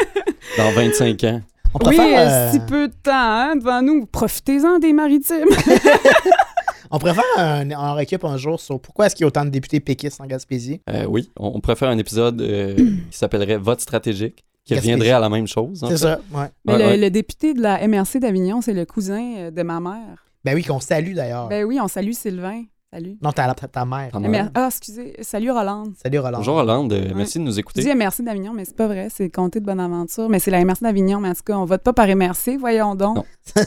dans 0.58 0.70
25 0.72 1.24
ans. 1.24 1.42
On 1.78 1.88
Oui, 1.88 1.96
préfère, 1.96 2.18
euh, 2.18 2.48
euh, 2.48 2.52
si 2.52 2.60
peu 2.60 2.88
de 2.88 2.94
temps 3.02 3.12
hein, 3.12 3.56
devant 3.56 3.82
nous. 3.82 4.06
Profitez-en 4.06 4.78
des 4.78 4.92
maritimes. 4.94 5.44
on 6.90 6.98
préfère 6.98 7.24
un, 7.36 7.70
un 7.70 7.92
récup 7.94 8.24
un 8.24 8.36
jour 8.36 8.60
sur 8.60 8.80
pourquoi 8.80 9.06
est-ce 9.06 9.14
qu'il 9.16 9.24
y 9.24 9.26
a 9.26 9.28
autant 9.28 9.44
de 9.44 9.50
députés 9.50 9.80
péquistes 9.80 10.20
en 10.20 10.26
Gaspésie? 10.26 10.80
Euh, 10.88 11.04
oui, 11.06 11.30
on, 11.38 11.52
on 11.56 11.60
préfère 11.60 11.88
un 11.88 11.98
épisode 11.98 12.40
euh, 12.40 12.74
qui 13.10 13.18
s'appellerait 13.18 13.58
Vote 13.58 13.80
stratégique, 13.80 14.44
qui 14.64 14.74
reviendrait 14.74 15.10
à 15.10 15.20
la 15.20 15.28
même 15.28 15.46
chose. 15.46 15.84
en 15.84 15.88
C'est 15.88 15.98
ça, 15.98 16.18
ouais. 16.32 16.46
Mais 16.64 16.72
Ouais, 16.74 16.78
le, 16.78 16.84
ouais. 16.86 16.96
le 16.96 17.10
député 17.10 17.54
de 17.54 17.60
la 17.60 17.86
MRC 17.86 18.18
d'Avignon, 18.20 18.60
c'est 18.62 18.72
le 18.74 18.84
cousin 18.86 19.50
de 19.50 19.62
ma 19.62 19.80
mère. 19.80 20.24
Ben 20.44 20.54
oui, 20.54 20.62
qu'on 20.64 20.80
salue 20.80 21.14
d'ailleurs. 21.14 21.48
Ben 21.48 21.64
oui, 21.64 21.78
on 21.82 21.88
salue 21.88 22.12
Sylvain. 22.12 22.62
Salut. 22.92 23.16
Non, 23.20 23.32
ta, 23.32 23.52
ta, 23.52 23.66
ta 23.66 23.84
mère. 23.84 24.10
Ta 24.12 24.20
Eh, 24.22 24.28
mère. 24.28 24.50
Ah, 24.54 24.68
excusez. 24.70 25.16
Salut 25.20 25.50
Roland. 25.50 25.84
Salut 26.00 26.20
Roland. 26.20 26.38
Bonjour 26.38 26.54
Hollande, 26.56 26.92
euh, 26.92 27.10
merci 27.16 27.38
de 27.38 27.42
nous 27.44 27.52
Je 27.52 27.58
écouter. 27.58 27.82
dis 27.82 27.88
MRC 27.92 28.22
d'Avignon, 28.22 28.52
mais 28.54 28.64
c'est 28.64 28.76
pas 28.76 28.86
vrai. 28.86 29.08
C'est 29.12 29.24
le 29.24 29.28
comté 29.30 29.58
de 29.58 29.64
Bonaventure. 29.66 30.28
Mais 30.28 30.38
c'est 30.38 30.52
la 30.52 30.64
MRC 30.64 30.82
d'Avignon. 30.82 31.18
Mais 31.20 31.30
en 31.30 31.34
tout 31.34 31.42
cas, 31.44 31.54
on 31.54 31.64
vote 31.64 31.82
pas 31.82 31.92
par 31.92 32.06
MRC. 32.06 32.56
Voyons 32.58 32.94
donc. 32.94 33.16
Non. 33.16 33.24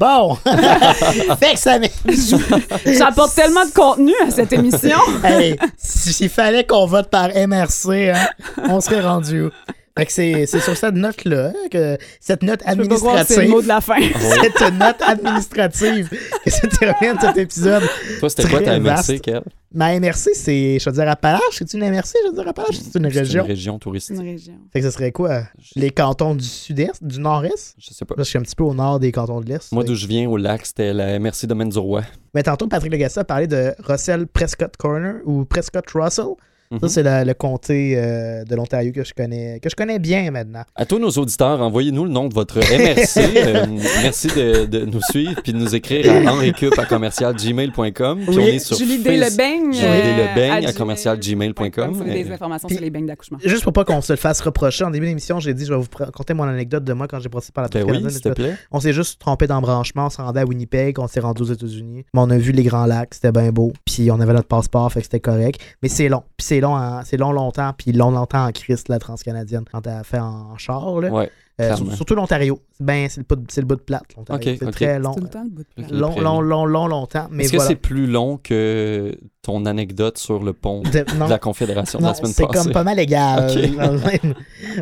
Bon! 0.00 0.34
fait 1.36 1.52
que 1.52 1.58
ça 1.58 1.78
m'est- 1.78 1.92
J'apporte 2.96 3.34
tellement 3.34 3.66
de 3.66 3.70
contenu 3.72 4.12
à 4.26 4.30
cette 4.30 4.52
émission. 4.54 4.96
Hey, 5.22 5.56
s'il 5.76 6.30
fallait 6.30 6.64
qu'on 6.66 6.86
vote 6.86 7.10
par 7.10 7.28
MRC, 7.28 8.10
hein, 8.12 8.26
on 8.70 8.80
serait 8.80 9.02
rendu 9.02 9.42
où? 9.44 9.50
Fait 9.96 10.06
que 10.06 10.12
c'est 10.12 10.46
c'est 10.46 10.58
sur 10.58 10.76
cette 10.76 10.96
note-là, 10.96 11.52
hein, 11.54 11.68
que 11.70 11.96
cette 12.18 12.42
note 12.42 12.60
Je 12.68 12.74
peux 12.74 12.88
pas 12.88 12.96
croire 12.96 13.24
que 13.24 13.32
c'est 13.32 13.44
le 13.44 13.48
mot 13.48 13.62
de 13.62 13.70
administrative, 13.70 13.70
la 13.70 13.80
fin. 13.80 14.50
cette 14.58 14.74
note 14.74 15.02
administrative, 15.02 16.10
que 16.44 16.50
se 16.50 16.66
termine 16.66 17.20
cet 17.20 17.36
épisode. 17.36 17.82
Toi, 18.18 18.28
c'était 18.28 18.48
quoi 18.48 18.60
ta 18.60 18.80
MRC. 18.80 19.20
Kev? 19.20 19.42
Ma 19.72 19.98
MRC, 19.98 20.30
c'est 20.34 20.78
Chaudière-Appalaches. 20.80 21.42
C'est 21.58 21.74
une 21.74 21.88
MRC, 21.90 22.12
Chaudière-Appalaches? 22.26 22.76
C'est 22.76 22.98
une 22.98 23.10
C'est 23.10 23.18
région. 23.20 23.42
une 23.44 23.48
région 23.50 23.74
C'est 23.74 23.78
touristique. 23.80 24.16
une 24.16 24.22
région. 24.22 24.54
Fait 24.72 24.80
que 24.80 24.86
ce 24.86 24.90
serait 24.92 25.12
quoi? 25.12 25.42
Les 25.76 25.90
cantons 25.90 26.34
du 26.34 26.44
sud-est, 26.44 27.02
du 27.04 27.20
nord-est? 27.20 27.74
Je 27.78 27.92
sais 27.94 28.04
pas. 28.04 28.14
Là, 28.16 28.24
je 28.24 28.28
suis 28.28 28.38
un 28.38 28.42
petit 28.42 28.54
peu 28.56 28.64
au 28.64 28.74
nord 28.74 28.98
des 28.98 29.12
cantons 29.12 29.40
de 29.40 29.48
l'est. 29.48 29.70
Moi, 29.72 29.84
d'où 29.84 29.94
je 29.94 30.06
viens, 30.08 30.28
au 30.28 30.36
lac, 30.36 30.66
c'était 30.66 30.92
la 30.92 31.18
MRC 31.20 31.46
Domaine 31.46 31.68
du 31.70 31.78
Roi. 31.78 32.02
Mais 32.34 32.42
tantôt, 32.42 32.66
Patrick 32.66 32.92
Legacy 32.92 33.20
a 33.20 33.24
parlé 33.24 33.46
de 33.46 33.74
Russell 33.80 34.26
Prescott 34.26 34.76
Corner 34.76 35.16
ou 35.24 35.44
Prescott 35.44 35.84
Russell. 35.94 36.34
Ça, 36.72 36.78
Mhm. 36.82 36.88
c'est 36.88 37.02
la- 37.02 37.24
le 37.24 37.34
comté 37.34 37.94
euh, 37.96 38.44
de 38.44 38.54
l'Ontario 38.56 38.90
que 38.92 39.04
je 39.04 39.12
connais 39.14 39.60
que 39.60 39.68
je 39.70 39.76
connais 39.76 39.98
bien 39.98 40.30
maintenant. 40.30 40.62
À 40.74 40.84
tous 40.86 40.98
nos 40.98 41.10
auditeurs, 41.10 41.60
envoyez-nous 41.60 42.04
le 42.04 42.10
nom 42.10 42.28
de 42.28 42.34
votre 42.34 42.58
MRC. 42.58 43.20
Euh, 43.44 43.66
merci 44.02 44.28
de, 44.28 44.64
de 44.66 44.84
nous 44.84 45.00
suivre 45.10 45.40
puis 45.42 45.52
de 45.52 45.58
nous 45.58 45.74
écrire 45.74 46.10
à 46.10 46.32
henricup 46.32 46.76
à 46.78 46.86
commercial 46.86 47.34
gmail.com. 47.34 48.20
Puis 48.26 48.36
Oui. 48.36 48.42
on 48.42 48.46
est 48.46 48.58
sur 48.58 48.76
Julie 48.76 48.98
Face- 48.98 49.04
Delebeigne. 49.30 49.72
Julie 49.72 49.84
euh, 49.84 50.26
Delebeigne 50.26 50.50
à 50.52 50.60
gmail- 50.70 50.74
commercial 50.76 51.18
gmail.com. 51.18 52.02
C'est 52.06 52.12
des 52.24 52.30
informations 52.32 52.68
Puis- 52.68 52.76
sur 52.76 52.84
les 52.84 52.90
beignes 52.90 53.06
d'accouchement. 53.06 53.38
Juste 53.44 53.62
pour 53.62 53.72
pas 53.72 53.84
qu'on 53.84 54.00
se 54.00 54.12
le 54.12 54.16
fasse 54.16 54.40
reprocher, 54.40 54.84
en 54.84 54.90
début 54.90 55.06
d'émission, 55.06 55.40
j'ai 55.40 55.54
dit 55.54 55.64
je 55.66 55.72
vais 55.72 55.78
vous 55.78 55.84
pr- 55.86 56.10
conter 56.10 56.34
mon 56.34 56.44
anecdote 56.44 56.84
de 56.84 56.92
moi 56.92 57.06
quand 57.08 57.20
j'ai 57.20 57.28
passé 57.28 57.50
par 57.52 57.62
la 57.62 57.68
Ben 57.68 57.80
Tour 57.80 57.90
oui, 57.90 57.96
canadienne. 57.98 58.10
s'il 58.10 58.22
te 58.22 58.28
plaît. 58.34 58.54
On 58.72 58.80
s'est 58.80 58.92
juste 58.92 59.20
trompé 59.20 59.46
d'embranchement, 59.46 60.06
on 60.06 60.10
s'est 60.10 60.22
rendu 60.22 60.38
à 60.38 60.44
Winnipeg, 60.44 60.98
on 60.98 61.06
s'est 61.08 61.20
rendu 61.20 61.42
aux 61.42 61.52
États-Unis. 61.52 62.04
Mais 62.14 62.20
on 62.20 62.30
a 62.30 62.38
vu 62.38 62.52
les 62.52 62.62
Grands 62.62 62.86
Lacs, 62.86 63.14
c'était 63.14 63.32
bien 63.32 63.50
beau. 63.52 63.72
Puis 63.84 64.10
on 64.10 64.20
avait 64.20 64.32
notre 64.32 64.48
passeport, 64.48 64.90
fait 64.92 65.00
que 65.00 65.04
c'était 65.06 65.20
correct. 65.20 65.60
Mais 65.82 65.88
c'est 65.88 66.08
long. 66.08 66.22
Puis 66.36 66.46
c'est 66.54 66.60
long, 66.60 66.74
en- 66.76 67.02
long 67.18 67.32
longtemps, 67.32 67.72
puis 67.76 67.92
long 67.92 68.10
longtemps 68.10 68.46
en 68.46 68.52
Christ, 68.52 68.88
la 68.88 68.98
transcanadienne, 68.98 69.64
quand 69.70 69.82
t'as 69.82 70.02
fait 70.04 70.18
en 70.18 70.56
char. 70.58 71.00
Là. 71.00 71.10
Ouais. 71.10 71.30
Euh, 71.60 71.76
surtout 71.94 72.16
l'Ontario. 72.16 72.60
Ben, 72.80 73.08
c'est 73.08 73.20
le, 73.20 73.26
bout 73.28 73.36
de- 73.36 73.46
c'est 73.48 73.60
le 73.60 73.66
bout 73.66 73.76
de 73.76 73.80
plate, 73.82 74.02
l'Ontario. 74.16 74.56
C'est 74.58 74.70
très 74.72 74.98
long. 74.98 75.14
Tout 75.14 75.22
le 75.22 75.28
temps 75.28 75.44
le 75.44 75.50
bout 75.50 75.62
de 75.62 75.68
plat. 75.86 76.08
Ok. 76.08 76.16
Long, 76.16 76.20
long, 76.20 76.40
long, 76.40 76.64
long, 76.66 76.86
longtemps. 76.88 77.28
Mais 77.30 77.44
Est-ce 77.44 77.52
que 77.52 77.56
voilà. 77.58 77.68
c'est 77.68 77.76
plus 77.76 78.06
long 78.08 78.38
que 78.42 79.16
ton 79.44 79.66
anecdote 79.66 80.18
sur 80.18 80.42
le 80.42 80.52
pont 80.52 80.82
de 80.82 81.04
la 81.28 81.38
Confédération 81.44 81.98
de 81.98 82.04
la 82.04 82.14
semaine 82.14 82.32
c'est 82.34 82.46
passée? 82.46 82.64
comme 82.64 82.72
pas 82.72 82.82
mal 82.84 82.98
égal. 82.98 83.48
Ok. 83.50 83.76
Dans, 83.76 83.92
le 83.92 83.98
même- 84.24 84.34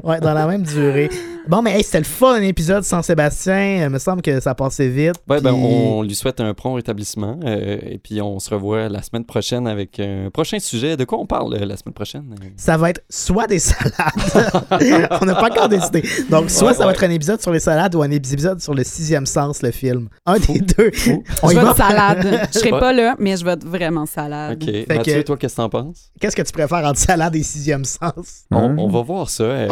ouais, 0.05 0.21
dans 0.21 0.35
la 0.35 0.47
même 0.47 0.63
durée. 0.63 1.11
Bon, 1.49 1.61
mais 1.61 1.77
hey, 1.77 1.83
c'était 1.83 1.99
le 1.99 2.05
fun, 2.05 2.35
un 2.35 2.43
épisode 2.43 2.85
sans 2.85 3.03
Sébastien. 3.03 3.83
Il 3.85 3.91
me 3.91 3.99
semble 3.99 4.23
que 4.23 4.39
ça 4.39 4.55
passait 4.55 4.89
vite. 4.89 5.15
Ouais, 5.29 5.41
ben, 5.41 5.53
on 5.53 6.03
lui 6.03 6.15
souhaite 6.15 6.41
un 6.41 6.55
prompt 6.55 6.75
rétablissement. 6.75 7.39
euh, 7.45 7.79
et 7.85 7.99
puis, 7.99 8.23
on 8.23 8.39
se 8.39 8.49
revoit 8.51 8.89
la 8.89 9.03
semaine 9.03 9.25
prochaine 9.25 9.67
avec 9.67 9.99
un 9.99 10.31
prochain 10.33 10.61
sujet. 10.61 10.97
De 10.97 11.05
quoi 11.05 11.19
on 11.19 11.27
parle 11.27 11.55
euh, 11.55 11.67
la 11.67 11.77
semaine 11.77 11.95
prochaine? 11.95 12.25
Euh, 12.41 12.47
Ça 12.57 12.77
va 12.77 12.91
être 12.91 13.03
soit 13.11 13.49
des 13.49 13.59
salades. 13.59 13.99
on 15.21 15.25
n'a 15.25 15.35
pas 15.35 15.51
encore 15.51 15.69
décidé. 15.69 16.03
Donc, 16.31 16.49
soit 16.51 16.69
Ouais, 16.69 16.75
ça 16.75 16.85
va 16.85 16.93
être 16.93 17.03
un 17.05 17.11
épisode 17.11 17.43
sur 17.43 17.51
les 17.53 17.59
salades 17.61 17.95
ou 17.97 18.03
un 18.03 18.11
épisode 18.13 18.61
sur 18.61 18.73
le 18.75 18.85
sixième 18.85 19.27
sens, 19.27 19.63
le 19.63 19.73
film. 19.73 20.09
Un 20.27 20.39
des 20.39 20.61
deux. 20.61 20.91
On 21.43 21.49
Je 21.49 21.53
y 21.55 21.57
vais 21.57 21.63
va. 21.65 21.71
être 21.71 21.77
salade. 21.77 22.49
Je 22.55 22.59
serai 22.61 22.71
pas 22.71 22.93
là, 22.93 23.17
mais 23.19 23.37
je 23.37 23.45
vais 23.45 23.53
être 23.53 23.67
vraiment 23.67 24.07
salade. 24.07 24.52
Ok. 24.53 24.65
Fait 24.65 24.87
Mathieu, 24.97 25.15
que- 25.15 25.21
toi, 25.27 25.37
qu'est-ce 25.37 25.57
que 25.57 25.63
t'en 25.63 25.69
penses? 25.69 26.11
Qu'est-ce 26.21 26.37
que 26.37 26.43
tu 26.43 26.53
préfères 26.53 26.85
entre 26.85 26.99
salade 27.01 27.35
et 27.37 27.43
sixième 27.43 27.85
sens? 27.85 28.45
On, 28.51 28.77
on 28.79 28.89
va 28.89 29.03
voir 29.03 29.29
ça. 29.31 29.45
euh, 29.45 29.69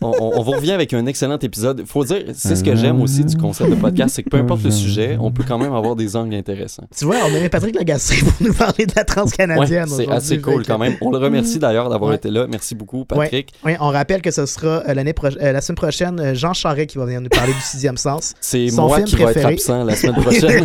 On 0.00 0.12
on 0.36 0.42
vous 0.42 0.50
revient 0.52 0.72
avec 0.72 0.92
un 0.92 1.06
excellent 1.06 1.38
épisode. 1.38 1.84
Faut 1.86 2.04
dire, 2.04 2.24
c'est 2.34 2.56
ce 2.56 2.62
que 2.64 2.74
j'aime 2.76 3.00
aussi 3.00 3.24
du 3.24 3.36
concept 3.36 3.70
de 3.70 3.74
podcast, 3.76 4.14
c'est 4.16 4.22
que 4.22 4.28
peu 4.30 4.36
importe 4.38 4.62
le 4.64 4.70
sujet, 4.70 5.16
on 5.20 5.30
peut 5.30 5.44
quand 5.46 5.58
même 5.58 5.72
avoir 5.72 5.96
des 5.96 6.16
angles 6.16 6.34
intéressants. 6.34 6.84
Tu 6.96 7.04
vois, 7.04 7.16
on 7.24 7.34
a 7.34 7.40
mis 7.40 7.48
Patrick 7.48 7.74
Lagacé 7.74 8.16
pour 8.16 8.32
nous 8.40 8.52
parler 8.54 8.86
de 8.86 8.92
la 8.94 9.00
Ouais, 9.02 9.04
transcanadienne. 9.04 9.86
c'est 9.86 9.92
aujourd'hui. 10.06 10.12
assez 10.16 10.40
cool 10.40 10.66
quand 10.66 10.78
même. 10.78 10.96
On 11.00 11.10
le 11.10 11.18
remercie 11.18 11.58
d'ailleurs 11.58 11.88
d'avoir 11.88 12.10
Ouais. 12.10 12.16
été 12.16 12.30
là. 12.30 12.46
Merci 12.48 12.74
beaucoup, 12.74 13.04
Patrick. 13.04 13.52
Oui, 13.64 13.72
on 13.80 13.88
rappelle 13.90 14.20
que 14.22 14.30
ce 14.30 14.44
sera 14.46 14.82
euh, 14.88 14.94
l'année 14.94 15.14
euh, 15.24 15.52
la 15.52 15.60
semaine 15.60 15.76
prochaine 15.76 16.34
Jean 16.34 16.52
Charest 16.52 16.90
qui 16.90 16.98
va 16.98 17.06
venir 17.06 17.20
nous 17.20 17.28
parler 17.28 17.52
du 17.52 17.60
sixième 17.60 17.96
sens. 17.96 18.34
C'est 18.40 18.68
Son 18.68 18.86
moi 18.88 18.96
film 18.96 19.08
qui 19.08 19.16
vais 19.16 19.22
être 19.24 19.30
préféré. 19.32 19.54
absent 19.54 19.84
la 19.84 19.96
semaine 19.96 20.20
prochaine. 20.22 20.64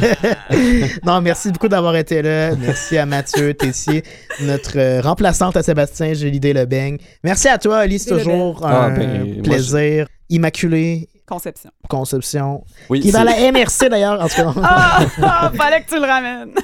non, 1.06 1.22
merci 1.22 1.52
beaucoup 1.52 1.68
d'avoir 1.70 1.96
été 1.96 2.22
là. 2.22 2.56
Merci 2.56 2.98
à 2.98 3.06
Mathieu 3.10 3.54
Tessier, 3.54 4.04
notre 4.42 4.78
euh, 4.80 5.02
remplaçante 5.02 5.58
à 5.58 5.64
Sébastien 5.64 6.14
Julie 6.14 6.40
Lebeigne. 6.40 6.98
Merci 7.24 7.48
à 7.50 7.58
toi, 7.58 7.80
Alice, 7.80 8.06
toujours 8.06 8.62
Ah, 8.64 8.86
un 8.86 8.92
ben, 8.98 9.34
moi, 9.34 9.44
plaisir. 9.44 10.08
Immaculé, 10.30 11.10
Conception. 11.28 11.70
Conception. 11.90 12.64
Oui, 12.90 13.02
Qui 13.02 13.10
est 13.10 13.12
dans 13.12 13.20
c'est- 13.20 13.26
la 13.26 13.52
MRC 13.52 13.90
d'ailleurs. 13.90 14.22
En 14.22 14.28
tout 14.28 14.36
cas, 14.36 14.54
Ah, 14.64 15.00
ah, 15.22 15.52
fallait 15.56 15.82
que 15.84 15.90
tu 15.90 15.96
le 16.00 16.06
ramènes. 16.06 16.54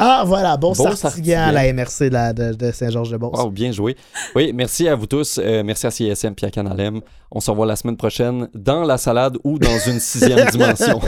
Ah, 0.00 0.22
voilà, 0.24 0.56
bon, 0.56 0.74
Bon 0.74 0.86
à 0.86 1.50
la 1.50 1.72
MRC 1.72 2.04
de, 2.08 2.12
la- 2.12 2.32
de- 2.32 2.52
de 2.54 2.70
Saint-Georges-de-Beauce. 2.70 3.36
Wow, 3.36 3.50
bien 3.50 3.72
joué. 3.72 3.96
Oui, 4.36 4.52
merci 4.54 4.86
à 4.86 4.94
vous 4.94 5.06
tous. 5.08 5.40
Euh, 5.42 5.64
merci 5.64 5.88
à 5.88 5.90
CSM 5.90 6.36
puis 6.36 6.46
à 6.46 6.52
Canalem. 6.52 7.00
On 7.32 7.40
se 7.40 7.50
revoit 7.50 7.66
la 7.66 7.74
semaine 7.74 7.96
prochaine 7.96 8.48
dans 8.54 8.84
la 8.84 8.96
salade 8.96 9.38
ou 9.42 9.58
dans 9.58 9.76
une 9.88 9.98
sixième 9.98 10.48
dimension. 10.52 11.00